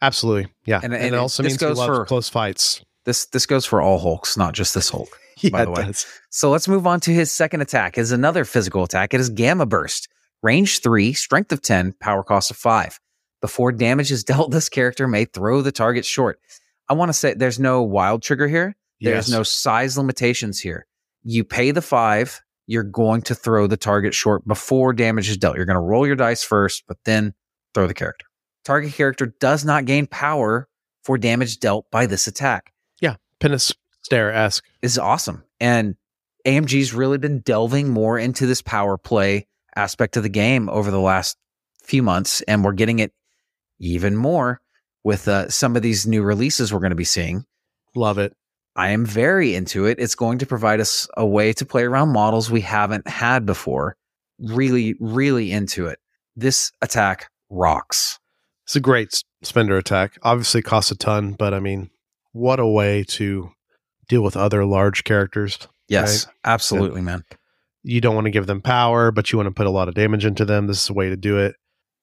Absolutely. 0.01 0.51
Yeah. 0.65 0.79
And- 0.83 0.93
And, 0.93 1.03
and 1.03 1.15
it 1.15 1.17
also 1.17 1.43
means 1.43 1.59
he 1.59 1.65
loves 1.67 1.85
for- 1.85 2.05
close 2.05 2.27
fights. 2.29 2.81
This 3.05 3.25
this 3.27 3.45
goes 3.45 3.65
for 3.65 3.81
all 3.81 3.99
Hulks, 3.99 4.35
not 4.37 4.53
just 4.53 4.73
this 4.73 4.89
Hulk. 4.89 5.09
by 5.51 5.65
the 5.65 5.71
it 5.71 5.77
way. 5.77 5.83
does. 5.85 6.05
So 6.29 6.49
let's 6.51 6.67
move 6.67 6.85
on 6.87 6.99
to 7.01 7.11
his 7.11 7.31
second 7.31 7.61
attack. 7.61 7.97
Is 7.97 8.11
another 8.11 8.45
physical 8.45 8.83
attack. 8.83 9.13
It 9.13 9.19
is 9.19 9.29
Gamma 9.29 9.65
Burst, 9.65 10.07
range 10.43 10.81
three, 10.81 11.13
strength 11.13 11.51
of 11.51 11.61
ten, 11.61 11.93
power 11.99 12.23
cost 12.23 12.51
of 12.51 12.57
five. 12.57 12.99
Before 13.41 13.71
damage 13.71 14.11
is 14.11 14.23
dealt, 14.25 14.51
this 14.51 14.69
character 14.69 15.07
may 15.07 15.25
throw 15.25 15.61
the 15.61 15.71
target 15.71 16.05
short. 16.05 16.39
I 16.89 16.93
want 16.93 17.09
to 17.09 17.13
say 17.13 17.33
there's 17.33 17.59
no 17.59 17.83
wild 17.83 18.21
trigger 18.23 18.47
here. 18.47 18.75
There's 19.01 19.29
Yes. 19.29 19.29
no 19.29 19.43
size 19.43 19.97
limitations 19.97 20.59
here. 20.59 20.85
You 21.23 21.43
pay 21.43 21.71
the 21.71 21.81
five, 21.81 22.41
you're 22.67 22.83
going 22.83 23.21
to 23.23 23.35
throw 23.35 23.67
the 23.67 23.77
target 23.77 24.13
short 24.13 24.45
before 24.47 24.91
damage 24.93 25.29
is 25.29 25.37
dealt. 25.37 25.55
You're 25.55 25.65
going 25.65 25.75
to 25.75 25.79
roll 25.81 26.05
your 26.05 26.15
dice 26.15 26.43
first, 26.43 26.83
but 26.87 26.97
then 27.05 27.33
throw 27.73 27.87
the 27.87 27.93
character. 27.93 28.25
Target 28.65 28.93
character 28.93 29.33
does 29.39 29.63
not 29.63 29.85
gain 29.85 30.05
power 30.07 30.67
for 31.03 31.17
damage 31.17 31.59
dealt 31.59 31.89
by 31.91 32.05
this 32.05 32.27
attack 32.27 32.73
Penance 33.39 33.73
stare 34.01 34.33
esque. 34.33 34.65
is 34.81 34.97
awesome. 34.97 35.43
And 35.59 35.95
AMG's 36.45 36.93
really 36.93 37.17
been 37.17 37.39
delving 37.39 37.89
more 37.89 38.17
into 38.17 38.45
this 38.45 38.61
power 38.61 38.97
play 38.97 39.47
aspect 39.75 40.17
of 40.17 40.23
the 40.23 40.29
game 40.29 40.69
over 40.69 40.91
the 40.91 40.99
last 40.99 41.37
few 41.83 42.03
months, 42.03 42.41
and 42.41 42.63
we're 42.63 42.73
getting 42.73 42.99
it 42.99 43.13
even 43.79 44.15
more 44.15 44.61
with 45.03 45.27
uh, 45.27 45.49
some 45.49 45.75
of 45.75 45.81
these 45.81 46.05
new 46.05 46.21
releases 46.21 46.71
we're 46.71 46.79
going 46.79 46.91
to 46.91 46.95
be 46.95 47.03
seeing. 47.03 47.45
Love 47.95 48.17
it. 48.17 48.35
I 48.75 48.89
am 48.89 49.05
very 49.05 49.55
into 49.55 49.85
it. 49.85 49.99
It's 49.99 50.15
going 50.15 50.37
to 50.39 50.45
provide 50.45 50.79
us 50.79 51.07
a 51.17 51.25
way 51.25 51.53
to 51.53 51.65
play 51.65 51.83
around 51.83 52.13
models 52.13 52.49
we 52.49 52.61
haven't 52.61 53.07
had 53.07 53.45
before. 53.45 53.97
Really, 54.39 54.95
really 54.99 55.51
into 55.51 55.87
it. 55.87 55.99
This 56.35 56.71
attack 56.81 57.29
rocks. 57.49 58.19
It's 58.65 58.75
a 58.75 58.79
great 58.79 59.23
spender 59.41 59.77
attack. 59.77 60.17
Obviously, 60.21 60.61
costs 60.61 60.91
a 60.91 60.95
ton, 60.95 61.33
but 61.33 61.53
I 61.53 61.59
mean, 61.59 61.89
what 62.31 62.59
a 62.59 62.67
way 62.67 63.03
to 63.09 63.51
deal 64.09 64.21
with 64.21 64.35
other 64.35 64.65
large 64.65 65.05
characters. 65.05 65.57
Yes, 65.87 66.27
absolutely, 66.43 67.01
man. 67.01 67.23
You 67.83 68.01
don't 68.01 68.13
want 68.15 68.25
to 68.25 68.31
give 68.31 68.45
them 68.47 68.61
power, 68.61 69.11
but 69.11 69.31
you 69.31 69.37
want 69.37 69.47
to 69.47 69.53
put 69.53 69.65
a 69.65 69.71
lot 69.71 69.87
of 69.87 69.95
damage 69.95 70.25
into 70.25 70.43
them. 70.43 70.67
This 70.67 70.83
is 70.83 70.89
a 70.89 70.93
way 70.93 71.09
to 71.09 71.15
do 71.15 71.37
it. 71.37 71.55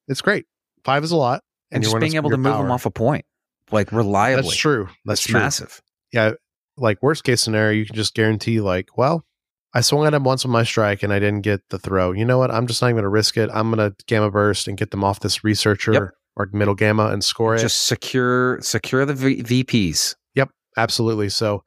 It's 0.08 0.22
great. 0.22 0.46
Five 0.84 1.04
is 1.04 1.10
a 1.10 1.16
lot, 1.16 1.42
And, 1.70 1.84
you 1.84 1.90
just 1.90 2.00
being 2.00 2.14
able 2.14 2.30
to 2.30 2.36
move 2.38 2.52
power. 2.54 2.62
them 2.62 2.72
off 2.72 2.86
a 2.86 2.90
point, 2.90 3.24
like 3.70 3.92
reliably. 3.92 4.42
That's 4.42 4.56
true. 4.56 4.86
That's 4.86 5.20
That's 5.20 5.22
true. 5.22 5.40
massive. 5.40 5.82
Yeah, 6.12 6.32
like 6.78 7.02
worst 7.02 7.24
case 7.24 7.42
scenario, 7.42 7.72
you 7.78 7.84
can 7.86 7.94
just 7.96 8.14
guarantee, 8.14 8.60
like, 8.60 8.96
well, 8.96 9.24
I 9.74 9.80
swung 9.82 10.06
at 10.06 10.14
him 10.14 10.24
once 10.24 10.44
with 10.44 10.52
my 10.52 10.62
strike 10.64 11.02
and 11.02 11.12
I 11.12 11.18
didn't 11.18 11.42
get 11.42 11.60
the 11.68 11.78
throw. 11.78 12.12
You 12.12 12.24
know 12.24 12.38
what? 12.38 12.50
I'm 12.50 12.66
just 12.66 12.80
not 12.80 12.88
even 12.88 12.96
going 12.96 13.02
to 13.04 13.08
risk 13.10 13.36
it. 13.36 13.50
I'm 13.52 13.70
going 13.70 13.90
to 13.90 13.94
gamma 14.06 14.30
burst 14.30 14.68
and 14.68 14.76
get 14.78 14.90
them 14.90 15.04
off 15.04 15.20
this 15.20 15.44
researcher 15.44 15.92
Yep. 15.92 16.02
or 16.36 16.48
middle 16.52 16.74
gamma 16.74 17.08
and 17.08 17.22
score 17.22 17.54
it. 17.56 17.60
Just 17.60 17.84
secure 17.86 18.58
secure 18.62 19.04
the 19.04 19.12
v- 19.14 19.42
VPs. 19.42 20.14
Yep, 20.34 20.50
absolutely. 20.78 21.28
So, 21.28 21.62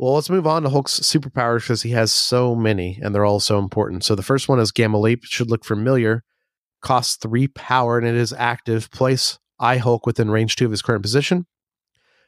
well, 0.00 0.14
let's 0.14 0.30
move 0.30 0.46
on 0.46 0.62
to 0.62 0.70
Hulk's 0.70 0.98
superpowers 1.00 1.60
because 1.60 1.82
he 1.82 1.90
has 1.90 2.10
so 2.10 2.54
many 2.54 2.98
and 3.02 3.14
they're 3.14 3.26
all 3.26 3.38
so 3.38 3.58
important. 3.58 4.02
So, 4.02 4.14
the 4.14 4.22
first 4.22 4.48
one 4.48 4.58
is 4.58 4.72
Gamma 4.72 4.98
Leap. 4.98 5.24
Should 5.24 5.50
look 5.50 5.62
familiar. 5.62 6.24
Costs 6.80 7.16
three 7.16 7.48
power 7.48 7.98
and 7.98 8.06
it 8.06 8.14
is 8.14 8.32
active. 8.32 8.90
Place 8.92 9.38
I 9.58 9.76
Hulk 9.76 10.06
within 10.06 10.30
range 10.30 10.56
two 10.56 10.64
of 10.64 10.70
his 10.70 10.80
current 10.80 11.02
position. 11.02 11.44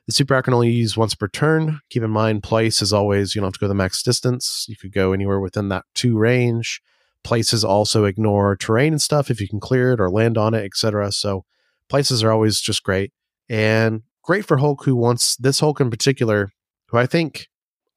The 0.07 0.13
superpower 0.13 0.45
can 0.45 0.53
only 0.53 0.71
use 0.71 0.99
once 0.99 1.15
per 1.15 1.29
turn. 1.29 1.81
Keep 1.89 2.03
in 2.03 2.11
mind, 2.11 2.43
place 2.43 2.83
is 2.83 2.93
always, 2.93 3.35
you 3.35 3.41
don't 3.41 3.47
have 3.47 3.55
to 3.55 3.61
go 3.61 3.69
the 3.69 3.75
max 3.75 4.03
distance. 4.03 4.67
You 4.69 4.77
could 4.77 4.93
go 4.93 5.15
anywhere 5.15 5.41
within 5.41 5.71
that 5.71 5.87
two 5.95 6.19
range. 6.19 6.83
Places 7.25 7.65
also 7.65 8.05
ignore 8.05 8.55
terrain 8.55 8.93
and 8.93 9.01
stuff 9.01 9.31
if 9.31 9.41
you 9.41 9.49
can 9.49 9.61
clear 9.61 9.93
it 9.93 10.01
or 10.01 10.11
land 10.11 10.37
on 10.37 10.53
it, 10.53 10.63
etc. 10.63 11.11
So, 11.11 11.47
places 11.89 12.23
are 12.23 12.33
always 12.33 12.61
just 12.61 12.83
great. 12.83 13.15
And 13.49 14.03
great 14.23 14.45
for 14.45 14.59
Hulk 14.59 14.85
who 14.85 14.95
wants 14.95 15.37
this 15.37 15.61
Hulk 15.61 15.81
in 15.81 15.89
particular, 15.89 16.51
who 16.89 16.99
I 16.99 17.07
think 17.07 17.49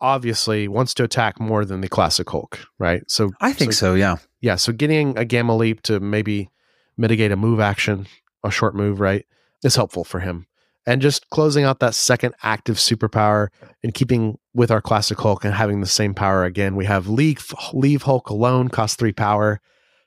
obviously 0.01 0.67
wants 0.67 0.93
to 0.95 1.03
attack 1.03 1.39
more 1.39 1.65
than 1.65 1.81
the 1.81 1.87
classic 1.87 2.29
Hulk, 2.29 2.59
right? 2.79 3.03
So 3.09 3.31
I 3.41 3.53
think 3.53 3.73
so, 3.73 3.95
yeah. 3.95 4.17
Yeah, 4.41 4.55
so 4.55 4.71
getting 4.71 5.17
a 5.17 5.25
gamma 5.25 5.55
leap 5.55 5.81
to 5.83 5.99
maybe 5.99 6.49
mitigate 6.97 7.31
a 7.31 7.35
move 7.35 7.59
action, 7.59 8.07
a 8.43 8.51
short 8.51 8.75
move, 8.75 8.99
right, 8.99 9.25
is 9.63 9.75
helpful 9.75 10.03
for 10.03 10.19
him. 10.19 10.47
And 10.87 11.01
just 11.01 11.29
closing 11.31 11.63
out 11.63 11.79
that 11.79 11.95
second 11.95 12.35
active 12.43 12.75
superpower 12.77 13.47
and 13.83 13.93
keeping 13.93 14.37
with 14.53 14.69
our 14.69 14.81
classic 14.81 15.19
Hulk 15.19 15.43
and 15.43 15.53
having 15.53 15.81
the 15.81 15.87
same 15.87 16.13
power 16.13 16.43
again. 16.43 16.75
We 16.75 16.85
have 16.85 17.07
leave, 17.07 17.51
leave 17.73 18.03
Hulk 18.03 18.29
alone, 18.29 18.69
cost 18.69 18.99
three 18.99 19.13
power. 19.13 19.61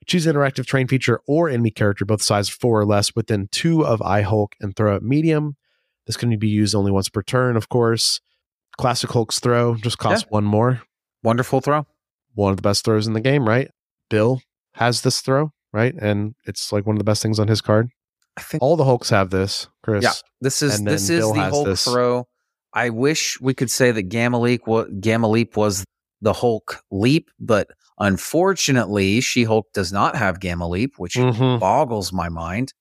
Choose 0.07 0.25
interactive 0.25 0.67
terrain 0.67 0.87
feature 0.87 1.21
or 1.27 1.51
enemy 1.51 1.71
character, 1.71 2.05
both 2.05 2.23
size 2.23 2.49
four 2.49 2.81
or 2.81 2.87
less, 2.87 3.15
within 3.15 3.49
two 3.51 3.85
of 3.85 4.01
I 4.01 4.23
Hulk 4.23 4.55
and 4.61 4.75
throw 4.75 4.95
at 4.95 5.03
medium. 5.03 5.57
This 6.07 6.17
can 6.17 6.39
be 6.39 6.49
used 6.49 6.75
only 6.75 6.93
once 6.93 7.09
per 7.11 7.23
turn, 7.23 7.57
of 7.57 7.69
course. 7.69 8.21
Classic 8.79 9.11
Hulk's 9.11 9.41
throw 9.41 9.75
just 9.77 9.99
costs 9.99 10.25
Yeah. 10.25 10.31
one 10.35 10.45
more. 10.45 10.83
Wonderful 11.23 11.61
throw. 11.61 11.87
One 12.35 12.51
of 12.53 12.57
the 12.57 12.63
best 12.63 12.85
throws 12.85 13.07
in 13.07 13.13
the 13.13 13.21
game, 13.21 13.47
right? 13.47 13.71
Bill 14.09 14.41
has 14.75 15.03
this 15.03 15.21
throw, 15.21 15.53
right? 15.73 15.95
And 16.01 16.35
it's 16.47 16.73
like 16.73 16.87
one 16.87 16.95
of 16.97 16.99
the 16.99 17.05
best 17.05 17.21
things 17.23 17.39
on 17.41 17.49
his 17.49 17.61
card. 17.61 17.91
I 18.37 18.41
think 18.43 18.63
All 18.63 18.77
the 18.77 18.85
Hulks 18.85 19.11
have 19.11 19.31
this, 19.31 19.67
Chris. 19.83 20.05
Yeah, 20.05 20.13
this 20.41 20.63
is 20.63 20.81
this 20.85 21.11
is 21.11 21.21
Bill 21.21 21.33
the 21.35 21.41
Hulk 21.41 21.67
this. 21.67 21.85
throw. 21.85 22.29
I 22.73 22.91
wish 22.91 23.41
we 23.41 23.53
could 23.55 23.71
say 23.71 23.91
that 23.91 24.03
Gamma 24.05 24.39
Leap 24.39 24.67
wa- 24.67 24.87
Gamma 25.01 25.27
Leap 25.29 25.57
was 25.57 25.85
the 26.21 26.33
Hulk 26.33 26.81
leap, 26.93 27.31
but 27.41 27.69
unfortunately, 28.33 29.21
She 29.21 29.45
Hulk 29.45 29.67
does 29.73 29.93
not 29.93 30.15
have 30.17 30.39
Gamma 30.39 30.69
Leap, 30.69 30.95
which 30.99 31.15
Mhm. 31.15 31.59
boggles 31.59 32.13
my 32.13 32.29
mind. 32.29 32.73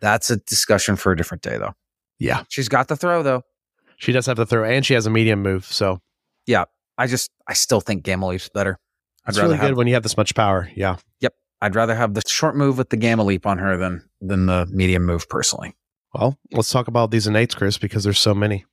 That's 0.00 0.30
a 0.30 0.36
discussion 0.36 0.96
for 0.96 1.10
a 1.12 1.16
different 1.16 1.42
day, 1.42 1.56
though. 1.58 1.74
Yeah. 2.18 2.44
She's 2.48 2.68
got 2.68 2.88
the 2.88 2.96
throw, 2.96 3.22
though. 3.22 3.42
She 4.02 4.10
does 4.10 4.26
have 4.26 4.36
the 4.36 4.44
throw, 4.44 4.64
and 4.64 4.84
she 4.84 4.94
has 4.94 5.06
a 5.06 5.10
medium 5.10 5.42
move. 5.42 5.64
So 5.64 6.00
yeah, 6.44 6.64
I 6.98 7.06
just, 7.06 7.30
I 7.46 7.52
still 7.52 7.80
think 7.80 8.02
Gamma 8.02 8.26
Leap's 8.26 8.48
better. 8.48 8.80
I'd 9.24 9.30
it's 9.30 9.38
really 9.38 9.56
have, 9.56 9.68
good 9.68 9.76
when 9.76 9.86
you 9.86 9.94
have 9.94 10.02
this 10.02 10.16
much 10.16 10.34
power. 10.34 10.68
Yeah. 10.74 10.96
Yep. 11.20 11.34
I'd 11.60 11.76
rather 11.76 11.94
have 11.94 12.14
the 12.14 12.22
short 12.26 12.56
move 12.56 12.78
with 12.78 12.90
the 12.90 12.96
Gamma 12.96 13.22
Leap 13.22 13.46
on 13.46 13.58
her 13.58 13.76
than 13.76 14.02
than 14.20 14.46
the 14.46 14.66
medium 14.66 15.06
move, 15.06 15.28
personally. 15.28 15.76
Well, 16.12 16.36
let's 16.50 16.68
talk 16.68 16.88
about 16.88 17.12
these 17.12 17.28
innates, 17.28 17.54
Chris, 17.54 17.78
because 17.78 18.02
there's 18.02 18.18
so 18.18 18.34
many. 18.34 18.64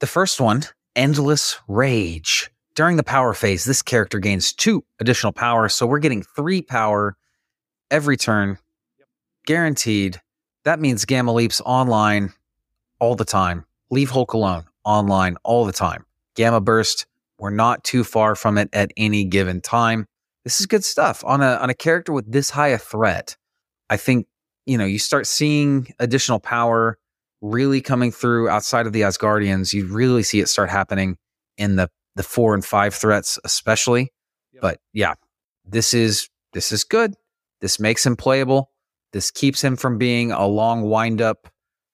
The 0.00 0.06
first 0.06 0.38
one, 0.38 0.64
Endless 0.94 1.58
Rage. 1.66 2.50
During 2.74 2.98
the 2.98 3.02
power 3.04 3.32
phase, 3.32 3.64
this 3.64 3.80
character 3.80 4.18
gains 4.18 4.52
two 4.52 4.84
additional 5.00 5.32
power. 5.32 5.70
So 5.70 5.86
we're 5.86 5.98
getting 5.98 6.22
three 6.22 6.60
power 6.60 7.16
every 7.90 8.18
turn, 8.18 8.58
guaranteed. 9.46 10.20
That 10.64 10.78
means 10.78 11.06
Gamma 11.06 11.32
Leaps 11.32 11.62
online 11.62 12.34
all 13.00 13.14
the 13.14 13.24
time. 13.24 13.64
Leave 13.90 14.10
Hulk 14.10 14.34
alone 14.34 14.64
online 14.84 15.36
all 15.44 15.64
the 15.64 15.72
time. 15.72 16.04
Gamma 16.36 16.60
Burst, 16.60 17.06
we're 17.38 17.50
not 17.50 17.84
too 17.84 18.04
far 18.04 18.34
from 18.34 18.58
it 18.58 18.68
at 18.72 18.90
any 18.96 19.24
given 19.24 19.60
time. 19.60 20.06
This 20.44 20.60
is 20.60 20.66
good 20.66 20.84
stuff 20.84 21.24
on 21.24 21.40
a 21.40 21.56
on 21.56 21.70
a 21.70 21.74
character 21.74 22.12
with 22.12 22.30
this 22.30 22.50
high 22.50 22.68
a 22.68 22.78
threat. 22.78 23.36
I 23.88 23.96
think 23.96 24.26
you 24.66 24.78
know 24.78 24.84
you 24.84 24.98
start 24.98 25.26
seeing 25.26 25.92
additional 25.98 26.40
power 26.40 26.98
really 27.44 27.80
coming 27.80 28.10
through 28.10 28.48
outside 28.48 28.86
of 28.86 28.92
the 28.92 29.02
Asgardians, 29.02 29.72
you 29.72 29.86
really 29.86 30.22
see 30.22 30.40
it 30.40 30.48
start 30.48 30.70
happening 30.70 31.16
in 31.58 31.76
the 31.76 31.88
the 32.16 32.22
four 32.22 32.54
and 32.54 32.64
five 32.64 32.94
threats, 32.94 33.38
especially. 33.44 34.12
But 34.60 34.78
yeah, 34.92 35.14
this 35.64 35.94
is 35.94 36.28
this 36.52 36.72
is 36.72 36.84
good. 36.84 37.14
This 37.60 37.78
makes 37.78 38.04
him 38.06 38.16
playable. 38.16 38.70
This 39.12 39.30
keeps 39.30 39.62
him 39.62 39.76
from 39.76 39.98
being 39.98 40.32
a 40.32 40.46
long 40.46 40.82
wind 40.82 41.20
up 41.20 41.48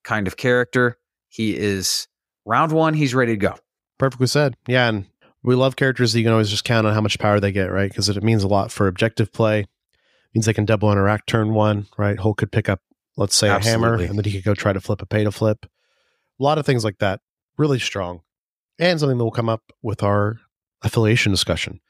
kind 0.05 0.27
of 0.27 0.37
character. 0.37 0.99
He 1.29 1.57
is 1.57 2.07
round 2.51 2.73
one. 2.73 2.95
He's 2.95 3.15
ready 3.15 3.33
to 3.33 3.39
go. 3.39 3.55
Perfectly 3.99 4.27
said. 4.27 4.57
Yeah. 4.67 4.89
And 4.89 5.07
we 5.43 5.55
love 5.55 5.77
characters 5.77 6.13
that 6.13 6.19
you 6.19 6.25
can 6.25 6.33
always 6.33 6.51
just 6.51 6.65
count 6.65 6.87
on 6.87 6.93
how 6.93 7.01
much 7.01 7.19
power 7.19 7.39
they 7.39 7.53
get, 7.53 7.71
right? 7.71 7.91
Because 7.91 8.09
it 8.09 8.23
means 8.23 8.43
a 8.43 8.49
lot 8.49 8.73
for 8.73 8.89
objective 8.89 9.33
play. 9.33 9.67
means 10.35 10.47
they 10.47 10.53
can 10.53 10.65
double 10.65 10.91
interact 10.91 11.29
turn 11.29 11.55
one, 11.55 11.87
right? 11.97 12.19
Hulk 12.19 12.39
could 12.39 12.53
pick 12.53 12.69
up, 12.69 12.81
let's 13.17 13.37
say, 13.37 13.49
a 13.49 13.61
hammer, 13.61 13.95
and 13.95 14.19
then 14.19 14.25
he 14.25 14.33
could 14.33 14.45
go 14.45 14.55
try 14.55 14.73
to 14.73 14.81
flip 14.81 15.01
a 15.01 15.07
pay 15.07 15.25
to 15.25 15.31
flip. 15.31 15.65
A 15.65 16.43
lot 16.43 16.59
of 16.59 16.67
things 16.67 16.85
like 16.85 16.99
that. 16.99 17.21
Really 17.57 17.79
strong. 17.79 18.21
And 18.79 18.99
something 18.99 19.19
that 19.19 19.25
will 19.25 19.31
come 19.31 19.49
up 19.49 19.73
with 19.83 20.03
our 20.03 20.39
affiliation 20.83 21.31
discussion. 21.31 21.81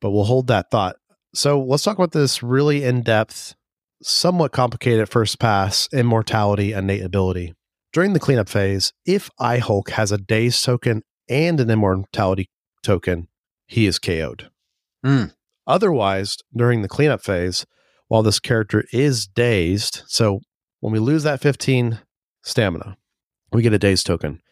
But 0.00 0.10
we'll 0.10 0.24
hold 0.24 0.46
that 0.46 0.70
thought. 0.70 0.96
So 1.34 1.60
let's 1.60 1.82
talk 1.82 1.98
about 1.98 2.12
this 2.12 2.42
really 2.42 2.84
in 2.84 3.02
depth, 3.02 3.54
somewhat 4.02 4.52
complicated 4.52 5.08
first 5.08 5.38
pass 5.38 5.88
immortality 5.92 6.72
innate 6.72 7.02
ability. 7.02 7.54
During 7.96 8.12
the 8.12 8.20
cleanup 8.20 8.50
phase, 8.50 8.92
if 9.06 9.30
I 9.38 9.56
Hulk 9.56 9.92
has 9.92 10.12
a 10.12 10.18
daze 10.18 10.60
token 10.60 11.02
and 11.30 11.58
an 11.58 11.70
immortality 11.70 12.50
token, 12.82 13.28
he 13.66 13.86
is 13.86 13.98
KO'd. 13.98 14.50
Mm. 15.02 15.32
Otherwise, 15.66 16.36
during 16.54 16.82
the 16.82 16.88
cleanup 16.88 17.22
phase, 17.22 17.64
while 18.08 18.22
this 18.22 18.38
character 18.38 18.84
is 18.92 19.26
dazed, 19.26 20.02
so 20.08 20.40
when 20.80 20.92
we 20.92 20.98
lose 20.98 21.22
that 21.22 21.40
15 21.40 22.00
stamina, 22.42 22.98
we 23.50 23.62
get 23.62 23.72
a 23.72 23.78
daze 23.78 24.04
token. 24.04 24.42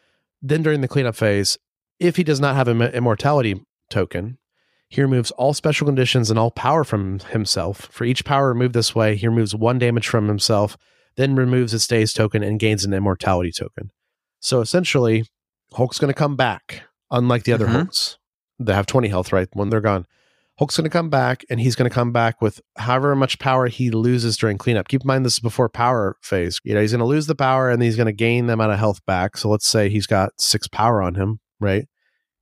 Then 0.41 0.63
during 0.63 0.81
the 0.81 0.87
cleanup 0.87 1.15
phase, 1.15 1.59
if 1.99 2.15
he 2.15 2.23
does 2.23 2.39
not 2.39 2.55
have 2.55 2.67
an 2.67 2.81
immortality 2.81 3.61
token, 3.91 4.39
he 4.89 5.03
removes 5.03 5.29
all 5.29 5.53
special 5.53 5.85
conditions 5.85 6.31
and 6.31 6.39
all 6.39 6.49
power 6.49 6.83
from 6.83 7.19
himself. 7.19 7.89
For 7.91 8.05
each 8.05 8.25
power 8.25 8.47
removed 8.47 8.73
this 8.73 8.95
way, 8.95 9.15
he 9.15 9.27
removes 9.27 9.53
one 9.53 9.77
damage 9.77 10.07
from 10.07 10.29
himself, 10.29 10.79
then 11.17 11.35
removes 11.35 11.73
its 11.73 11.87
daze 11.87 12.13
token 12.13 12.43
and 12.43 12.59
gains 12.59 12.83
an 12.85 12.93
immortality 12.93 13.51
token. 13.51 13.91
So 14.39 14.61
essentially, 14.61 15.25
Hulk's 15.73 15.99
going 15.99 16.13
to 16.13 16.17
come 16.17 16.35
back, 16.35 16.83
unlike 17.11 17.43
the 17.43 17.53
other 17.53 17.67
Mhm. 17.67 17.71
Hulks 17.71 18.17
that 18.59 18.75
have 18.75 18.85
20 18.85 19.07
health, 19.07 19.31
right? 19.33 19.47
When 19.53 19.69
they're 19.69 19.81
gone. 19.81 20.05
Hulk's 20.57 20.77
going 20.77 20.85
to 20.85 20.89
come 20.89 21.09
back 21.09 21.43
and 21.49 21.59
he's 21.59 21.75
going 21.75 21.89
to 21.89 21.93
come 21.93 22.13
back 22.13 22.41
with 22.41 22.61
however 22.77 23.13
much 23.13 23.39
power 23.39 23.67
he 23.67 23.91
loses 23.91 24.37
during 24.37 24.57
cleanup. 24.57 24.87
Keep 24.87 25.01
in 25.01 25.07
mind, 25.07 25.25
this 25.25 25.33
is 25.33 25.39
before 25.39 25.67
power 25.67 26.15
phase. 26.21 26.61
You 26.63 26.73
know, 26.73 26.79
he's 26.79 26.91
going 26.93 26.99
to 26.99 27.05
lose 27.05 27.27
the 27.27 27.35
power 27.35 27.69
and 27.69 27.83
he's 27.83 27.97
going 27.97 28.05
to 28.05 28.13
gain 28.13 28.47
the 28.47 28.53
amount 28.53 28.71
of 28.71 28.79
health 28.79 29.05
back. 29.05 29.35
So 29.35 29.49
let's 29.49 29.67
say 29.67 29.89
he's 29.89 30.07
got 30.07 30.31
six 30.39 30.69
power 30.69 31.01
on 31.01 31.15
him, 31.15 31.41
right? 31.59 31.87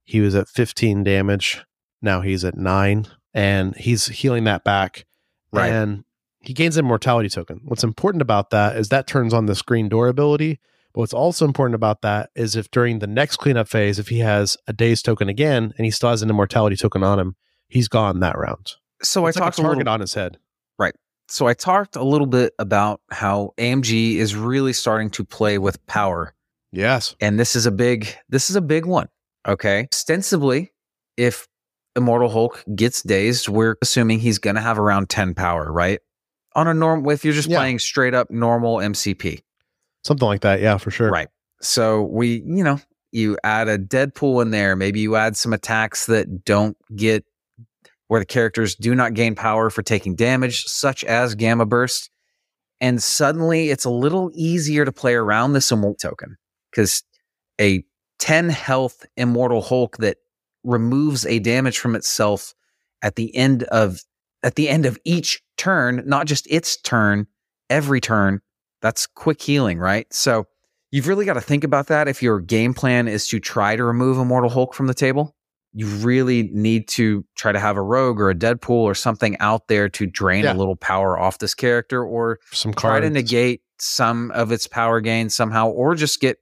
He 0.04 0.20
was 0.20 0.36
at 0.36 0.48
15 0.48 1.04
damage. 1.04 1.64
Now 2.04 2.22
he's 2.22 2.46
at 2.46 2.56
nine 2.56 3.08
and 3.34 3.76
he's 3.78 4.06
healing 4.08 4.44
that 4.44 4.64
back. 4.64 5.06
Right. 5.52 5.72
And 5.72 6.04
he 6.44 6.54
gains 6.54 6.78
an 6.78 6.86
immortality 6.86 7.30
token. 7.30 7.62
What's 7.64 7.84
important 7.84 8.22
about 8.22 8.50
that 8.50 8.76
is 8.76 8.90
that 8.90 9.08
turns 9.08 9.34
on 9.34 9.46
the 9.46 9.60
green 9.66 9.90
door 9.90 10.10
ability. 10.10 10.60
But 10.94 11.00
what's 11.00 11.14
also 11.14 11.46
important 11.46 11.74
about 11.74 12.02
that 12.02 12.30
is 12.36 12.56
if 12.56 12.70
during 12.70 13.00
the 13.00 13.08
next 13.08 13.38
cleanup 13.38 13.68
phase, 13.68 13.98
if 13.98 14.10
he 14.10 14.20
has 14.20 14.58
a 14.68 14.74
daze 14.74 15.02
token 15.02 15.30
again 15.30 15.74
and 15.78 15.86
he 15.86 15.92
still 15.92 16.10
has 16.10 16.22
an 16.22 16.30
immortality 16.30 16.76
token 16.76 17.02
on 17.02 17.18
him, 17.20 17.36
he's 17.68 17.88
gone 17.88 18.20
that 18.20 18.38
round. 18.38 18.74
So 19.02 19.26
It's 19.26 19.38
I 19.38 19.40
like 19.40 19.46
talked 19.46 19.58
a 19.58 19.62
a 19.62 19.64
target 19.64 19.78
little 19.80 19.94
on 19.94 20.00
his 20.02 20.14
head. 20.14 20.38
Right. 20.78 20.94
So 21.30 21.48
I 21.48 21.54
talked 21.54 21.96
a 21.96 22.04
little 22.04 22.28
bit 22.28 22.54
about 22.60 23.02
how 23.10 23.54
AMG 23.58 24.18
is 24.18 24.36
really 24.36 24.74
starting 24.74 25.10
to 25.12 25.24
play 25.24 25.58
with 25.58 25.84
power. 25.88 26.36
Yes. 26.72 27.16
And 27.22 27.40
this 27.40 27.56
is 27.56 27.66
a 27.66 27.72
big 27.72 28.08
this 28.30 28.50
is 28.50 28.56
a 28.56 28.62
big 28.62 28.86
one. 28.86 29.08
Okay. 29.48 29.88
Ostensibly, 29.92 30.74
if 31.18 31.48
Immortal 31.96 32.30
Hulk 32.30 32.64
gets 32.76 33.02
dazed, 33.02 33.48
we're 33.48 33.78
assuming 33.82 34.20
he's 34.20 34.38
gonna 34.38 34.62
have 34.62 34.78
around 34.78 35.10
10 35.10 35.34
power, 35.34 35.72
right? 35.72 36.00
On 36.56 36.68
a 36.68 36.74
norm 36.74 37.08
if 37.10 37.24
you're 37.26 37.34
just 37.34 37.50
Yeah. 37.50 37.58
playing 37.58 37.80
straight 37.80 38.14
up 38.14 38.30
normal 38.30 38.80
MCP. 38.82 39.42
Something 40.06 40.28
like 40.28 40.42
that. 40.42 40.62
Yeah, 40.62 40.78
for 40.78 40.92
sure. 40.92 41.10
Right. 41.10 41.30
So 41.62 42.04
we, 42.04 42.44
you 42.46 42.64
know, 42.64 42.80
you 43.12 43.38
add 43.44 43.68
a 43.68 43.78
Deadpool 43.78 44.42
in 44.42 44.52
there. 44.52 44.76
Maybe 44.76 45.00
you 45.00 45.16
add 45.16 45.38
some 45.38 45.54
attacks 45.54 46.08
that 46.08 46.44
don't 46.46 46.76
get 46.96 47.26
where 48.08 48.20
the 48.20 48.26
characters 48.26 48.76
do 48.76 48.94
not 48.94 49.14
gain 49.14 49.34
power 49.34 49.70
for 49.70 49.82
taking 49.82 50.16
damage, 50.16 50.66
such 50.66 51.04
as 51.04 51.36
Gamma 51.36 51.66
Burst. 51.66 52.10
And 52.82 53.02
suddenly 53.02 53.70
it's 53.70 53.86
a 53.86 53.90
little 53.90 54.30
easier 54.34 54.84
to 54.84 54.92
play 54.92 55.14
around 55.14 55.54
this 55.54 55.72
immortal 55.72 55.96
token 55.96 56.38
because 56.70 57.04
a 57.62 57.84
10 58.20 58.50
health 58.50 59.06
immortal 59.16 59.62
Hulk 59.62 59.98
that 59.98 60.18
removes 60.64 61.26
a 61.26 61.40
damage 61.40 61.80
from 61.80 61.96
itself 61.96 62.54
at 63.02 63.16
the 63.16 63.34
end 63.36 63.64
of 63.64 64.02
at 64.44 64.56
the 64.56 64.68
end 64.68 64.86
of 64.86 64.98
each 65.06 65.42
turn, 65.64 66.04
not 66.06 66.28
just 66.28 66.46
its 66.50 66.78
turn, 66.78 67.28
every 67.70 68.02
turn, 68.02 68.42
that's 68.82 69.08
quick 69.08 69.42
healing, 69.42 69.80
right? 69.80 70.12
So 70.14 70.46
you've 70.92 71.08
really 71.08 71.26
got 71.26 71.34
to 71.36 71.42
think 71.42 71.64
about 71.64 71.88
that 71.88 72.08
if 72.08 72.22
your 72.22 72.40
game 72.40 72.74
plan 72.74 73.08
is 73.08 73.28
to 73.30 73.40
try 73.40 73.76
to 73.76 73.84
remove 73.84 74.18
Immortal 74.18 74.50
Hulk 74.50 74.74
from 74.74 74.88
the 74.88 74.94
table. 74.94 75.36
You 75.76 75.88
really 75.88 76.44
need 76.52 76.88
to 76.90 77.26
try 77.36 77.52
to 77.52 77.60
have 77.60 77.78
a 77.78 77.82
rogue 77.82 78.20
or 78.20 78.30
a 78.30 78.36
Deadpool 78.36 78.70
or 78.84 78.94
something 78.94 79.38
out 79.40 79.68
there 79.70 79.90
to 79.90 80.06
drain 80.06 80.44
Yeah. 80.44 80.54
a 80.54 80.56
little 80.56 80.76
power 80.76 81.18
off 81.18 81.40
this 81.40 81.56
character 81.56 82.04
or 82.06 82.40
Some 82.52 82.74
try 82.74 83.00
cards. 83.00 83.06
to 83.06 83.10
negate 83.10 83.62
some 83.80 84.30
of 84.32 84.52
its 84.52 84.68
power 84.68 85.02
gain 85.02 85.30
somehow 85.30 85.70
or 85.70 85.96
just 85.96 86.20
get 86.20 86.38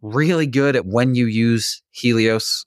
really 0.00 0.46
good 0.48 0.74
at 0.74 0.84
when 0.86 1.14
you 1.14 1.26
use 1.26 1.80
Helios, 1.92 2.64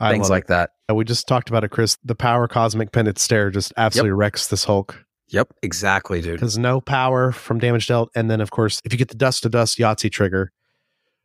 I 0.00 0.12
things 0.12 0.30
like 0.30 0.44
it. 0.44 0.48
that. 0.48 0.70
We 0.92 1.04
just 1.04 1.26
talked 1.28 1.48
about 1.48 1.64
it, 1.64 1.70
Chris. 1.70 1.98
The 2.04 2.14
power 2.14 2.46
cosmic 2.48 2.92
Penance 2.92 3.22
Stare 3.22 3.50
just 3.50 3.72
absolutely 3.76 4.12
wrecks 4.12 4.48
this 4.48 4.64
Hulk. 4.64 5.04
Yep, 5.30 5.52
exactly, 5.62 6.22
dude. 6.22 6.34
because 6.36 6.56
no 6.56 6.80
power 6.80 7.32
from 7.32 7.58
damage 7.58 7.86
dealt. 7.86 8.10
And 8.14 8.30
then, 8.30 8.40
of 8.40 8.50
course, 8.50 8.80
if 8.84 8.92
you 8.92 8.98
get 8.98 9.08
the 9.08 9.14
dust 9.16 9.42
to 9.42 9.48
dust 9.50 9.76
Yahtzee 9.78 10.10
trigger, 10.10 10.52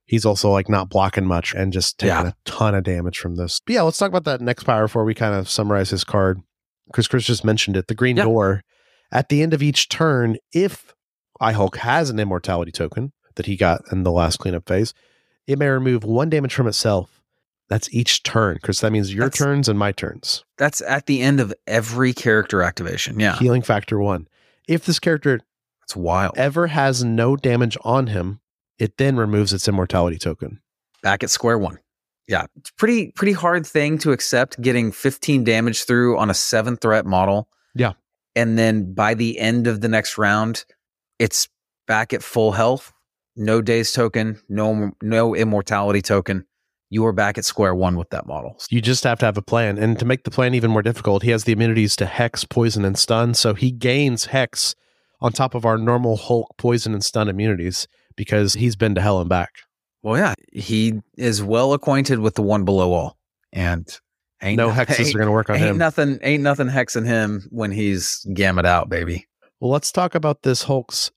he's 0.05 0.25
also 0.25 0.49
like 0.51 0.67
not 0.67 0.89
blocking 0.89 1.25
much 1.25 1.53
and 1.55 1.71
just 1.71 1.97
taking 1.99 2.15
Yeah. 2.17 2.27
a 2.29 2.33
ton 2.43 2.75
of 2.75 2.83
damage 2.83 3.17
from 3.17 3.35
this. 3.35 3.61
But 3.65 3.73
yeah, 3.75 3.81
let's 3.83 3.97
talk 3.97 4.09
about 4.09 4.25
that 4.25 4.41
next 4.41 4.63
power 4.65 4.83
before 4.85 5.05
we 5.05 5.13
kind 5.13 5.33
of 5.35 5.47
summarize 5.49 5.89
his 5.91 6.03
card. 6.03 6.41
Because 6.87 7.07
Chris 7.07 7.23
just 7.25 7.45
mentioned 7.45 7.77
it. 7.77 7.87
The 7.87 7.95
green 7.95 8.17
Yeah. 8.17 8.23
door 8.25 8.63
at 9.11 9.29
the 9.29 9.41
end 9.41 9.53
of 9.53 9.63
each 9.63 9.87
turn, 9.87 10.35
if 10.51 10.93
I 11.39 11.53
Hulk 11.53 11.77
has 11.77 12.09
an 12.09 12.19
immortality 12.19 12.73
token 12.73 13.13
that 13.35 13.45
he 13.45 13.55
got 13.55 13.81
in 13.91 14.03
the 14.03 14.11
last 14.11 14.37
cleanup 14.39 14.67
phase, 14.67 14.93
it 15.47 15.57
may 15.57 15.67
remove 15.69 16.03
one 16.03 16.29
damage 16.29 16.53
from 16.53 16.67
itself. 16.67 17.21
That's 17.69 17.91
each 17.93 18.23
turn, 18.23 18.59
Chris. 18.61 18.81
That 18.81 18.91
means 18.91 19.13
your 19.13 19.25
That's- 19.25 19.37
turns 19.39 19.69
and 19.69 19.79
my 19.79 19.91
turns. 19.91 20.43
That's 20.57 20.81
at 20.81 21.05
the 21.05 21.21
end 21.21 21.39
of 21.39 21.53
every 21.65 22.13
character 22.13 22.61
activation. 22.61 23.19
Yeah. 23.19 23.37
Healing 23.37 23.61
factor 23.61 23.99
one. 23.99 24.27
If 24.67 24.85
this 24.85 24.99
character 24.99 25.39
It's 25.83 25.95
wild. 25.95 26.33
ever 26.37 26.67
has 26.67 27.03
no 27.03 27.35
damage 27.35 27.77
on 27.83 28.07
him, 28.07 28.39
it 28.77 28.97
then 28.97 29.15
removes 29.17 29.53
its 29.53 29.67
immortality 29.67 30.17
token. 30.17 30.59
Back 31.01 31.23
at 31.23 31.29
square 31.29 31.57
one. 31.57 31.79
Yeah. 32.27 32.45
It's 32.57 32.71
pretty 32.71 33.11
pretty 33.11 33.33
hard 33.33 33.65
thing 33.65 33.97
to 33.99 34.11
accept 34.11 34.61
getting 34.61 34.91
15 34.91 35.43
damage 35.43 35.83
through 35.85 36.17
on 36.17 36.29
a 36.29 36.33
seven 36.33 36.77
threat 36.77 37.05
model. 37.05 37.49
Yeah. 37.75 37.93
And 38.35 38.57
then 38.57 38.93
by 38.93 39.13
the 39.13 39.37
end 39.39 39.67
of 39.67 39.81
the 39.81 39.89
next 39.89 40.17
round, 40.17 40.63
it's 41.19 41.47
back 41.87 42.13
at 42.13 42.23
full 42.23 42.53
health, 42.53 42.93
no 43.35 43.61
daze 43.61 43.91
token, 43.91 44.39
no 44.47 44.91
no 45.01 45.35
immortality 45.35 46.01
token. 46.01 46.45
You 46.93 47.03
are 47.07 47.11
back 47.11 47.39
at 47.39 47.43
square 47.45 47.73
one 47.73 47.97
with 47.97 48.11
that 48.11 48.27
model. 48.27 48.55
You 48.69 48.79
just 48.79 49.03
have 49.03 49.17
to 49.17 49.25
have 49.25 49.35
a 49.35 49.41
plan. 49.41 49.79
And 49.79 49.97
to 49.97 50.05
make 50.05 50.25
the 50.25 50.29
plan 50.29 50.53
even 50.53 50.69
more 50.69 50.83
difficult, 50.83 51.23
he 51.23 51.31
has 51.31 51.43
the 51.43 51.51
immunities 51.51 51.95
to 51.95 52.05
Hex, 52.05 52.45
Poison, 52.45 52.85
and 52.85 52.95
Stun. 52.95 53.33
So 53.33 53.55
he 53.55 53.71
gains 53.71 54.25
Hex 54.25 54.75
on 55.19 55.31
top 55.31 55.55
of 55.55 55.65
our 55.65 55.79
normal 55.79 56.17
Hulk 56.17 56.55
Poison 56.59 56.93
and 56.93 57.03
Stun 57.03 57.29
immunities 57.29 57.87
because 58.15 58.53
he's 58.53 58.75
been 58.75 58.93
to 58.93 59.01
hell 59.01 59.19
and 59.19 59.27
back. 59.27 59.49
Well, 60.03 60.19
yeah, 60.19 60.35
he 60.51 61.01
is 61.17 61.41
well 61.41 61.73
acquainted 61.73 62.19
with 62.19 62.35
the 62.35 62.43
one 62.43 62.63
below 62.63 62.93
all, 62.93 63.17
and 63.51 63.87
ain't 64.43 64.57
no 64.57 64.69
hexes 64.69 65.15
are 65.15 65.17
going 65.17 65.25
to 65.25 65.31
work 65.31 65.49
on 65.49 65.55
ain't 65.55 65.65
him. 65.65 65.77
nothing 65.79 66.19
ain't 66.21 66.43
nothing 66.43 66.67
hexing 66.67 67.07
him 67.07 67.47
when 67.49 67.71
he's 67.71 68.23
gamut 68.35 68.67
out, 68.67 68.87
baby. 68.89 69.25
well, 69.59 69.71
let's 69.71 69.91
talk 69.91 70.13
about 70.13 70.43
this 70.43 70.61
Hulk's 70.61 71.09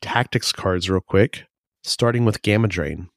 tactics 0.00 0.52
cards 0.52 0.88
real 0.88 1.02
quick, 1.02 1.44
starting 1.82 2.24
with 2.24 2.40
Gamma 2.40 2.68
Drain. 2.68 3.10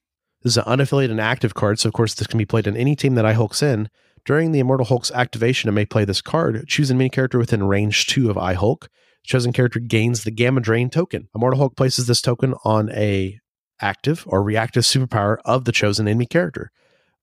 This 0.44 0.54
is 0.54 0.58
an 0.58 0.64
unaffiliated 0.64 1.12
and 1.12 1.22
active 1.22 1.54
card, 1.54 1.80
so 1.80 1.88
of 1.88 1.94
course 1.94 2.14
this 2.14 2.28
can 2.28 2.38
be 2.38 2.46
played 2.46 2.68
in 2.68 2.76
any 2.76 2.96
team 2.96 3.16
that 3.16 3.26
I 3.26 3.34
Hulk's 3.34 3.62
in. 3.62 3.90
During 4.26 4.52
the 4.52 4.60
Immortal 4.60 4.86
Hulk's 4.86 5.12
activation, 5.12 5.68
it 5.68 5.74
may 5.74 5.86
play 5.86 6.06
this 6.06 6.22
card. 6.22 6.68
Choose 6.68 6.90
an 6.90 6.98
enemy 6.98 7.10
character 7.10 7.40
within 7.40 7.64
range 7.64 8.08
two 8.08 8.30
of 8.30 8.38
I 8.38 8.54
Hulk. 8.54 8.90
Chosen 9.24 9.54
character 9.54 9.80
gains 9.80 10.24
the 10.24 10.32
Gamma 10.32 10.62
Drain 10.62 10.90
token. 10.90 11.28
Immortal 11.36 11.60
Hulk 11.60 11.76
places 11.76 12.08
this 12.08 12.22
token 12.22 12.56
on 12.64 12.92
a 12.92 13.40
active 13.80 14.24
or 14.28 14.44
reactive 14.44 14.84
superpower 14.84 15.38
of 15.46 15.66
the 15.66 15.72
chosen 15.72 16.08
enemy 16.08 16.26
character. 16.26 16.72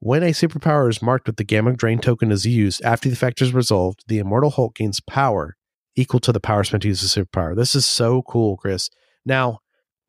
When 0.00 0.22
a 0.22 0.30
superpower 0.30 0.88
is 0.88 1.02
marked 1.02 1.26
with 1.26 1.36
the 1.36 1.44
Gamma 1.44 1.72
Drain 1.72 1.98
token 1.98 2.30
is 2.30 2.46
used 2.46 2.82
after 2.84 3.08
the 3.08 3.14
effect 3.14 3.42
is 3.42 3.52
resolved, 3.52 4.04
the 4.06 4.18
Immortal 4.18 4.50
Hulk 4.50 4.76
gains 4.76 5.00
power 5.00 5.56
equal 5.96 6.20
to 6.20 6.32
the 6.32 6.40
power 6.40 6.62
spent 6.62 6.82
to 6.82 6.88
use 6.88 7.00
the 7.00 7.24
superpower. 7.24 7.56
This 7.56 7.74
is 7.74 7.84
so 7.84 8.22
cool, 8.22 8.56
Chris. 8.56 8.90
Now, 9.26 9.58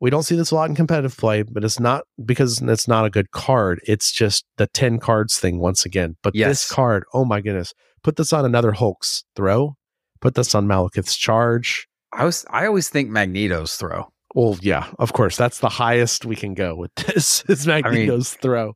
we 0.00 0.10
don't 0.10 0.22
see 0.22 0.36
this 0.36 0.50
a 0.50 0.54
lot 0.54 0.68
in 0.70 0.74
competitive 0.74 1.16
play, 1.16 1.42
but 1.42 1.62
it's 1.64 1.78
not 1.78 2.04
because 2.24 2.62
it's 2.62 2.88
not 2.88 3.04
a 3.04 3.10
good 3.10 3.30
card. 3.32 3.80
It's 3.84 4.10
just 4.12 4.44
the 4.56 4.66
10 4.68 4.98
cards 4.98 5.38
thing 5.38 5.58
once 5.58 5.84
again. 5.84 6.16
But 6.22 6.34
Yes. 6.34 6.48
this 6.48 6.70
card, 6.70 7.04
oh 7.12 7.24
my 7.24 7.40
goodness, 7.40 7.74
put 8.02 8.16
this 8.16 8.32
on 8.32 8.44
another 8.44 8.72
Hulk's 8.72 9.24
throw, 9.36 9.76
put 10.20 10.34
this 10.34 10.54
on 10.54 10.66
Malekith's 10.66 11.16
charge. 11.16 11.86
I 12.12 12.24
was 12.24 12.44
I 12.50 12.66
always 12.66 12.88
think 12.88 13.10
Magneto's 13.10 13.76
throw. 13.76 14.08
Well, 14.34 14.58
yeah, 14.62 14.88
of 14.98 15.12
course, 15.12 15.36
that's 15.36 15.58
the 15.58 15.68
highest 15.68 16.24
we 16.24 16.36
can 16.36 16.54
go 16.54 16.74
with 16.76 16.94
this 16.94 17.44
is 17.48 17.66
Magneto's 17.66 18.34
throw. 18.34 18.74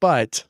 But 0.00 0.44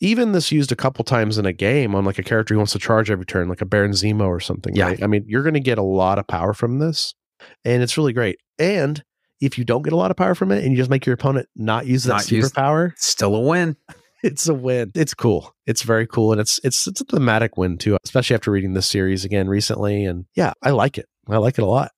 even 0.00 0.32
this 0.32 0.50
used 0.50 0.72
a 0.72 0.76
couple 0.76 1.04
times 1.04 1.38
in 1.38 1.46
a 1.46 1.52
game 1.52 1.94
on 1.94 2.04
like 2.04 2.18
a 2.18 2.22
character 2.22 2.54
who 2.54 2.58
wants 2.58 2.72
to 2.72 2.78
charge 2.78 3.10
every 3.10 3.26
turn, 3.26 3.48
like 3.48 3.60
a 3.60 3.64
Baron 3.66 3.92
Zemo 3.92 4.26
or 4.26 4.40
something. 4.40 4.74
Yeah. 4.74 4.86
Right? 4.86 5.02
I 5.02 5.06
mean, 5.06 5.24
you're 5.26 5.42
going 5.42 5.54
to 5.54 5.60
get 5.60 5.78
a 5.78 5.82
lot 5.82 6.18
of 6.18 6.26
power 6.26 6.54
from 6.54 6.78
this, 6.78 7.14
and 7.64 7.82
it's 7.82 7.96
really 7.96 8.12
great. 8.12 8.38
And 8.58 9.02
if 9.42 9.58
you 9.58 9.64
don't 9.64 9.82
get 9.82 9.92
a 9.92 9.96
lot 9.96 10.10
of 10.10 10.16
power 10.16 10.34
from 10.34 10.50
it, 10.52 10.62
and 10.64 10.72
you 10.72 10.76
just 10.78 10.90
make 10.90 11.04
your 11.04 11.14
opponent 11.14 11.48
not 11.56 11.86
use 11.86 12.04
that 12.04 12.12
Not 12.14 12.30
use- 12.30 12.50
superpower, 12.50 12.92
Still 12.96 13.34
a 13.34 13.40
win. 13.40 13.76
it's 14.22 14.48
a 14.48 14.54
win. 14.54 14.92
It's 14.94 15.14
cool. 15.14 15.54
It's 15.66 15.82
very 15.82 16.06
cool, 16.06 16.32
and 16.32 16.40
it's 16.40 16.60
it's 16.64 16.86
it's 16.86 17.00
a 17.00 17.04
thematic 17.04 17.56
win 17.56 17.76
too, 17.78 17.96
especially 18.04 18.34
after 18.34 18.50
reading 18.50 18.72
this 18.74 18.86
series 18.86 19.24
again 19.24 19.48
recently. 19.48 20.04
And 20.04 20.24
yeah, 20.34 20.52
I 20.62 20.70
like 20.70 20.96
it. 20.98 21.06
I 21.28 21.36
like 21.38 21.58
it 21.58 21.62
a 21.62 21.66
lot. 21.66 21.90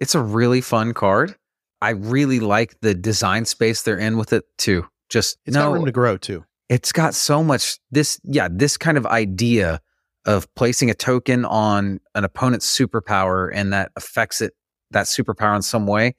It's 0.00 0.14
a 0.14 0.20
really 0.20 0.60
fun 0.60 0.94
card. 0.94 1.36
I 1.80 1.90
really 1.90 2.40
like 2.40 2.76
the 2.80 2.94
design 2.94 3.44
space 3.44 3.82
they're 3.82 3.98
in 3.98 4.16
with 4.16 4.32
it 4.32 4.44
too. 4.58 4.86
Just 5.08 5.36
It's 5.46 5.54
no, 5.54 5.66
got 5.66 5.72
room 5.74 5.84
to 5.86 5.92
grow 5.92 6.16
too. 6.16 6.44
it's 6.68 6.90
got 6.92 7.14
so 7.14 7.42
much 7.44 7.78
this 7.90 8.18
yeah 8.24 8.48
this 8.50 8.76
kind 8.78 8.96
of 8.96 9.04
idea 9.06 9.80
of 10.24 10.46
placing 10.54 10.88
a 10.90 10.94
token 10.94 11.44
on 11.44 11.98
an 12.14 12.24
opponent's 12.24 12.66
superpower 12.78 13.50
and 13.52 13.72
that 13.72 13.90
affects 13.96 14.40
it 14.40 14.52
that 14.92 15.06
superpower 15.06 15.54
in 15.56 15.62
some 15.62 15.86
way 15.86 16.14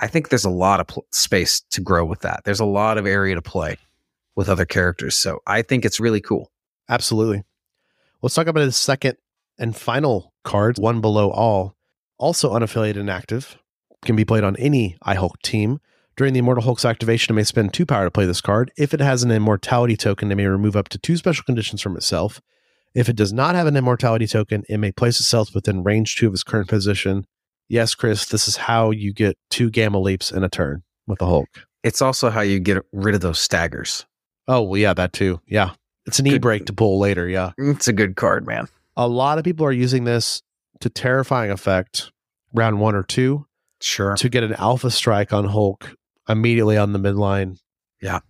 i 0.00 0.06
think 0.06 0.28
there's 0.28 0.44
a 0.44 0.50
lot 0.50 0.80
of 0.80 0.86
pl- 0.86 1.06
space 1.10 1.60
to 1.70 1.80
grow 1.80 2.04
with 2.04 2.20
that 2.20 2.42
there's 2.44 2.60
a 2.60 2.64
lot 2.64 2.98
of 2.98 3.06
area 3.06 3.34
to 3.34 3.42
play 3.42 3.76
with 4.36 4.48
other 4.48 4.64
characters 4.64 5.16
so 5.16 5.40
i 5.46 5.62
think 5.62 5.84
it's 5.84 6.00
really 6.00 6.20
cool 6.20 6.50
Absolutely. 6.88 7.44
Let's 8.22 8.34
talk 8.34 8.46
about 8.46 8.64
his 8.64 8.76
second 8.76 9.16
and 9.58 9.76
final 9.76 10.32
card, 10.42 10.78
one 10.78 11.00
below 11.00 11.30
all, 11.30 11.76
also 12.16 12.52
unaffiliated 12.52 13.00
and 13.00 13.10
active, 13.10 13.58
can 14.04 14.16
be 14.16 14.24
played 14.24 14.44
on 14.44 14.56
any 14.56 14.96
iHulk 15.04 15.42
team. 15.42 15.80
During 16.16 16.32
the 16.32 16.40
Immortal 16.40 16.64
Hulk's 16.64 16.84
activation, 16.84 17.32
it 17.32 17.36
may 17.36 17.44
spend 17.44 17.72
two 17.72 17.86
power 17.86 18.04
to 18.04 18.10
play 18.10 18.26
this 18.26 18.40
card. 18.40 18.72
If 18.76 18.92
it 18.92 19.00
has 19.00 19.22
an 19.22 19.30
immortality 19.30 19.96
token, 19.96 20.32
it 20.32 20.34
may 20.34 20.46
remove 20.46 20.76
up 20.76 20.88
to 20.88 20.98
two 20.98 21.16
special 21.16 21.44
conditions 21.44 21.80
from 21.80 21.96
itself. 21.96 22.40
If 22.94 23.08
it 23.08 23.16
does 23.16 23.32
not 23.32 23.54
have 23.54 23.66
an 23.66 23.76
immortality 23.76 24.26
token, 24.26 24.64
it 24.68 24.78
may 24.78 24.90
place 24.90 25.20
itself 25.20 25.54
within 25.54 25.84
range 25.84 26.16
two 26.16 26.26
of 26.26 26.32
its 26.32 26.42
current 26.42 26.68
position. 26.68 27.26
Yes, 27.68 27.94
Chris, 27.94 28.26
this 28.26 28.48
is 28.48 28.56
how 28.56 28.90
you 28.90 29.12
get 29.12 29.36
two 29.50 29.70
gamma 29.70 29.98
leaps 29.98 30.30
in 30.32 30.42
a 30.44 30.48
turn 30.48 30.82
with 31.06 31.18
the 31.18 31.26
Hulk. 31.26 31.48
it's 31.82 32.02
also 32.02 32.30
how 32.30 32.40
you 32.40 32.58
get 32.60 32.82
rid 32.92 33.14
of 33.14 33.20
those 33.20 33.38
staggers 33.38 34.04
Oh, 34.50 34.62
well, 34.62 34.78
yeah, 34.78 34.94
that 34.94 35.12
too. 35.12 35.40
Yeah. 35.46 35.72
It's 36.06 36.18
an 36.18 36.26
e 36.26 36.38
brake 36.38 36.64
to 36.66 36.72
pull 36.72 36.98
later. 36.98 37.28
Yeah. 37.28 37.52
it's 37.58 37.86
a 37.88 37.92
good 37.92 38.16
card 38.16 38.46
man 38.46 38.68
a 38.98 39.06
lot 39.08 39.38
of 39.38 39.44
people 39.44 39.64
are 39.64 39.72
using 39.72 40.04
this 40.04 40.42
to 40.80 40.90
terrifying 40.90 41.50
effect 41.50 42.10
round 42.52 42.80
one 42.80 42.94
or 42.96 43.04
two 43.04 43.46
sure 43.80 44.16
to 44.16 44.28
get 44.28 44.42
an 44.42 44.52
alpha 44.54 44.90
strike 44.90 45.32
on 45.32 45.44
Hulk 45.44 45.94
immediately 46.28 46.76
on 46.76 46.92
the 46.92 46.98
midline. 46.98 47.58
Yeah. 48.02 48.20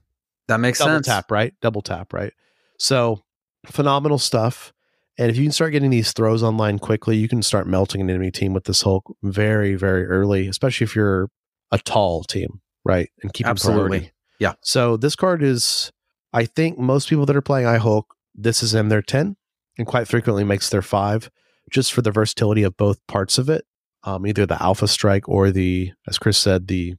That 0.46 0.60
makes 0.60 0.78
Double 0.78 0.92
sense 0.96 1.06
tap, 1.06 1.30
right? 1.30 1.54
Double 1.62 1.80
tap, 1.82 2.12
right? 2.12 2.32
So 2.78 3.22
phenomenal 3.66 4.18
stuff. 4.18 4.72
And 5.18 5.30
if 5.30 5.36
you 5.36 5.42
can 5.42 5.52
start 5.52 5.72
getting 5.72 5.90
these 5.90 6.12
throws 6.12 6.44
online 6.44 6.78
quickly, 6.78 7.16
you 7.16 7.28
can 7.28 7.42
start 7.42 7.66
melting 7.66 8.00
an 8.00 8.08
enemy 8.08 8.30
team 8.30 8.52
with 8.52 8.64
this 8.64 8.82
Hulk 8.82 9.04
very, 9.22 9.74
very 9.74 10.06
early, 10.06 10.46
especially 10.46 10.84
if 10.84 10.94
you're 10.94 11.28
a 11.72 11.78
tall 11.78 12.22
team, 12.22 12.60
right? 12.84 13.10
And 13.22 13.32
keep 13.32 13.46
Absolutely. 13.46 14.12
Yeah. 14.38 14.54
So 14.62 14.96
this 14.96 15.16
card 15.16 15.42
is, 15.42 15.90
I 16.32 16.44
think 16.44 16.78
most 16.78 17.08
people 17.08 17.26
that 17.26 17.34
are 17.34 17.42
playing 17.42 17.66
I 17.66 17.78
Hulk, 17.78 18.14
this 18.32 18.62
is 18.62 18.74
in 18.74 18.88
their 18.88 19.02
10 19.02 19.36
and 19.76 19.86
quite 19.86 20.06
frequently 20.06 20.44
makes 20.44 20.70
their 20.70 20.82
five 20.82 21.30
just 21.70 21.92
for 21.92 22.00
the 22.00 22.12
versatility 22.12 22.62
of 22.62 22.76
both 22.76 23.04
parts 23.08 23.38
of 23.38 23.50
it. 23.50 23.64
Um, 24.04 24.24
either 24.24 24.46
the 24.46 24.62
alpha 24.62 24.86
strike 24.86 25.28
or 25.28 25.50
the, 25.50 25.92
as 26.06 26.18
Chris 26.18 26.38
said, 26.38 26.68
the 26.68 26.94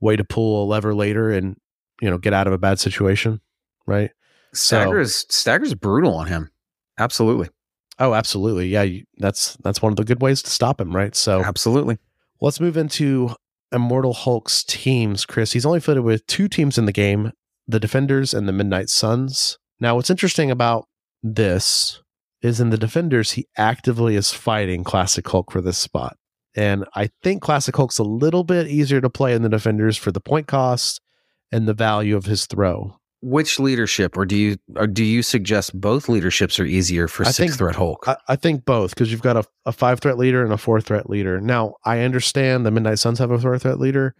way 0.00 0.16
to 0.16 0.24
pull 0.24 0.64
a 0.64 0.66
lever 0.66 0.94
later 0.94 1.30
and, 1.30 1.58
you 2.00 2.08
know, 2.08 2.16
get 2.16 2.32
out 2.32 2.46
of 2.46 2.54
a 2.54 2.58
bad 2.58 2.78
situation, 2.78 3.42
right? 3.86 4.10
stagger 4.54 5.00
is 5.00 5.26
stagger's 5.28 5.74
brutal 5.74 6.14
on 6.14 6.26
him 6.26 6.50
absolutely 6.98 7.48
Oh, 7.98 8.14
absolutely. 8.14 8.68
Yeah, 8.68 8.82
you, 8.82 9.04
that's 9.18 9.56
that's 9.62 9.80
one 9.80 9.92
of 9.92 9.96
the 9.96 10.04
good 10.04 10.20
ways 10.20 10.42
to 10.42 10.50
stop 10.50 10.80
him, 10.80 10.94
right? 10.94 11.14
So 11.14 11.44
absolutely 11.44 11.98
let's 12.40 12.60
move 12.60 12.76
into 12.76 13.34
Immortal 13.72 14.12
Hulk's 14.12 14.64
teams, 14.64 15.24
Chris. 15.24 15.52
He's 15.52 15.66
only 15.66 15.80
fitted 15.80 16.04
with 16.04 16.26
two 16.26 16.48
teams 16.48 16.78
in 16.78 16.84
the 16.84 16.92
game, 16.92 17.32
the 17.66 17.80
Defenders 17.80 18.34
and 18.34 18.48
the 18.48 18.52
Midnight 18.52 18.88
Suns. 18.88 19.58
Now, 19.80 19.96
what's 19.96 20.10
interesting 20.10 20.50
about 20.50 20.86
this 21.22 22.00
is 22.42 22.60
in 22.60 22.70
the 22.70 22.78
Defenders, 22.78 23.32
he 23.32 23.48
actively 23.56 24.16
is 24.16 24.32
fighting 24.32 24.84
Classic 24.84 25.26
Hulk 25.26 25.50
for 25.50 25.60
this 25.60 25.78
spot. 25.78 26.16
And 26.54 26.84
I 26.94 27.10
think 27.22 27.42
Classic 27.42 27.74
Hulk's 27.74 27.98
a 27.98 28.04
little 28.04 28.44
bit 28.44 28.68
easier 28.68 29.00
to 29.00 29.10
play 29.10 29.34
in 29.34 29.42
the 29.42 29.48
Defenders 29.48 29.96
for 29.96 30.12
the 30.12 30.20
point 30.20 30.46
cost 30.46 31.00
and 31.50 31.66
the 31.66 31.74
value 31.74 32.16
of 32.16 32.26
his 32.26 32.46
throw. 32.46 32.96
Which 33.26 33.58
leadership, 33.58 34.18
or 34.18 34.26
do 34.26 34.36
you 34.36 34.56
or 34.76 34.86
do 34.86 35.02
you 35.02 35.22
suggest 35.22 35.80
both 35.80 36.10
leaderships 36.10 36.60
are 36.60 36.66
easier 36.66 37.08
for 37.08 37.22
I 37.24 37.30
six 37.30 37.36
think- 37.38 37.58
threat 37.58 37.74
Hulk? 37.76 38.04
I, 38.06 38.16
I 38.28 38.36
think 38.36 38.66
both 38.66 38.90
because 38.90 39.10
you've 39.10 39.22
got 39.22 39.38
a, 39.38 39.44
a 39.64 39.72
five 39.72 40.00
threat 40.00 40.18
leader 40.18 40.44
and 40.44 40.52
a 40.52 40.58
four 40.58 40.78
threat 40.82 41.08
leader. 41.08 41.40
Now, 41.40 41.76
I 41.86 42.00
understand 42.00 42.66
the 42.66 42.70
Midnight 42.70 42.98
Suns 42.98 43.18
have 43.20 43.30
a 43.30 43.38
four 43.38 43.58
threat 43.58 43.80
leader, 43.80 44.14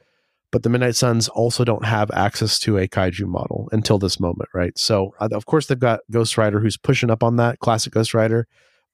but 0.50 0.62
the 0.62 0.70
Midnight 0.70 0.96
Suns 0.96 1.28
also 1.28 1.64
don't 1.64 1.84
have 1.84 2.10
access 2.12 2.58
to 2.60 2.78
a 2.78 2.88
kaiju 2.88 3.26
model 3.26 3.68
until 3.72 3.98
this 3.98 4.18
moment, 4.18 4.48
right? 4.54 4.76
So, 4.78 5.14
of 5.20 5.44
course, 5.44 5.66
they've 5.66 5.78
got 5.78 6.00
Ghost 6.10 6.38
Rider 6.38 6.58
who's 6.60 6.78
pushing 6.78 7.10
up 7.10 7.22
on 7.22 7.36
that 7.36 7.58
classic 7.58 7.92
Ghost 7.92 8.14
Rider, 8.14 8.46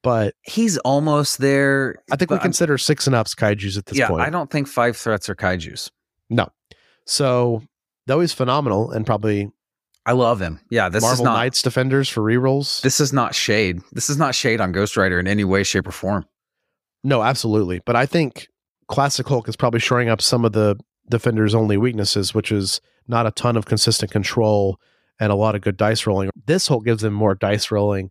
but 0.02 0.34
He's 0.42 0.76
almost 0.78 1.38
there. 1.38 2.02
I 2.10 2.16
think 2.16 2.30
we 2.30 2.34
but 2.36 2.40
I'm- 2.40 2.48
consider 2.48 2.78
six 2.78 3.06
and 3.06 3.14
ups 3.14 3.36
kaijus 3.36 3.78
at 3.78 3.86
this 3.86 3.96
yeah, 3.98 4.08
point. 4.08 4.22
I 4.22 4.30
don't 4.30 4.50
think 4.50 4.66
five 4.66 4.96
threats 4.96 5.28
are 5.28 5.36
kaiju's. 5.36 5.92
No. 6.28 6.48
So 7.06 7.62
though 8.06 8.18
he's 8.20 8.32
phenomenal 8.32 8.90
and 8.90 9.06
probably 9.06 9.52
I 10.06 10.12
love 10.12 10.40
him. 10.40 10.60
Yeah, 10.70 10.88
this 10.88 11.02
Marvel 11.02 11.22
is 11.22 11.24
not 11.24 11.34
Knights 11.34 11.62
defenders 11.62 12.08
for 12.08 12.22
rerolls. 12.22 12.80
this 12.82 13.00
is 13.00 13.12
not 13.12 13.34
shade. 13.34 13.80
This 13.92 14.08
is 14.08 14.16
not 14.16 14.34
shade 14.34 14.60
on 14.60 14.72
Ghost 14.72 14.96
Rider 14.96 15.20
in 15.20 15.26
any 15.26 15.44
way, 15.44 15.62
shape, 15.62 15.86
or 15.86 15.92
form. 15.92 16.24
No, 17.04 17.22
absolutely. 17.22 17.80
But 17.84 17.96
I 17.96 18.06
think 18.06 18.48
Classic 18.88 19.26
Hulk 19.26 19.48
is 19.48 19.56
probably 19.56 19.80
shoring 19.80 20.08
up 20.08 20.20
some 20.20 20.44
of 20.44 20.52
the 20.52 20.76
defender's 21.08 21.54
only 21.54 21.76
weaknesses, 21.76 22.34
which 22.34 22.50
is 22.50 22.80
not 23.08 23.26
a 23.26 23.30
ton 23.30 23.56
of 23.56 23.66
consistent 23.66 24.10
control 24.10 24.78
and 25.18 25.30
a 25.30 25.34
lot 25.34 25.54
of 25.54 25.60
good 25.60 25.76
dice 25.76 26.06
rolling. 26.06 26.30
This 26.46 26.68
Hulk 26.68 26.84
gives 26.84 27.04
him 27.04 27.12
more 27.12 27.34
dice 27.34 27.70
rolling, 27.70 28.10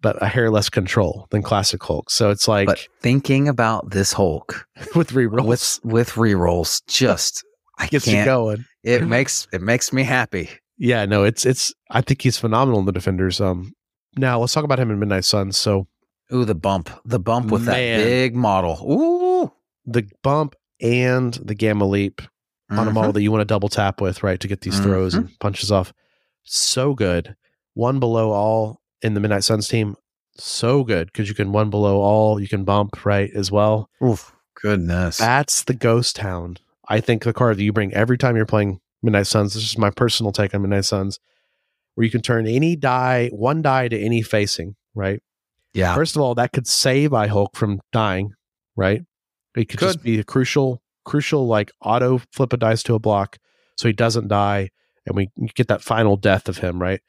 but 0.00 0.20
a 0.22 0.26
hair 0.26 0.50
less 0.50 0.68
control 0.68 1.26
than 1.30 1.42
Classic 1.42 1.82
Hulk. 1.82 2.10
So 2.10 2.30
it's 2.30 2.48
like 2.48 2.66
But 2.66 2.86
thinking 3.00 3.48
about 3.48 3.90
this 3.90 4.12
Hulk 4.12 4.66
with 4.94 5.10
rerolls, 5.10 5.46
with 5.46 5.80
with 5.84 6.10
rerolls, 6.12 6.82
just 6.86 7.44
I 7.78 7.86
gets 7.86 8.06
you 8.06 8.24
going. 8.24 8.64
It 8.82 9.06
makes 9.06 9.46
it 9.52 9.62
makes 9.62 9.92
me 9.92 10.02
happy. 10.02 10.50
Yeah, 10.82 11.04
no, 11.04 11.22
it's 11.22 11.46
it's. 11.46 11.72
I 11.90 12.00
think 12.00 12.22
he's 12.22 12.38
phenomenal 12.38 12.80
in 12.80 12.86
the 12.86 12.92
defenders. 12.92 13.40
Um, 13.40 13.72
now 14.16 14.40
let's 14.40 14.52
talk 14.52 14.64
about 14.64 14.80
him 14.80 14.90
in 14.90 14.98
Midnight 14.98 15.24
Suns. 15.24 15.56
So 15.56 15.86
Ooh, 16.34 16.44
the 16.44 16.56
bump, 16.56 16.90
the 17.04 17.20
bump 17.20 17.52
with 17.52 17.66
Man. 17.66 18.00
that 18.00 18.04
big 18.04 18.34
model. 18.34 18.78
Ooh, 18.82 19.52
the 19.86 20.10
bump 20.24 20.56
and 20.80 21.34
the 21.34 21.54
gamma 21.54 21.86
leap 21.86 22.20
on 22.68 22.88
a 22.88 22.90
model 22.90 23.12
that 23.12 23.22
you 23.22 23.30
want 23.30 23.42
to 23.42 23.44
double 23.44 23.68
tap 23.68 24.00
with, 24.00 24.24
right, 24.24 24.40
to 24.40 24.48
get 24.48 24.62
these 24.62 24.80
throws 24.80 25.14
and 25.14 25.30
punches 25.38 25.70
off. 25.70 25.92
So 26.42 26.94
good. 26.94 27.36
One 27.74 28.00
below 28.00 28.32
all 28.32 28.80
in 29.02 29.14
the 29.14 29.20
Midnight 29.20 29.44
Suns 29.44 29.68
team. 29.68 29.94
So 30.36 30.82
good 30.82 31.12
because 31.12 31.28
you 31.28 31.36
can 31.36 31.52
one 31.52 31.70
below 31.70 32.00
all, 32.00 32.40
you 32.40 32.48
can 32.48 32.64
bump, 32.64 33.04
right, 33.04 33.30
as 33.36 33.52
well. 33.52 33.88
Oof, 34.02 34.34
goodness. 34.60 35.18
That's 35.18 35.62
the 35.62 35.74
Ghost 35.74 36.18
Hound. 36.18 36.60
I 36.88 36.98
think 36.98 37.22
the 37.22 37.32
card 37.32 37.58
that 37.58 37.62
you 37.62 37.72
bring 37.72 37.94
every 37.94 38.18
time 38.18 38.34
you're 38.34 38.46
playing 38.46 38.80
Midnight 39.02 39.26
Suns, 39.26 39.54
this 39.54 39.64
is 39.64 39.78
my 39.78 39.90
personal 39.90 40.32
take 40.32 40.54
on 40.54 40.62
Midnight 40.62 40.84
Suns, 40.84 41.18
where 41.94 42.04
you 42.04 42.10
can 42.10 42.22
turn 42.22 42.46
any 42.46 42.76
die, 42.76 43.28
one 43.32 43.62
die 43.62 43.88
to 43.88 43.98
any 43.98 44.22
facing, 44.22 44.76
right? 44.94 45.20
yeah, 45.74 45.94
First 45.94 46.16
of 46.16 46.22
all, 46.22 46.34
that 46.34 46.52
could 46.52 46.66
save 46.66 47.12
I 47.12 47.26
Hulk 47.26 47.56
from 47.56 47.80
dying, 47.92 48.34
right? 48.76 49.02
It 49.56 49.68
could, 49.68 49.80
just 49.80 50.02
be 50.02 50.18
a 50.18 50.24
crucial, 50.24 50.82
crucial 51.04 51.46
like 51.46 51.72
auto 51.80 52.20
flip 52.32 52.52
a 52.52 52.56
dice 52.56 52.82
to 52.84 52.94
a 52.94 52.98
block 52.98 53.38
so 53.76 53.88
he 53.88 53.92
doesn't 53.92 54.28
die 54.28 54.70
and 55.06 55.16
we 55.16 55.30
get 55.54 55.68
that 55.68 55.82
final 55.82 56.16
death 56.16 56.48
of 56.48 56.58
him, 56.58 56.80
right? 56.80 57.00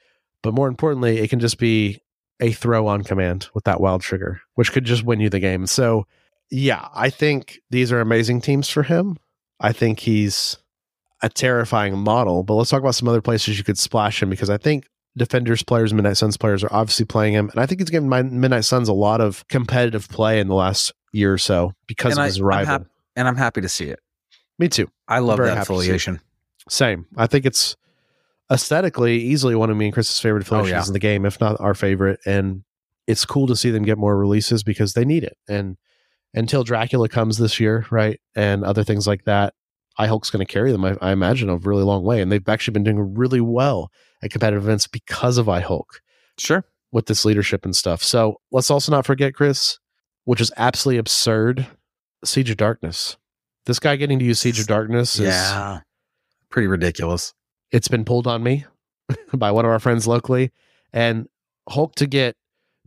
But 0.41 0.53
more 0.53 0.67
importantly, 0.67 1.19
it 1.19 1.29
can 1.29 1.39
just 1.39 1.57
be 1.57 2.01
a 2.39 2.51
throw 2.51 2.87
on 2.87 3.03
command 3.03 3.47
with 3.53 3.63
that 3.65 3.79
wild 3.79 4.01
trigger, 4.01 4.41
which 4.55 4.71
could 4.71 4.85
just 4.85 5.03
win 5.03 5.19
you 5.19 5.29
the 5.29 5.39
game. 5.39 5.67
So, 5.67 6.05
yeah, 6.49 6.87
I 6.93 7.09
think 7.09 7.59
these 7.69 7.91
are 7.91 8.01
amazing 8.01 8.41
teams 8.41 8.69
for 8.69 8.83
him. 8.83 9.17
I 9.59 9.71
think 9.71 9.99
he's 9.99 10.57
a 11.23 11.29
terrifying 11.29 11.97
model, 11.97 12.43
but 12.43 12.53
let's 12.53 12.69
talk 12.69 12.81
about 12.81 12.93
some 12.95 13.07
other 13.07 13.21
places 13.21 13.57
you 13.57 13.63
could 13.63 13.77
splash 13.79 14.21
him 14.21 14.29
because 14.29 14.49
I 14.51 14.57
think 14.57 14.85
Defenders 15.17 15.63
players, 15.63 15.93
Midnight 15.93 16.17
Suns 16.17 16.37
players 16.37 16.63
are 16.63 16.71
obviously 16.73 17.05
playing 17.05 17.33
him. 17.33 17.49
And 17.49 17.59
I 17.59 17.65
think 17.65 17.81
he's 17.81 17.89
given 17.89 18.09
my 18.09 18.21
Midnight 18.23 18.65
Suns 18.65 18.89
a 18.89 18.93
lot 18.93 19.21
of 19.21 19.47
competitive 19.47 20.07
play 20.09 20.39
in 20.39 20.47
the 20.47 20.55
last 20.55 20.91
year 21.11 21.33
or 21.33 21.37
so 21.37 21.73
because 21.87 22.11
And 22.13 22.19
of 22.19 22.23
I- 22.23 22.27
his 22.27 22.39
I'm 22.41 22.65
hap- 22.65 22.85
and 23.15 23.27
I'm 23.27 23.35
happy 23.37 23.61
to 23.61 23.69
see 23.69 23.85
it. 23.85 23.99
Me 24.59 24.67
too. 24.69 24.89
I 25.07 25.19
love 25.19 25.37
that 25.39 25.45
happy 25.49 25.59
to 25.59 25.63
see 25.65 25.73
it. 25.73 25.79
affiliation. 25.79 26.19
Same. 26.69 27.05
I 27.17 27.27
think 27.27 27.45
it's 27.45 27.75
aesthetically 28.51 29.17
easily 29.19 29.55
one 29.55 29.69
of 29.69 29.77
me 29.77 29.85
and 29.85 29.93
Chris's 29.93 30.19
favorite 30.19 30.51
Oh, 30.51 30.65
yeah. 30.65 30.83
in 30.85 30.93
the 30.93 30.99
game, 30.99 31.25
if 31.25 31.39
not 31.39 31.59
our 31.59 31.73
favorite. 31.73 32.19
And 32.25 32.63
it's 33.07 33.25
cool 33.25 33.47
to 33.47 33.55
see 33.55 33.69
them 33.71 33.83
get 33.83 33.97
more 33.97 34.17
releases 34.17 34.63
because 34.63 34.93
they 34.93 35.05
need 35.05 35.23
it. 35.23 35.37
And 35.47 35.77
until 36.33 36.63
Dracula 36.63 37.09
comes 37.09 37.37
this 37.37 37.59
year, 37.59 37.85
right, 37.91 38.19
and 38.35 38.63
other 38.63 38.83
things 38.83 39.05
like 39.07 39.25
that, 39.25 39.53
I 39.97 40.07
Hulk's 40.07 40.29
going 40.29 40.45
to 40.45 40.51
carry 40.51 40.71
them. 40.71 40.83
I, 40.85 40.97
I 41.01 41.11
imagine 41.11 41.49
a 41.49 41.57
really 41.57 41.83
long 41.83 42.03
way, 42.03 42.21
and 42.21 42.31
they've 42.31 42.47
actually 42.49 42.73
been 42.73 42.83
doing 42.83 43.15
really 43.15 43.41
well 43.41 43.91
at 44.23 44.31
competitive 44.31 44.63
events 44.63 44.87
because 44.87 45.37
of 45.37 45.47
I 45.49 45.59
Hulk 45.59 46.01
Sure. 46.37 46.65
with 46.91 47.05
this 47.05 47.25
leadership 47.25 47.63
and 47.65 47.75
stuff. 47.75 48.01
So 48.03 48.39
let's 48.51 48.71
also 48.71 48.91
not 48.91 49.05
forget 49.05 49.35
Chris, 49.35 49.77
which 50.25 50.41
is 50.41 50.51
absolutely 50.57 50.97
absurd. 50.99 51.67
Siege 52.23 52.49
of 52.49 52.57
Darkness. 52.57 53.17
This 53.65 53.79
guy 53.79 53.95
getting 53.97 54.17
to 54.19 54.25
use 54.25 54.39
Siege 54.39 54.59
of 54.59 54.67
Darkness 54.67 55.15
is 55.19 55.27
Yeah. 55.27 55.81
Pretty 56.49 56.67
ridiculous. 56.67 57.33
it's 57.71 57.87
been 57.87 58.05
pulled 58.05 58.27
on 58.27 58.41
me 58.43 58.65
by 59.33 59.51
one 59.51 59.65
of 59.65 59.71
our 59.71 59.79
friends 59.79 60.07
locally 60.07 60.51
and 60.93 61.27
hulk 61.69 61.95
to 61.95 62.05
get 62.07 62.35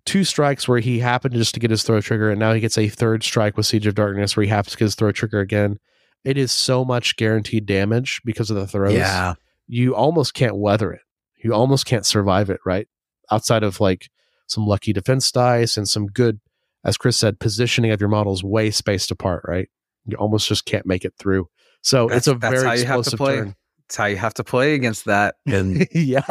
two 0.05 0.23
strikes 0.23 0.69
where 0.69 0.79
he 0.79 1.01
happened 1.01 1.35
just 1.35 1.53
to 1.55 1.61
get 1.61 1.71
his 1.71 1.83
throw 1.83 2.01
trigger 2.01 2.31
and 2.31 2.39
now 2.39 2.53
he 2.53 2.61
gets 2.61 2.79
a 2.79 2.89
third 2.89 3.25
strike 3.25 3.57
with 3.57 3.67
siege 3.67 3.87
of 3.87 3.95
darkness 3.97 4.37
where 4.37 4.45
he 4.45 4.49
happens 4.51 4.73
to 4.73 4.79
get 4.79 4.85
his 4.85 4.95
throw 4.95 5.11
trigger 5.13 5.41
again 5.41 5.79
it 6.27 6.37
is 6.37 6.51
so 6.53 6.85
much 6.85 7.17
guaranteed 7.17 7.65
damage 7.67 8.21
because 8.25 8.51
of 8.51 8.57
the 8.57 8.67
throws 8.67 8.93
Yeah. 8.95 9.35
you 9.67 9.95
almost 9.95 10.35
can't 10.35 10.57
weather 10.57 10.93
it 10.93 11.01
you 11.43 11.55
almost 11.55 11.87
can't 11.87 12.05
survive 12.05 12.51
it 12.51 12.61
right 12.67 12.89
outside 13.31 13.63
of 13.63 13.81
like 13.81 14.09
some 14.47 14.67
lucky 14.67 14.93
defense 14.93 15.31
dice 15.33 15.77
and 15.77 15.89
some 15.89 16.07
good 16.07 16.41
as 16.85 16.97
chris 16.97 17.17
said 17.17 17.39
positioning 17.41 17.91
of 17.93 18.01
your 18.01 18.09
models 18.11 18.43
way 18.45 18.71
spaced 18.71 19.11
apart 19.11 19.43
right 19.47 19.69
you 20.05 20.17
almost 20.17 20.49
just 20.49 20.65
can't 20.67 20.87
make 20.87 21.05
it 21.05 21.15
through 21.19 21.49
so 21.83 22.07
That's- 22.09 22.19
it's 22.19 22.29
a 22.29 22.35
that's 22.35 22.55
very 22.55 22.67
how 22.67 22.73
you 22.75 22.85
have 22.87 22.95
to 22.97 23.11
explosive 23.11 23.19
play. 23.19 23.37
turn 23.37 23.55
It's 23.87 23.97
how 23.97 24.05
you 24.07 24.17
have 24.17 24.35
to 24.35 24.45
play 24.45 24.75
against 24.75 25.05
that. 25.05 25.37
And 25.47 25.87
yeah 25.95 26.27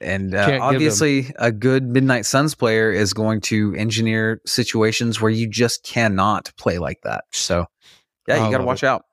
and 0.00 0.34
uh, 0.34 0.58
obviously 0.60 1.32
a 1.38 1.50
good 1.50 1.84
Midnight 1.84 2.26
Suns 2.26 2.54
player 2.54 2.90
is 2.92 3.14
going 3.14 3.40
to 3.42 3.74
engineer 3.76 4.40
situations 4.44 5.20
where 5.20 5.30
you 5.30 5.48
just 5.48 5.82
cannot 5.84 6.52
play 6.58 6.76
like 6.78 6.98
that. 7.04 7.24
So 7.32 7.64
yeah, 8.28 8.44
you 8.44 8.50
got 8.52 8.58
to 8.58 8.64
watch 8.64 8.82
it. 8.82 8.86
out. 8.86 9.05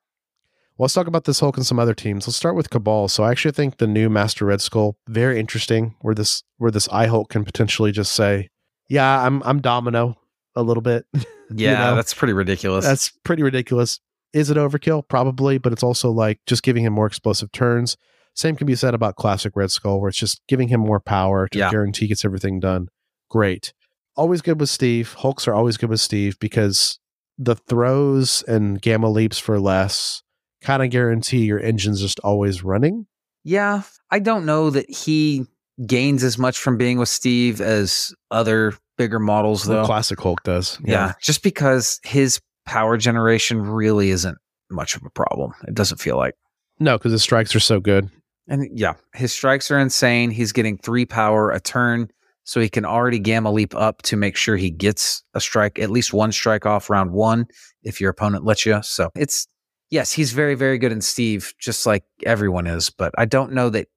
Well, 0.77 0.85
let's 0.85 0.93
talk 0.95 1.07
about 1.07 1.25
this 1.25 1.39
Hulk 1.39 1.57
and 1.57 1.65
some 1.65 1.77
other 1.79 1.93
teams. 1.93 2.27
Let's 2.27 2.37
start 2.37 2.55
with 2.55 2.69
Cabal. 2.71 3.07
So 3.07 3.23
I 3.23 3.31
actually 3.31 3.51
think 3.51 3.77
the 3.77 3.87
new 3.87 4.09
Master 4.09 4.45
Red 4.45 4.59
Skull 4.61 4.97
very 5.07 5.39
interesting. 5.39 5.95
Where 6.01 6.15
this 6.15 6.43
where 6.57 6.71
this 6.71 6.89
eye 6.89 7.07
Hulk 7.07 7.29
can 7.29 7.45
potentially 7.45 7.91
just 7.91 8.11
say, 8.13 8.49
"Yeah, 8.89 9.23
I'm 9.25 9.43
I'm 9.43 9.61
Domino 9.61 10.17
a 10.55 10.63
little 10.63 10.81
bit." 10.83 11.05
Yeah, 11.55 11.89
know, 11.89 11.95
that's 11.95 12.15
pretty 12.15 12.33
ridiculous. 12.33 12.83
That's 12.83 13.11
pretty 13.23 13.43
ridiculous. 13.43 13.99
Is 14.31 14.49
it 14.49 14.57
overkill? 14.57 15.07
Probably, 15.07 15.59
but 15.59 15.71
it's 15.71 15.83
also 15.83 16.09
like 16.09 16.39
just 16.47 16.63
giving 16.63 16.83
him 16.83 16.93
more 16.93 17.05
explosive 17.05 17.51
turns. 17.51 17.95
Same 18.33 18.55
can 18.55 18.65
be 18.65 18.73
said 18.73 18.95
about 18.95 19.17
classic 19.17 19.55
Red 19.55 19.69
Skull, 19.69 19.99
where 20.01 20.09
it's 20.09 20.17
just 20.17 20.41
giving 20.47 20.69
him 20.69 20.79
more 20.79 20.99
power 20.99 21.47
to 21.49 21.59
Yeah. 21.59 21.69
guarantee 21.69 22.07
gets 22.07 22.25
everything 22.25 22.59
done. 22.59 22.87
Great. 23.29 23.71
Always 24.15 24.41
good 24.41 24.59
with 24.59 24.69
Steve. 24.69 25.13
Hulks 25.19 25.47
are 25.47 25.53
always 25.53 25.77
good 25.77 25.89
with 25.91 25.99
Steve 26.01 26.39
because 26.39 26.97
the 27.37 27.55
throws 27.55 28.41
and 28.47 28.81
gamma 28.81 29.09
leaps 29.11 29.37
for 29.37 29.59
less 29.59 30.22
kind 30.63 30.83
of 30.83 30.89
guarantee 30.89 31.45
your 31.45 31.59
engine's 31.59 32.01
just 32.01 32.19
always 32.21 32.63
running. 32.63 33.05
Yeah, 33.43 33.83
I 34.09 34.19
don't 34.19 34.45
know 34.45 34.69
that 34.69 34.89
he 34.89 35.45
gains 35.85 36.23
as 36.23 36.37
much 36.37 36.57
from 36.57 36.77
being 36.77 36.97
with 36.97 37.09
Steve 37.09 37.59
as 37.61 38.13
other 38.31 38.73
bigger 38.97 39.19
models, 39.19 39.65
though. 39.65 39.85
Classic 39.85 40.19
Hulk 40.19 40.43
does. 40.43 40.79
yeah. 40.83 41.13
just 41.21 41.43
because 41.43 41.99
his 42.03 42.39
power 42.65 42.97
generation 42.97 43.61
really 43.61 44.09
isn't 44.11 44.37
much 44.71 44.95
of 44.95 45.03
a 45.03 45.09
problem. 45.09 45.53
It 45.67 45.73
doesn't 45.73 45.99
feel 45.99 46.17
like. 46.17 46.35
No, 46.79 46.97
because 46.97 47.11
his 47.11 47.23
strikes 47.23 47.55
are 47.55 47.59
so 47.59 47.79
good. 47.79 48.09
And 48.47 48.67
yeah, 48.77 48.93
his 49.13 49.31
strikes 49.31 49.71
are 49.71 49.79
insane. 49.79 50.29
He's 50.31 50.51
getting 50.51 50.77
three 50.77 51.05
power 51.05 51.51
a 51.51 51.59
turn, 51.59 52.09
so 52.43 52.59
he 52.59 52.69
can 52.69 52.85
already 52.85 53.19
gamma 53.19 53.51
leap 53.51 53.73
up 53.75 54.01
to 54.03 54.17
make 54.17 54.35
sure 54.35 54.57
he 54.57 54.69
gets 54.69 55.23
a 55.33 55.39
strike, 55.39 55.79
at 55.79 55.89
least 55.89 56.13
one 56.13 56.31
strike 56.31 56.65
off 56.65 56.89
round 56.89 57.11
one 57.11 57.45
if 57.83 58.01
your 58.01 58.09
opponent 58.09 58.43
lets 58.43 58.65
you. 58.65 58.81
So 58.83 59.09
it's 59.15 59.47
yes, 59.89 60.11
he's 60.11 60.31
very, 60.33 60.55
very 60.55 60.77
good 60.77 60.91
in 60.91 61.01
Steve, 61.01 61.53
just 61.59 61.85
like 61.85 62.03
everyone 62.25 62.67
is. 62.67 62.89
But 62.89 63.13
I 63.17 63.25
don't 63.25 63.53
know 63.53 63.69
that. 63.69 63.87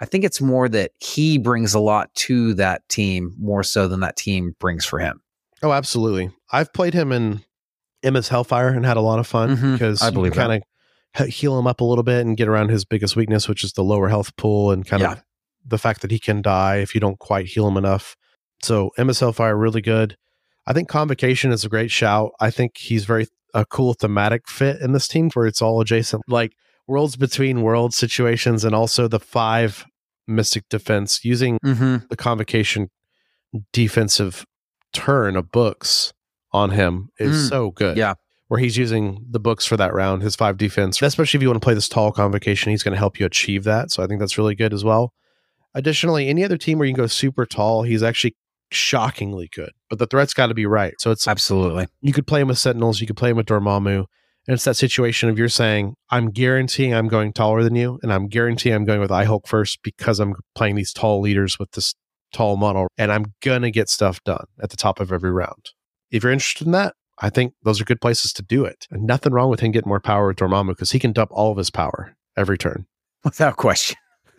I 0.00 0.04
think 0.04 0.22
it's 0.24 0.40
more 0.40 0.68
that 0.68 0.92
he 1.00 1.38
brings 1.38 1.74
a 1.74 1.80
lot 1.80 2.14
to 2.14 2.54
that 2.54 2.88
team 2.88 3.34
more 3.38 3.64
so 3.64 3.88
than 3.88 4.00
that 4.00 4.16
team 4.16 4.54
brings 4.60 4.84
for 4.86 5.00
him. 5.00 5.20
Oh, 5.60 5.72
absolutely. 5.72 6.30
I've 6.52 6.72
played 6.72 6.94
him 6.94 7.10
in 7.10 7.40
Emma's 8.04 8.28
Hellfire 8.28 8.68
and 8.68 8.86
had 8.86 8.96
a 8.96 9.00
lot 9.00 9.18
of 9.18 9.26
fun 9.26 9.56
Mhm. 9.56 9.72
because 9.72 10.00
I 10.00 10.10
believe 10.10 10.34
kind 10.34 10.62
of 11.18 11.26
heal 11.26 11.58
him 11.58 11.66
up 11.66 11.80
a 11.80 11.84
little 11.84 12.04
bit 12.04 12.24
and 12.24 12.36
get 12.36 12.46
around 12.46 12.68
his 12.70 12.84
biggest 12.84 13.16
weakness, 13.16 13.48
which 13.48 13.64
is 13.64 13.72
the 13.72 13.82
lower 13.82 14.08
health 14.08 14.36
pool 14.36 14.70
and 14.70 14.86
kind 14.86 15.00
Yeah. 15.02 15.12
of 15.14 15.22
the 15.66 15.78
fact 15.78 16.02
that 16.02 16.12
he 16.12 16.20
can 16.20 16.42
die 16.42 16.76
if 16.76 16.94
you 16.94 17.00
don't 17.00 17.18
quite 17.18 17.46
heal 17.46 17.66
him 17.66 17.76
enough. 17.76 18.14
So 18.62 18.90
Emma's 18.96 19.18
Hellfire 19.18 19.56
really 19.56 19.80
good. 19.80 20.16
I 20.64 20.72
think 20.74 20.88
Convocation 20.88 21.50
is 21.50 21.64
a 21.64 21.68
great 21.68 21.90
shout. 21.90 22.30
I 22.38 22.50
think 22.52 22.76
he's 22.76 23.04
very 23.04 23.26
a 23.54 23.64
cool 23.64 23.94
thematic 23.94 24.48
fit 24.48 24.80
in 24.80 24.92
this 24.92 25.08
team 25.08 25.30
where 25.34 25.46
it's 25.46 25.62
all 25.62 25.80
adjacent, 25.80 26.22
like 26.28 26.52
worlds 26.86 27.16
between 27.16 27.62
worlds 27.62 27.96
situations, 27.96 28.64
and 28.64 28.74
also 28.74 29.08
the 29.08 29.20
five 29.20 29.84
Mystic 30.26 30.64
Defense 30.68 31.24
using 31.24 31.58
Mm-hmm. 31.64 32.06
the 32.10 32.16
convocation 32.16 32.90
defensive 33.72 34.44
turn 34.92 35.36
of 35.36 35.50
books 35.50 36.12
on 36.52 36.70
him 36.70 37.10
is 37.18 37.46
Mm. 37.46 37.48
so 37.48 37.70
good. 37.70 37.96
Yeah. 37.96 38.14
Where 38.48 38.60
he's 38.60 38.76
using 38.78 39.24
the 39.28 39.40
books 39.40 39.66
for 39.66 39.76
that 39.76 39.92
round, 39.92 40.22
his 40.22 40.34
five 40.34 40.56
defense, 40.56 41.02
especially 41.02 41.36
if 41.38 41.42
you 41.42 41.48
want 41.48 41.60
to 41.60 41.64
play 41.64 41.74
this 41.74 41.88
tall 41.88 42.12
convocation, 42.12 42.70
he's 42.70 42.82
going 42.82 42.92
to 42.92 42.98
help 42.98 43.20
you 43.20 43.26
achieve 43.26 43.64
that. 43.64 43.90
So 43.90 44.02
I 44.02 44.06
think 44.06 44.20
that's 44.20 44.38
really 44.38 44.54
good 44.54 44.72
as 44.72 44.84
well. 44.84 45.12
Additionally, 45.74 46.28
any 46.28 46.44
other 46.44 46.56
team 46.56 46.78
where 46.78 46.86
you 46.88 46.94
can 46.94 47.02
go 47.02 47.06
super 47.06 47.44
tall, 47.44 47.82
he's 47.82 48.02
actually 48.02 48.36
shockingly 48.70 49.48
good, 49.52 49.70
but 49.88 49.98
the 49.98 50.06
threat's 50.06 50.34
got 50.34 50.46
to 50.46 50.54
be 50.54 50.66
right. 50.66 50.94
So 50.98 51.10
it's 51.10 51.26
Absolutely. 51.26 51.86
you 52.00 52.12
could 52.12 52.26
play 52.26 52.40
him 52.40 52.48
with 52.48 52.58
Sentinels, 52.58 53.00
you 53.00 53.06
could 53.06 53.16
play 53.16 53.30
him 53.30 53.36
with 53.36 53.46
Dormammu, 53.46 53.98
And 53.98 54.54
it's 54.54 54.64
that 54.64 54.76
situation 54.76 55.28
of 55.28 55.38
you're 55.38 55.48
saying, 55.48 55.94
I'm 56.10 56.30
guaranteeing 56.30 56.94
I'm 56.94 57.08
going 57.08 57.32
taller 57.32 57.62
than 57.62 57.74
you, 57.74 57.98
and 58.02 58.12
I'm 58.12 58.28
guaranteeing 58.28 58.74
I'm 58.74 58.84
going 58.84 59.00
with 59.00 59.12
I 59.12 59.24
Hulk 59.24 59.46
first 59.46 59.80
because 59.82 60.20
I'm 60.20 60.34
playing 60.54 60.76
these 60.76 60.92
tall 60.92 61.20
leaders 61.20 61.58
with 61.58 61.72
this 61.72 61.94
tall 62.32 62.56
model, 62.56 62.88
and 62.98 63.10
I'm 63.10 63.32
gonna 63.42 63.70
get 63.70 63.88
stuff 63.88 64.22
done 64.24 64.44
at 64.62 64.70
the 64.70 64.76
top 64.76 65.00
of 65.00 65.12
every 65.12 65.30
round. 65.30 65.70
If 66.10 66.22
you're 66.22 66.32
interested 66.32 66.66
in 66.66 66.72
that, 66.72 66.94
I 67.20 67.30
think 67.30 67.54
those 67.62 67.80
are 67.80 67.84
good 67.84 68.00
places 68.00 68.32
to 68.34 68.42
do 68.42 68.64
it. 68.64 68.86
And 68.90 69.04
nothing 69.04 69.32
wrong 69.32 69.50
with 69.50 69.60
him 69.60 69.72
getting 69.72 69.88
more 69.88 70.00
power 70.00 70.28
with 70.28 70.36
Dormammu 70.36 70.68
because 70.68 70.92
he 70.92 70.98
can 70.98 71.12
dump 71.12 71.30
all 71.32 71.50
of 71.50 71.58
his 71.58 71.70
power 71.70 72.16
every 72.36 72.56
turn. 72.56 72.86
Without 73.24 73.56
question. 73.56 73.96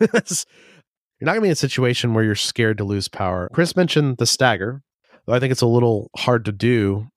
you're 1.20 1.26
not 1.26 1.32
going 1.32 1.40
to 1.40 1.44
be 1.44 1.48
in 1.48 1.52
a 1.52 1.56
situation 1.56 2.14
where 2.14 2.24
you're 2.24 2.34
scared 2.34 2.78
to 2.78 2.84
lose 2.84 3.08
power. 3.08 3.48
Chris 3.52 3.76
mentioned 3.76 4.16
the 4.18 4.26
stagger, 4.26 4.82
though 5.26 5.34
I 5.34 5.40
think 5.40 5.52
it's 5.52 5.60
a 5.62 5.66
little 5.66 6.10
hard 6.16 6.44
to 6.46 6.52
do. 6.52 7.08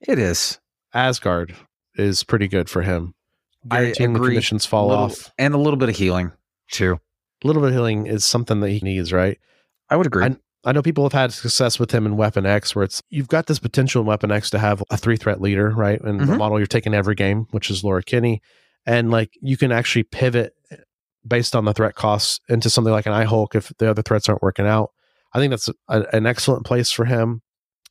It 0.00 0.18
is. 0.18 0.58
Asgard 0.94 1.54
is 1.96 2.22
pretty 2.24 2.48
good 2.48 2.70
for 2.70 2.82
him. 2.82 3.14
I 3.70 3.80
Guaranteeing 3.80 4.12
the 4.12 4.18
agree. 4.20 4.30
conditions 4.30 4.64
fall 4.64 4.88
Little- 4.88 5.04
off. 5.04 5.32
And 5.38 5.54
a 5.54 5.58
little 5.58 5.76
bit 5.76 5.88
of 5.88 5.96
healing, 5.96 6.32
too. 6.70 6.98
A 7.42 7.46
little 7.46 7.60
bit 7.62 7.68
of 7.68 7.74
healing 7.74 8.06
is 8.06 8.24
something 8.24 8.60
that 8.60 8.70
he 8.70 8.80
needs, 8.80 9.12
right? 9.12 9.38
I 9.90 9.96
would 9.96 10.06
agree. 10.06 10.24
I- 10.24 10.36
I 10.64 10.72
know 10.72 10.82
people 10.82 11.04
have 11.04 11.12
had 11.12 11.32
success 11.32 11.78
with 11.78 11.92
him 11.92 12.04
in 12.04 12.16
Weapon 12.16 12.44
X, 12.44 12.74
where 12.74 12.84
it's 12.84 13.00
you've 13.10 13.28
got 13.28 13.46
this 13.46 13.58
potential 13.60 14.00
in 14.02 14.06
Weapon 14.06 14.30
X 14.32 14.50
to 14.50 14.58
have 14.58 14.82
a 14.90 14.96
three 14.96 15.16
threat 15.16 15.40
leader, 15.40 15.70
right? 15.70 16.00
And 16.00 16.20
the 16.20 16.24
Mhm. 16.24 16.38
model 16.38 16.58
you're 16.58 16.66
taking 16.66 16.94
every 16.94 17.14
game, 17.14 17.46
which 17.52 17.70
is 17.70 17.84
Laura 17.84 18.02
Kinney, 18.02 18.42
and 18.84 19.08
like 19.10 19.30
you 19.40 19.56
can 19.56 19.70
actually 19.70 20.02
pivot 20.02 20.54
based 21.28 21.54
on 21.54 21.64
the 21.64 21.74
threat 21.74 21.94
costs 21.94 22.40
into 22.48 22.70
something 22.70 22.92
like 22.92 23.06
an 23.06 23.12
I 23.12 23.24
Hulk 23.24 23.54
if 23.54 23.72
the 23.78 23.90
other 23.90 24.02
threats 24.02 24.28
aren't 24.28 24.42
working 24.42 24.66
out. 24.66 24.92
I 25.32 25.38
think 25.38 25.50
that's 25.50 25.68
a, 25.88 26.04
an 26.12 26.26
excellent 26.26 26.64
place 26.64 26.90
for 26.90 27.04
him. 27.04 27.42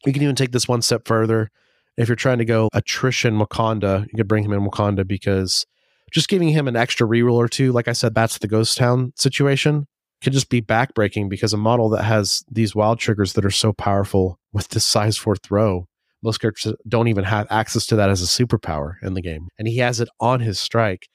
You 0.06 0.14
can 0.14 0.24
even 0.24 0.36
take 0.36 0.52
this 0.52 0.68
one 0.68 0.82
step 0.82 1.08
further. 1.08 1.50
If 1.98 2.08
you're 2.08 2.16
trying 2.16 2.38
to 2.40 2.46
go 2.46 2.70
attrition 2.74 3.40
Wakanda, 3.40 4.04
you 4.04 4.18
could 4.18 4.28
bring 4.28 4.44
him 4.44 4.54
in 4.54 4.62
Wakanda 4.62 5.08
because 5.08 5.66
just 6.12 6.30
giving 6.30 6.50
him 6.50 6.68
an 6.68 6.76
extra 6.76 7.08
reroll 7.08 7.34
or 7.34 7.48
two, 7.48 7.72
like 7.72 7.88
I 7.88 7.94
said, 7.94 8.16
that's 8.16 8.38
the 8.38 8.48
Ghost 8.48 8.78
Town 8.78 9.14
situation 9.16 9.88
can 10.22 10.34
just 10.34 10.50
be 10.50 10.62
backbreaking 10.62 11.30
because 11.30 11.54
a 11.54 11.58
model 11.58 11.90
that 11.90 12.04
has 12.04 12.44
these 12.50 12.76
wild 12.76 13.00
triggers 13.00 13.34
that 13.34 13.46
are 13.46 13.52
so 13.52 13.72
powerful 13.74 14.40
with 14.52 14.70
this 14.70 14.86
size 14.86 15.18
four 15.18 15.36
throw, 15.36 15.88
most 16.24 16.40
characters 16.40 16.74
don't 16.88 17.08
even 17.08 17.24
have 17.24 17.48
access 17.50 17.86
to 17.88 17.96
that 17.96 18.10
as 18.10 18.22
a 18.22 18.26
superpower 18.26 18.96
in 19.04 19.14
the 19.14 19.22
game. 19.22 19.50
And 19.60 19.68
he 19.68 19.78
has 19.78 20.00
it 20.00 20.10
on 20.20 20.40
his 20.40 20.60
strike. 20.60 21.08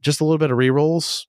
Just 0.00 0.20
a 0.20 0.24
little 0.24 0.38
bit 0.38 0.50
of 0.50 0.58
rerolls, 0.58 1.26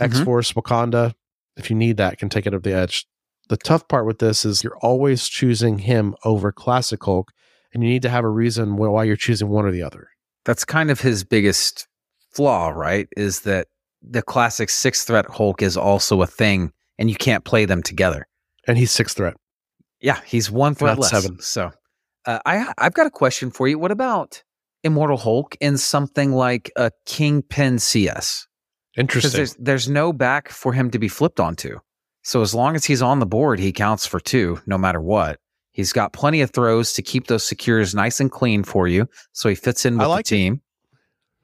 X 0.00 0.18
Mhm. 0.20 0.24
Force, 0.24 0.52
Wakanda, 0.52 1.14
if 1.56 1.70
you 1.70 1.76
need 1.76 1.96
that, 1.98 2.18
can 2.18 2.28
take 2.28 2.46
it 2.46 2.54
up 2.54 2.62
the 2.62 2.72
edge. 2.74 3.06
The 3.48 3.56
tough 3.56 3.86
part 3.88 4.06
with 4.06 4.18
this 4.18 4.44
is 4.44 4.62
you're 4.64 4.78
always 4.78 5.26
choosing 5.28 5.78
him 5.80 6.14
over 6.24 6.52
Classic 6.52 7.02
Hulk, 7.02 7.30
and 7.74 7.82
you 7.82 7.88
need 7.90 8.02
to 8.02 8.08
have 8.08 8.24
a 8.24 8.28
reason 8.28 8.76
why 8.76 9.04
you're 9.04 9.16
choosing 9.16 9.48
one 9.48 9.64
or 9.66 9.70
the 9.72 9.82
other. 9.82 10.08
That's 10.44 10.64
kind 10.64 10.90
of 10.90 11.00
his 11.00 11.24
biggest 11.24 11.86
flaw, 12.32 12.68
right? 12.70 13.08
Is 13.16 13.40
that 13.40 13.66
the 14.02 14.22
classic 14.22 14.70
six 14.70 15.04
threat 15.04 15.26
Hulk 15.28 15.60
is 15.62 15.76
also 15.76 16.22
a 16.22 16.26
thing 16.26 16.72
and 16.98 17.10
you 17.10 17.16
can't 17.16 17.44
play 17.44 17.64
them 17.66 17.82
together. 17.82 18.26
And 18.66 18.78
he's 18.78 18.90
six 18.90 19.12
threat. 19.14 19.34
Yeah, 20.00 20.20
he's 20.24 20.50
one 20.50 20.74
threat 20.74 20.92
Not 20.92 20.98
less. 21.00 21.10
seven. 21.10 21.40
So 21.40 21.70
uh, 22.24 22.38
I 22.46 22.72
I've 22.78 22.94
got 22.94 23.06
a 23.06 23.10
question 23.10 23.50
for 23.50 23.68
you. 23.68 23.78
What 23.78 23.90
about 23.90 24.42
Immortal 24.84 25.18
Hulk 25.18 25.56
in 25.60 25.76
something 25.76 26.32
like 26.32 26.70
a 26.76 26.90
Kingpin 27.04 27.78
CS? 27.78 28.46
Interesting. 28.96 29.32
there's 29.32 29.54
there's 29.54 29.88
no 29.88 30.12
back 30.12 30.48
for 30.48 30.72
him 30.72 30.90
to 30.90 30.98
be 30.98 31.08
flipped 31.08 31.40
onto. 31.40 31.78
So 32.22 32.42
as 32.42 32.54
long 32.54 32.74
as 32.76 32.84
he's 32.84 33.02
on 33.02 33.18
the 33.18 33.26
board, 33.26 33.58
he 33.58 33.72
counts 33.72 34.06
for 34.06 34.20
two, 34.20 34.60
no 34.66 34.76
matter 34.76 35.00
what. 35.00 35.38
He's 35.72 35.92
got 35.92 36.12
plenty 36.12 36.40
of 36.42 36.50
throws 36.50 36.92
to 36.94 37.02
keep 37.02 37.28
those 37.28 37.44
secures 37.44 37.94
nice 37.94 38.20
and 38.20 38.30
clean 38.30 38.64
for 38.64 38.88
you, 38.88 39.08
so 39.32 39.48
he 39.48 39.54
fits 39.54 39.86
in 39.86 39.96
with 39.96 40.08
like 40.08 40.26
the 40.26 40.46
it. 40.46 40.58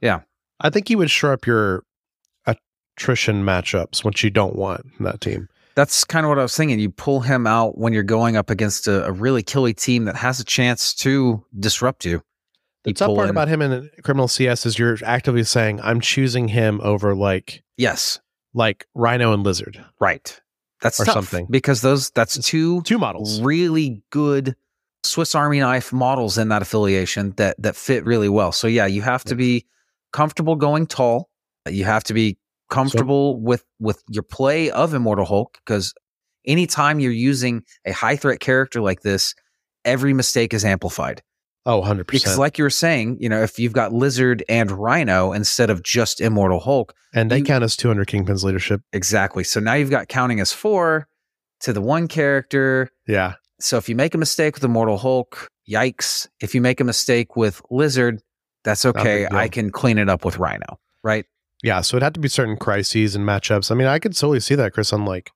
Yeah. 0.00 0.20
I 0.60 0.70
think 0.70 0.90
you 0.90 0.98
would 0.98 1.10
shore 1.10 1.32
up 1.32 1.46
your 1.46 1.84
attrition 2.46 3.44
matchups, 3.44 4.04
which 4.04 4.24
you 4.24 4.30
don't 4.30 4.56
want 4.56 4.84
in 4.98 5.04
that 5.04 5.20
team. 5.20 5.48
That's 5.74 6.04
kind 6.04 6.24
of 6.24 6.30
what 6.30 6.38
I 6.38 6.42
was 6.42 6.56
thinking. 6.56 6.80
You 6.80 6.90
pull 6.90 7.20
him 7.20 7.46
out 7.46 7.76
when 7.76 7.92
you're 7.92 8.02
going 8.02 8.36
up 8.36 8.48
against 8.48 8.88
a, 8.88 9.06
a 9.06 9.12
really 9.12 9.42
killy 9.42 9.74
team 9.74 10.06
that 10.06 10.16
has 10.16 10.40
a 10.40 10.44
chance 10.44 10.94
to 10.94 11.44
disrupt 11.58 12.04
you. 12.04 12.22
The 12.86 12.92
tough 12.94 13.14
part 13.14 13.24
in- 13.26 13.30
about 13.30 13.48
him 13.48 13.60
in 13.62 13.90
criminal 14.02 14.28
CS 14.28 14.64
is 14.66 14.78
you're 14.78 14.96
actively 15.04 15.44
saying, 15.44 15.80
I'm 15.82 16.00
choosing 16.00 16.48
him 16.48 16.80
over 16.82 17.14
like 17.14 17.62
Yes, 17.76 18.18
like 18.54 18.86
Rhino 18.94 19.32
and 19.32 19.42
Lizard. 19.42 19.84
right. 20.00 20.40
That's 20.82 21.00
Or 21.00 21.06
something. 21.06 21.46
because 21.50 21.80
those 21.80 22.10
that's 22.10 22.38
two 22.46 22.82
Two 22.82 22.98
models. 22.98 23.40
really 23.40 24.02
good 24.10 24.54
Swiss 25.04 25.34
Army 25.34 25.60
knife 25.60 25.92
models 25.92 26.36
in 26.38 26.48
that 26.50 26.60
affiliation 26.62 27.32
that 27.36 27.56
that 27.62 27.76
fit 27.76 28.04
really 28.04 28.28
well. 28.28 28.52
So 28.52 28.66
yeah, 28.66 28.86
you 28.86 29.00
have 29.02 29.24
to 29.24 29.34
be 29.34 29.64
comfortable 30.12 30.54
going 30.56 30.86
tall. 30.86 31.30
You 31.68 31.84
have 31.84 32.04
to 32.04 32.14
be 32.14 32.36
comfortable 32.70 33.40
with 33.40 33.64
with 33.80 34.02
your 34.10 34.22
play 34.22 34.70
of 34.70 34.92
Immortal 34.94 35.24
Hulk 35.24 35.58
because 35.64 35.94
anytime 36.46 37.00
you're 37.00 37.10
using 37.12 37.62
a 37.86 37.92
high 37.92 38.16
threat 38.16 38.40
character 38.40 38.80
like 38.80 39.00
this, 39.02 39.34
every 39.84 40.12
mistake 40.12 40.52
is 40.52 40.64
amplified. 40.64 41.22
Oh, 41.66 41.82
100%. 41.82 42.06
Because 42.06 42.38
like 42.38 42.56
you 42.58 42.64
were 42.64 42.70
saying, 42.70 43.18
you 43.20 43.28
know, 43.28 43.42
if 43.42 43.58
you've 43.58 43.72
got 43.72 43.92
Lizard 43.92 44.44
and 44.48 44.70
Rhino 44.70 45.32
instead 45.32 45.68
of 45.68 45.82
just 45.82 46.20
Immortal 46.20 46.60
Hulk, 46.60 46.94
and 47.12 47.30
they 47.30 47.38
you- 47.38 47.44
count 47.44 47.64
as 47.64 47.76
200 47.76 48.06
Kingpin's 48.06 48.44
leadership. 48.44 48.80
exactly. 48.92 49.42
So 49.44 49.58
now 49.60 49.74
you've 49.74 49.90
got 49.90 50.08
counting 50.08 50.38
as 50.40 50.52
four 50.52 51.08
to 51.60 51.72
the 51.72 51.80
one 51.82 52.06
character. 52.08 52.88
Yeah. 53.06 53.34
So 53.60 53.78
if 53.78 53.88
you 53.88 53.96
make 53.96 54.14
a 54.14 54.18
mistake 54.18 54.54
with 54.54 54.64
Immortal 54.64 54.96
Hulk, 54.98 55.48
yikes. 55.68 56.28
If 56.40 56.54
you 56.54 56.60
make 56.60 56.80
a 56.80 56.84
mistake 56.84 57.34
with 57.36 57.60
Lizard, 57.70 58.20
that's 58.64 58.84
okay. 58.84 59.26
I 59.30 59.48
can 59.48 59.70
clean 59.70 59.98
it 59.98 60.08
up 60.08 60.24
with 60.24 60.38
Rhino, 60.38 60.78
right? 61.02 61.24
Yeah. 61.62 61.80
So 61.80 61.96
it 61.96 62.02
had 62.02 62.14
to 62.14 62.20
be 62.20 62.28
certain 62.28 62.56
crises 62.56 63.16
and 63.16 63.26
matchups. 63.26 63.70
I 63.70 63.74
mean, 63.74 63.86
I 63.88 63.98
could 63.98 64.12
totally 64.14 64.40
see 64.40 64.54
that, 64.56 64.72
Chris, 64.72 64.92
on 64.92 65.04
like, 65.04 65.30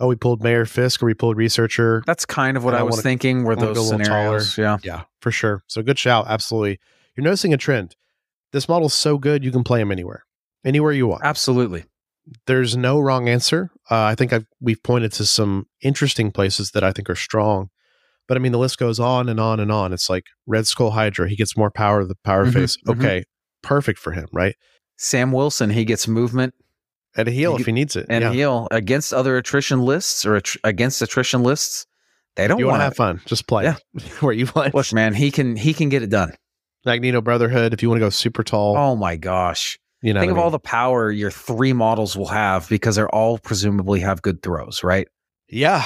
oh, 0.00 0.08
we 0.08 0.16
pulled 0.16 0.42
Mayor 0.42 0.64
Fisk 0.66 1.02
or 1.02 1.06
we 1.06 1.14
pulled 1.14 1.36
Researcher. 1.36 2.02
That's 2.06 2.24
kind 2.26 2.56
of 2.56 2.64
what 2.64 2.74
I, 2.74 2.78
I 2.78 2.82
was 2.82 2.92
wanna- 2.94 3.02
thinking 3.02 3.44
were 3.44 3.56
those 3.56 3.90
little 3.90 4.04
taller. 4.04 4.40
scenarios. 4.40 4.58
Yeah. 4.58 4.78
Yeah, 4.82 5.02
for 5.20 5.30
sure. 5.30 5.62
So 5.66 5.82
good 5.82 5.98
shout. 5.98 6.26
Absolutely. 6.28 6.78
You're 7.16 7.24
noticing 7.24 7.54
a 7.54 7.56
trend. 7.56 7.96
This 8.52 8.68
model's 8.68 8.94
so 8.94 9.18
good, 9.18 9.44
you 9.44 9.50
can 9.50 9.64
play 9.64 9.80
him 9.80 9.90
anywhere, 9.90 10.24
anywhere 10.64 10.92
you 10.92 11.06
want. 11.06 11.22
Absolutely. 11.24 11.84
there's 12.46 12.76
no 12.76 12.98
wrong 13.00 13.28
answer. 13.28 13.70
Uh, 13.90 14.02
I 14.02 14.14
think 14.14 14.32
I've, 14.32 14.46
we've 14.60 14.82
pointed 14.82 15.12
to 15.14 15.26
some 15.26 15.66
interesting 15.82 16.32
places 16.32 16.72
that 16.72 16.82
I 16.84 16.90
think 16.92 17.08
are 17.08 17.14
strong. 17.14 17.68
But 18.28 18.36
I 18.36 18.40
mean, 18.40 18.50
the 18.52 18.58
list 18.58 18.78
goes 18.78 18.98
on 18.98 19.28
and 19.28 19.38
on 19.38 19.60
and 19.60 19.70
on. 19.70 19.92
It's 19.92 20.10
like 20.10 20.24
Red 20.46 20.66
Skull 20.66 20.90
Hydra. 20.90 21.28
He 21.28 21.36
gets 21.36 21.56
more 21.56 21.70
power 21.70 22.00
of 22.00 22.08
the 22.08 22.16
power 22.24 22.46
Mhm, 22.46 22.52
phase. 22.54 22.76
mhm. 22.86 22.98
Okay, 22.98 23.24
perfect 23.62 23.98
for 24.00 24.10
him, 24.12 24.26
right? 24.32 24.56
Sam 24.96 25.30
Wilson, 25.30 25.70
he 25.70 25.84
gets 25.84 26.08
movement 26.08 26.54
And 27.16 27.26
a 27.28 27.30
heal 27.30 27.52
You 27.54 27.58
if 27.60 27.66
he 27.66 27.72
needs 27.72 27.96
it. 27.96 28.06
and 28.08 28.22
yeah. 28.22 28.32
heal 28.32 28.68
against 28.70 29.12
other 29.14 29.36
attrition 29.36 29.80
lists 29.82 30.26
or 30.26 30.40
attr- 30.40 30.58
against 30.64 31.00
attrition 31.02 31.42
lists. 31.42 31.86
They 32.36 32.46
don't 32.46 32.58
you 32.58 32.66
want 32.66 32.80
to 32.80 32.84
have 32.84 32.96
fun, 32.96 33.22
just 33.24 33.46
play 33.48 33.64
Yeah. 33.64 33.76
where 34.20 34.34
you 34.34 34.46
want. 34.54 34.74
Look, 34.74 34.92
man, 34.92 35.14
he 35.14 35.30
can 35.30 35.56
he 35.56 35.72
can 35.72 35.88
get 35.88 36.02
it 36.02 36.10
done. 36.10 36.32
Magneto 36.84 37.20
Brotherhood. 37.22 37.72
If 37.72 37.82
you 37.82 37.88
want 37.88 37.98
to 38.00 38.04
go 38.06 38.10
super 38.10 38.44
tall, 38.44 38.76
Oh 38.76 38.94
my 38.94 39.16
gosh. 39.16 39.78
you 40.02 40.12
know, 40.12 40.20
Think 40.20 40.32
of 40.32 40.38
I 40.38 40.42
all 40.42 40.50
the 40.50 40.58
power 40.58 41.10
your 41.10 41.30
three 41.30 41.72
models 41.72 42.16
will 42.16 42.26
have 42.28 42.68
because 42.68 42.96
they're 42.96 43.08
all 43.14 43.38
presumably 43.38 44.00
have 44.00 44.20
good 44.22 44.42
throws, 44.42 44.84
right? 44.84 45.08
yeah, 45.48 45.84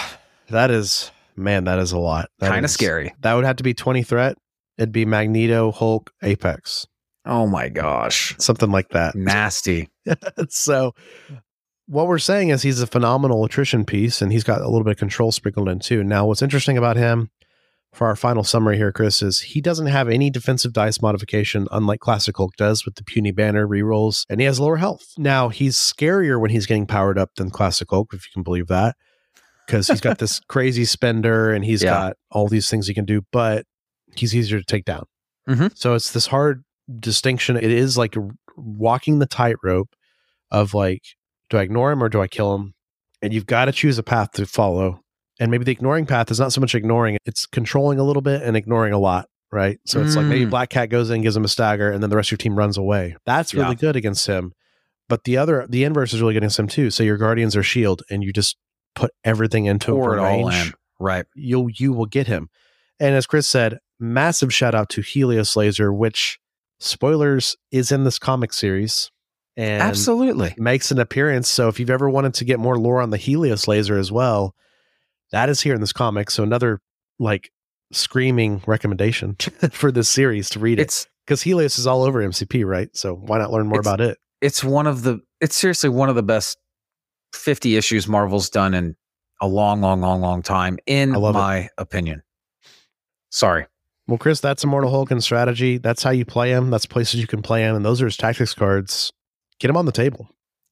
that 0.48 0.70
is 0.72 1.10
man, 1.36 1.64
that 1.64 1.78
is 1.78 1.92
a 1.92 1.98
lot. 1.98 2.28
Kind 2.40 2.64
of 2.64 2.70
scary. 2.70 3.14
That 3.20 3.34
would 3.34 3.44
have 3.44 3.56
to 3.56 3.62
be 3.62 3.72
twenty 3.74 4.02
threat. 4.02 4.36
It'd 4.76 4.90
be 4.92 5.04
Magneto, 5.04 5.70
Hulk, 5.70 6.10
Apex, 6.22 6.86
Oh 7.30 7.46
my 7.46 7.68
gosh. 7.70 8.34
something 8.38 8.70
like 8.70 8.88
that. 8.90 9.14
Nasty. 9.14 9.88
so 10.50 10.94
what 11.86 12.06
we're 12.08 12.18
saying 12.18 12.50
is 12.50 12.62
he's 12.62 12.80
a 12.82 12.86
phenomenal 12.86 13.44
attrition 13.44 13.84
piece 13.84 14.20
and 14.20 14.30
he's 14.32 14.44
got 14.44 14.60
a 14.60 14.68
little 14.68 14.84
bit 14.84 14.90
of 14.92 14.96
control 14.98 15.32
sprinkled 15.32 15.68
in 15.68 15.78
too. 15.78 16.04
Now, 16.04 16.26
what's 16.26 16.42
interesting 16.42 16.76
about 16.76 16.96
him 16.96 17.30
for 17.92 18.06
our 18.06 18.14
final 18.16 18.44
summary 18.44 18.76
here, 18.76 18.92
Chris, 18.92 19.22
is 19.22 19.40
he 19.40 19.60
doesn't 19.60 19.86
have 19.86 20.08
any 20.08 20.30
defensive 20.30 20.72
dice 20.72 21.00
modification, 21.02 21.66
unlike 21.72 21.98
Classic 22.00 22.36
Hulk 22.36 22.54
does 22.56 22.84
with 22.84 22.94
the 22.96 23.02
puny 23.02 23.32
banner 23.32 23.66
rerolls, 23.66 24.24
and 24.30 24.38
he 24.40 24.46
has 24.46 24.60
lower 24.60 24.76
health. 24.76 25.12
Now, 25.18 25.48
he's 25.48 25.76
scarier 25.76 26.40
when 26.40 26.50
he's 26.50 26.66
getting 26.66 26.86
powered 26.86 27.18
up 27.18 27.34
than 27.36 27.50
Classic 27.50 27.88
Hulk, 27.90 28.12
if 28.14 28.24
you 28.26 28.30
can 28.32 28.44
believe 28.44 28.68
that, 28.68 28.94
because 29.66 29.88
he's 29.88 30.00
got 30.00 30.18
this 30.18 30.38
crazy 30.48 30.84
spender 30.84 31.52
and 31.52 31.64
he's 31.64 31.82
Yeah. 31.82 31.90
got 31.90 32.16
all 32.30 32.46
these 32.46 32.70
things 32.70 32.86
he 32.86 32.94
can 32.94 33.04
do, 33.04 33.22
but 33.32 33.66
he's 34.14 34.36
easier 34.36 34.58
to 34.60 34.64
take 34.64 34.84
down. 34.84 35.06
Mhm. 35.48 35.76
So 35.76 35.94
it's 35.94 36.12
this 36.12 36.26
hard 36.28 36.62
distinction. 36.98 37.56
It 37.56 37.64
is 37.64 37.96
like 37.98 38.14
walking 38.56 39.18
the 39.18 39.26
tightrope 39.26 39.94
of 40.50 40.74
like, 40.74 41.02
do 41.48 41.58
I 41.58 41.62
ignore 41.62 41.92
him 41.92 42.02
or 42.02 42.08
do 42.08 42.20
I 42.20 42.26
kill 42.28 42.54
him? 42.54 42.74
And 43.22 43.32
you've 43.32 43.46
got 43.46 43.66
to 43.66 43.72
choose 43.72 43.98
a 43.98 44.02
path 44.02 44.32
to 44.32 44.46
follow. 44.46 45.00
And 45.38 45.50
maybe 45.50 45.64
the 45.64 45.72
ignoring 45.72 46.06
path 46.06 46.30
is 46.30 46.38
not 46.40 46.52
so 46.52 46.60
much 46.60 46.74
ignoring, 46.74 47.16
it's 47.24 47.46
controlling 47.46 47.98
a 47.98 48.04
little 48.04 48.22
bit 48.22 48.42
and 48.42 48.56
ignoring 48.56 48.92
a 48.92 48.98
lot, 48.98 49.26
right? 49.50 49.78
So 49.86 50.02
it's 50.02 50.16
like 50.16 50.26
maybe 50.26 50.44
Mm. 50.46 50.50
Black 50.50 50.68
Cat 50.70 50.90
goes 50.90 51.08
in, 51.10 51.22
gives 51.22 51.36
him 51.36 51.44
a 51.44 51.48
stagger, 51.48 51.90
and 51.90 52.02
then 52.02 52.10
the 52.10 52.16
rest 52.16 52.28
of 52.28 52.32
your 52.32 52.38
team 52.38 52.56
runs 52.56 52.76
away. 52.76 53.16
That's 53.24 53.54
really 53.54 53.68
Yeah. 53.70 53.74
good 53.74 53.96
against 53.96 54.26
him. 54.26 54.52
But 55.08 55.24
the 55.24 55.36
other, 55.38 55.66
the 55.68 55.84
inverse 55.84 56.12
is 56.12 56.20
really 56.20 56.34
good 56.34 56.42
against 56.42 56.58
him 56.58 56.68
too. 56.68 56.90
So 56.90 57.02
your 57.02 57.16
guardians 57.16 57.56
are 57.56 57.62
shield 57.62 58.02
and 58.10 58.22
you 58.22 58.32
just 58.32 58.56
put 58.94 59.12
everything 59.24 59.64
into 59.66 59.92
Pour 59.92 60.16
it 60.16 60.20
all 60.20 60.48
in. 60.50 60.72
Right. 60.98 61.24
you'll 61.34 61.70
you 61.70 61.92
will 61.92 62.06
get 62.06 62.26
him. 62.26 62.48
And 62.98 63.14
as 63.14 63.26
Chris 63.26 63.46
said, 63.46 63.78
massive 63.98 64.52
shout 64.52 64.74
out 64.74 64.88
to 64.90 65.00
Helios 65.00 65.56
Laser, 65.56 65.92
which 65.92 66.38
Spoilers 66.80 67.56
is 67.70 67.92
in 67.92 68.04
this 68.04 68.18
comic 68.18 68.52
series 68.52 69.10
and 69.56 69.82
Absolutely. 69.82 70.54
makes 70.56 70.90
an 70.90 70.98
appearance. 70.98 71.48
So 71.48 71.68
if 71.68 71.78
you've 71.78 71.90
ever 71.90 72.08
wanted 72.08 72.34
to 72.34 72.44
get 72.44 72.58
more 72.58 72.78
lore 72.78 73.00
on 73.00 73.10
the 73.10 73.16
Helios 73.16 73.68
laser 73.68 73.98
as 73.98 74.10
well, 74.10 74.54
that 75.32 75.48
is 75.48 75.60
here 75.60 75.74
in 75.74 75.80
this 75.80 75.92
comic. 75.92 76.30
So 76.30 76.42
another 76.42 76.80
like 77.18 77.50
screaming 77.92 78.62
recommendation 78.66 79.36
for 79.72 79.92
this 79.92 80.08
series 80.08 80.50
to 80.50 80.58
read 80.58 80.80
it 80.80 81.06
because 81.26 81.42
Helios 81.42 81.78
is 81.78 81.86
all 81.86 82.02
over 82.02 82.20
MCP, 82.20 82.64
right? 82.64 82.88
So 82.96 83.14
why 83.14 83.38
not 83.38 83.52
learn 83.52 83.68
more 83.68 83.80
about 83.80 84.00
it? 84.00 84.18
it's 84.40 84.64
one 84.64 84.86
of 84.86 85.02
the 85.02 85.20
it's 85.40 85.56
seriously 85.56 85.90
one 85.90 86.08
of 86.08 86.14
the 86.14 86.22
best 86.22 86.58
50 87.34 87.76
issues 87.76 88.08
Marvel's 88.08 88.50
done 88.50 88.74
in 88.74 88.96
a 89.40 89.46
long, 89.46 89.80
long, 89.80 90.00
long, 90.00 90.20
long 90.20 90.42
time, 90.42 90.78
in 90.86 91.12
love 91.12 91.34
it. 91.34 91.38
my 91.38 91.68
opinion. 91.78 92.22
Sorry. 93.30 93.66
Well, 94.10 94.18
Chris, 94.18 94.40
that's 94.40 94.64
Immortal 94.64 94.90
Hulk 94.90 95.12
and 95.12 95.22
strategy. 95.22 95.78
That's 95.78 96.02
how 96.02 96.10
you 96.10 96.24
play 96.24 96.50
him. 96.50 96.70
That's 96.70 96.84
places 96.84 97.20
you 97.20 97.28
can 97.28 97.42
play 97.42 97.62
him, 97.62 97.76
and 97.76 97.84
those 97.84 98.02
are 98.02 98.06
his 98.06 98.16
tactics 98.16 98.54
cards. 98.54 99.12
Get 99.60 99.70
him 99.70 99.76
on 99.76 99.86
the 99.86 99.92
table. 99.92 100.28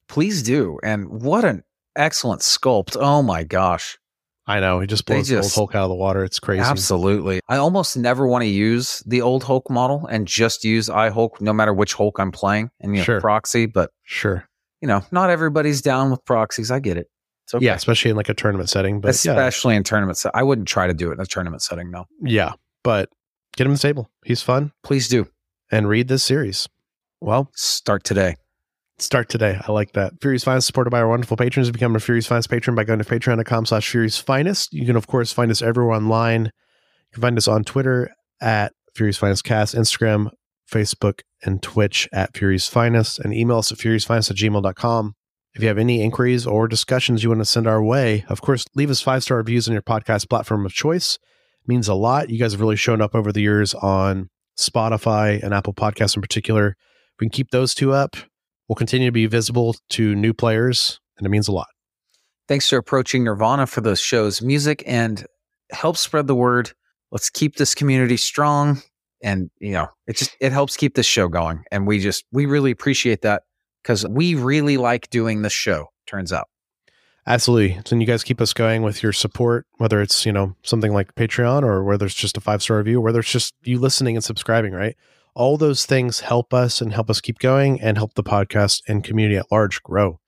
Please 0.09 0.43
do. 0.43 0.77
And 0.83 1.07
what 1.21 1.45
an 1.45 1.63
excellent 1.95 2.41
sculpt. 2.41 2.97
Oh 2.99 3.21
my 3.21 3.43
gosh. 3.43 3.97
I 4.45 4.59
know 4.59 4.79
he 4.81 4.87
just 4.87 5.05
blows 5.05 5.27
the 5.29 5.37
old 5.37 5.53
Hulk 5.53 5.73
out 5.75 5.83
of 5.83 5.89
the 5.89 5.95
water. 5.95 6.23
It's 6.23 6.39
crazy. 6.39 6.61
Absolutely. 6.63 7.39
I 7.47 7.57
almost 7.57 7.95
never 7.95 8.27
want 8.27 8.41
to 8.41 8.47
use 8.47 9.01
the 9.05 9.21
old 9.21 9.43
Hulk 9.43 9.69
model 9.69 10.07
and 10.07 10.27
just 10.27 10.63
use 10.65 10.89
I 10.89 11.09
Hulk 11.11 11.39
no 11.39 11.53
matter 11.53 11.71
which 11.73 11.93
Hulk 11.93 12.19
I'm 12.19 12.31
playing 12.31 12.71
and 12.81 12.93
you 12.93 12.97
know, 13.01 13.03
Sure. 13.05 13.21
proxy, 13.21 13.67
but 13.67 13.91
Sure. 14.03 14.43
you 14.81 14.87
know, 14.87 15.05
not 15.11 15.29
everybody's 15.29 15.81
down 15.83 16.09
with 16.11 16.25
proxies. 16.25 16.71
I 16.71 16.79
get 16.79 16.97
it. 16.97 17.07
It's 17.45 17.53
okay. 17.53 17.63
Yeah, 17.65 17.75
especially 17.75 18.09
in 18.11 18.17
like 18.17 18.27
a 18.29 18.33
tournament 18.33 18.69
setting. 18.69 18.99
But 18.99 19.09
yeah, 19.23 19.31
Especially 19.33 19.75
in 19.75 19.83
tournament 19.83 20.17
set. 20.17 20.31
I 20.35 20.41
wouldn't 20.43 20.67
try 20.67 20.87
to 20.87 20.93
do 20.95 21.11
it 21.11 21.13
in 21.13 21.19
a 21.21 21.25
tournament 21.27 21.61
setting, 21.61 21.91
no. 21.91 22.05
yeah, 22.23 22.53
but 22.83 23.09
get 23.55 23.67
him 23.67 23.73
the 23.73 23.79
table. 23.79 24.09
He's 24.23 24.41
fun 24.41 24.71
Please 24.83 25.07
do. 25.07 25.27
and 25.71 25.87
read 25.87 26.07
this 26.07 26.23
series. 26.23 26.67
Well, 27.21 27.49
Start 27.55 28.03
today. 28.03 28.35
start 28.97 29.29
today. 29.29 29.59
I 29.67 29.71
like 29.71 29.93
that. 29.93 30.13
Fury's 30.21 30.43
Finest 30.43 30.67
supported 30.67 30.89
by 30.91 30.99
our 30.99 31.07
wonderful 31.07 31.37
patrons. 31.37 31.69
Become 31.71 31.95
a 31.95 31.99
Fury's 31.99 32.27
Finest 32.27 32.49
patron 32.49 32.75
by 32.75 32.83
going 32.83 32.99
to 32.99 33.05
patreon.com 33.05 33.65
slash 33.65 33.89
Fury's 33.89 34.17
Finest. 34.17 34.73
You 34.73 34.85
can, 34.85 34.95
of 34.95 35.07
course, 35.07 35.31
find 35.33 35.51
us 35.51 35.61
everywhere 35.61 35.95
online. 35.95 36.45
You 36.45 36.51
can 37.13 37.21
find 37.21 37.37
us 37.37 37.47
on 37.47 37.63
Twitter 37.63 38.09
at 38.41 38.73
Fury's 38.95 39.17
Finest 39.17 39.43
Cast, 39.43 39.75
Instagram, 39.75 40.29
Facebook, 40.71 41.21
and 41.43 41.61
Twitch 41.61 42.07
at 42.13 42.35
Fury's 42.37 42.67
Finest, 42.67 43.19
and 43.19 43.33
email 43.33 43.57
us 43.57 43.71
at 43.71 43.77
furysfinest 43.77 44.31
at 44.31 44.37
gmail.com. 44.37 45.15
If 45.55 45.61
you 45.63 45.67
have 45.67 45.77
any 45.77 46.01
inquiries 46.01 46.45
or 46.45 46.67
discussions 46.67 47.23
you 47.23 47.29
want 47.29 47.41
to 47.41 47.45
send 47.45 47.67
our 47.67 47.83
way, 47.83 48.23
of 48.29 48.39
course, 48.41 48.65
leave 48.75 48.89
us 48.89 49.01
five 49.01 49.23
star 49.23 49.37
reviews 49.37 49.67
on 49.67 49.73
your 49.73 49.81
podcast 49.81 50.29
platform 50.29 50.65
of 50.65 50.73
choice. 50.73 51.17
Means 51.69 51.87
a 51.87 51.93
lot. 51.93 52.31
You 52.31 52.39
guys 52.39 52.53
have 52.53 52.61
really 52.61 52.75
shown 52.75 52.99
up 52.99 53.13
over 53.13 53.31
the 53.31 53.41
years 53.41 53.75
on 53.75 54.27
Spotify 54.57 55.39
and 55.43 55.53
Apple 55.53 55.71
Podcasts 55.71 56.15
in 56.15 56.21
particular. 56.23 56.69
If 56.69 57.19
we 57.19 57.27
can 57.27 57.29
keep 57.29 57.51
those 57.51 57.75
two 57.75 57.93
up, 57.93 58.15
we'll 58.67 58.75
continue 58.75 59.07
to 59.07 59.11
be 59.11 59.27
visible 59.27 59.75
to 59.89 60.15
new 60.15 60.33
players, 60.33 60.99
and 61.15 61.27
it 61.27 61.29
means 61.29 61.47
a 61.47 61.51
lot. 61.51 61.67
Thanks 62.47 62.67
to 62.69 62.77
Approaching 62.77 63.23
Nirvana 63.23 63.67
for 63.67 63.81
those 63.81 64.01
shows 64.01 64.41
music 64.41 64.81
and 64.87 65.23
help 65.71 65.95
spread 65.95 66.25
the 66.25 66.33
word. 66.33 66.71
Let's 67.11 67.29
keep 67.29 67.57
this 67.57 67.75
community 67.75 68.17
strong. 68.17 68.81
And, 69.21 69.51
you 69.59 69.73
know, 69.73 69.89
it 70.07 70.17
just, 70.17 70.35
it 70.41 70.51
helps 70.51 70.75
keep 70.75 70.95
this 70.95 71.05
show 71.05 71.27
going. 71.27 71.65
And 71.71 71.85
we 71.85 71.99
just, 71.99 72.25
we 72.31 72.47
really 72.47 72.71
appreciate 72.71 73.21
that 73.21 73.43
because 73.83 74.07
we 74.07 74.33
really 74.33 74.77
like 74.77 75.11
doing 75.11 75.43
this 75.43 75.53
show, 75.53 75.85
turns 76.07 76.33
out. 76.33 76.47
Absolutely. 77.29 77.79
So 77.85 77.95
you 77.95 78.07
guys 78.07 78.23
keep 78.23 78.41
us 78.41 78.53
going 78.53 78.81
with 78.81 79.03
your 79.03 79.13
support, 79.13 79.67
whether 79.77 80.01
it's, 80.01 80.25
you 80.25 80.31
know, 80.31 80.55
something 80.63 80.91
like 80.91 81.13
Patreon 81.13 81.61
or 81.61 81.83
whether 81.83 82.07
it's 82.07 82.15
just 82.15 82.37
a 82.37 82.41
five 82.41 82.63
star 82.63 82.77
review, 82.77 82.99
whether 82.99 83.19
it's 83.19 83.31
just 83.31 83.53
you 83.61 83.77
listening 83.77 84.17
and 84.17 84.23
subscribing, 84.23 84.73
right? 84.73 84.95
All 85.35 85.55
those 85.55 85.85
things 85.85 86.21
help 86.21 86.55
us 86.55 86.81
and 86.81 86.91
help 86.91 87.07
us 87.07 87.21
keep 87.21 87.37
going 87.37 87.79
and 87.81 87.97
help 87.97 88.15
the 88.15 88.23
podcast 88.23 88.81
and 88.87 89.03
community 89.03 89.37
at 89.37 89.51
large 89.51 89.83
grow. 89.83 90.19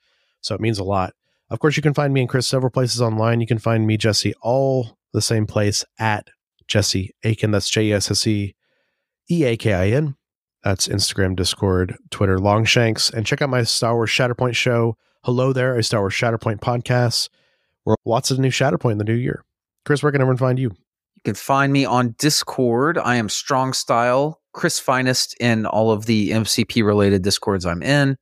So 0.41 0.53
it 0.53 0.61
means 0.61 0.77
a 0.77 0.83
lot. 0.83 1.15
Of 1.49 1.59
course, 1.59 1.75
you 1.75 1.81
can 1.81 1.95
find 1.95 2.13
me 2.13 2.21
and 2.21 2.29
Chris 2.29 2.47
several 2.47 2.69
places 2.69 3.01
online. 3.01 3.41
You 3.41 3.47
can 3.47 3.57
find 3.57 3.87
me, 3.87 3.97
Jesse, 3.97 4.35
all 4.43 4.99
the 5.11 5.23
same 5.23 5.47
place 5.47 5.83
at 5.97 6.27
Jesse 6.67 7.15
Eakin. 7.25 7.51
That's 7.51 7.69
J 7.69 7.85
E 7.85 7.93
S 7.93 8.11
S 8.11 8.27
E 8.27 8.55
E 9.29 9.43
A 9.43 9.57
K 9.57 9.73
I 9.73 9.87
N. 9.87 10.15
That's 10.63 10.87
Instagram, 10.87 11.35
Discord, 11.35 11.97
Twitter, 12.11 12.37
Longshanks. 12.37 13.09
And 13.09 13.25
check 13.25 13.41
out 13.41 13.49
my 13.49 13.63
Star 13.63 13.95
Wars 13.95 14.11
Shatterpoint 14.11 14.55
show. 14.55 14.97
Hello 15.23 15.53
there, 15.53 15.77
a 15.77 15.83
Star 15.83 15.99
Wars 15.99 16.15
Shatterpoint 16.15 16.61
podcast. 16.61 17.29
Where 17.83 17.95
lots 18.05 18.31
of 18.31 18.39
new 18.39 18.49
Shatterpoint 18.49 18.93
in 18.93 18.97
the 18.97 19.03
new 19.03 19.13
year. 19.13 19.45
Chris, 19.85 20.01
where 20.01 20.11
can 20.11 20.19
everyone 20.19 20.37
find 20.37 20.57
you? 20.57 20.69
You 20.69 21.21
can 21.23 21.35
find 21.35 21.71
me 21.71 21.85
on 21.85 22.15
Discord. 22.17 22.97
I 22.97 23.17
am 23.17 23.29
Strong 23.29 23.73
Style, 23.73 24.41
Chris 24.53 24.79
Finest 24.79 25.35
in 25.39 25.67
all 25.67 25.91
of 25.91 26.07
the 26.07 26.31
MCP 26.31 26.83
related 26.83 27.21
Discords 27.21 27.67
I'm 27.67 27.83
in. 27.83 28.17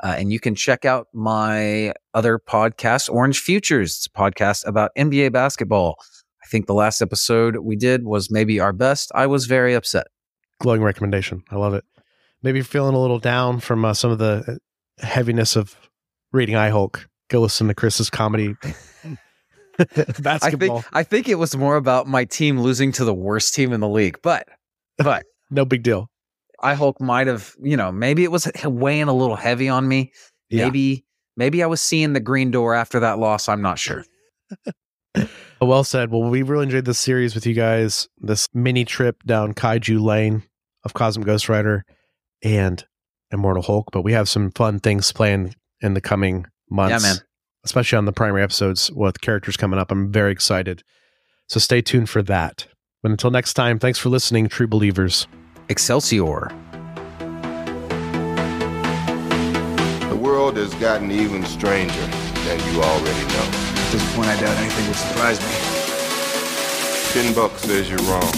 Uh, 0.00 0.14
and 0.16 0.32
you 0.32 0.38
can 0.38 0.54
check 0.54 0.84
out 0.84 1.08
my 1.12 1.92
other 2.14 2.38
podcast, 2.38 3.10
Orange 3.10 3.40
Futures. 3.40 3.96
It's 3.96 4.06
a 4.06 4.10
podcast 4.10 4.64
about 4.64 4.92
NBA 4.96 5.32
basketball. 5.32 5.96
I 6.44 6.46
think 6.46 6.66
the 6.66 6.74
last 6.74 7.02
episode 7.02 7.56
we 7.56 7.74
did 7.74 8.04
was 8.04 8.30
maybe 8.30 8.60
our 8.60 8.72
best. 8.72 9.10
I 9.12 9.26
was 9.26 9.46
very 9.46 9.74
upset. 9.74 10.06
Glowing 10.60 10.84
recommendation. 10.84 11.42
I 11.50 11.56
love 11.56 11.74
it. 11.74 11.84
Maybe 12.44 12.58
you're 12.58 12.64
feeling 12.64 12.94
a 12.94 13.00
little 13.00 13.18
down 13.18 13.58
from 13.58 13.84
uh, 13.84 13.94
some 13.94 14.12
of 14.12 14.18
the 14.18 14.60
heaviness 15.00 15.56
of 15.56 15.76
reading 16.34 16.56
I 16.56 16.68
Hulk. 16.68 17.08
Go 17.30 17.40
listen 17.40 17.68
to 17.68 17.74
Chris's 17.74 18.10
comedy 18.10 18.54
I 19.78 20.50
think 20.50 20.84
I 20.92 21.02
think 21.02 21.28
it 21.28 21.34
was 21.36 21.56
more 21.56 21.76
about 21.76 22.06
my 22.06 22.24
team 22.24 22.60
losing 22.60 22.92
to 22.92 23.04
the 23.04 23.14
worst 23.14 23.54
team 23.54 23.72
in 23.72 23.80
the 23.80 23.88
league. 23.88 24.18
But 24.22 24.48
but 24.98 25.24
no 25.50 25.64
big 25.64 25.82
deal. 25.82 26.10
I 26.60 26.74
Hulk 26.74 27.00
might 27.00 27.26
have, 27.26 27.54
you 27.60 27.76
know, 27.76 27.92
maybe 27.92 28.24
it 28.24 28.30
was 28.30 28.50
weighing 28.64 29.08
a 29.08 29.12
little 29.12 29.36
heavy 29.36 29.68
on 29.68 29.86
me. 29.86 30.12
Yeah. 30.48 30.64
Maybe 30.64 31.04
maybe 31.36 31.62
I 31.62 31.66
was 31.66 31.80
seeing 31.80 32.12
the 32.12 32.20
green 32.20 32.50
door 32.50 32.74
after 32.74 33.00
that 33.00 33.18
loss. 33.18 33.48
I'm 33.48 33.62
not 33.62 33.78
sure. 33.78 34.04
Oh, 35.16 35.66
well 35.66 35.84
said. 35.84 36.10
Well, 36.10 36.22
we 36.22 36.42
really 36.42 36.64
enjoyed 36.64 36.84
this 36.84 36.98
series 36.98 37.34
with 37.34 37.46
you 37.46 37.54
guys. 37.54 38.08
This 38.18 38.48
mini 38.52 38.84
trip 38.84 39.22
down 39.24 39.54
Kaiju 39.54 40.00
Lane 40.00 40.42
of 40.84 40.94
Cosmic 40.94 41.26
Ghost 41.26 41.48
Rider 41.48 41.84
and 42.42 42.84
Immortal 43.30 43.62
Hulk. 43.62 43.88
But 43.92 44.02
we 44.02 44.12
have 44.12 44.28
some 44.28 44.50
fun 44.50 44.80
things 44.80 45.10
planned 45.12 45.56
in 45.84 45.94
the 45.94 46.00
coming 46.00 46.46
months. 46.70 47.04
Yeah, 47.04 47.10
man. 47.10 47.18
Especially 47.64 47.96
on 47.96 48.06
the 48.06 48.12
primary 48.12 48.42
episodes 48.42 48.90
with 48.90 49.20
characters 49.20 49.56
coming 49.56 49.78
up. 49.78 49.92
I'm 49.92 50.10
very 50.10 50.32
excited. 50.32 50.82
So 51.48 51.60
stay 51.60 51.82
tuned 51.82 52.08
for 52.10 52.22
that. 52.22 52.66
But 53.02 53.10
until 53.10 53.30
next 53.30 53.52
time, 53.54 53.78
thanks 53.78 53.98
for 53.98 54.08
listening, 54.08 54.48
true 54.48 54.66
believers. 54.66 55.28
Excelsior. 55.68 56.50
The 60.08 60.16
world 60.18 60.56
has 60.56 60.74
gotten 60.76 61.10
even 61.10 61.44
stranger 61.44 62.06
than 62.44 62.58
you 62.72 62.82
already 62.82 63.26
know. 63.28 63.50
At 63.52 63.92
this 63.92 64.14
point, 64.14 64.28
I 64.28 64.40
doubt 64.40 64.56
anything 64.56 64.86
would 64.86 64.96
surprise 64.96 65.38
me. 65.40 65.46
Ten 67.12 67.34
bucks 67.34 67.62
says 67.62 67.88
you're 67.88 67.98
wrong. 68.10 68.32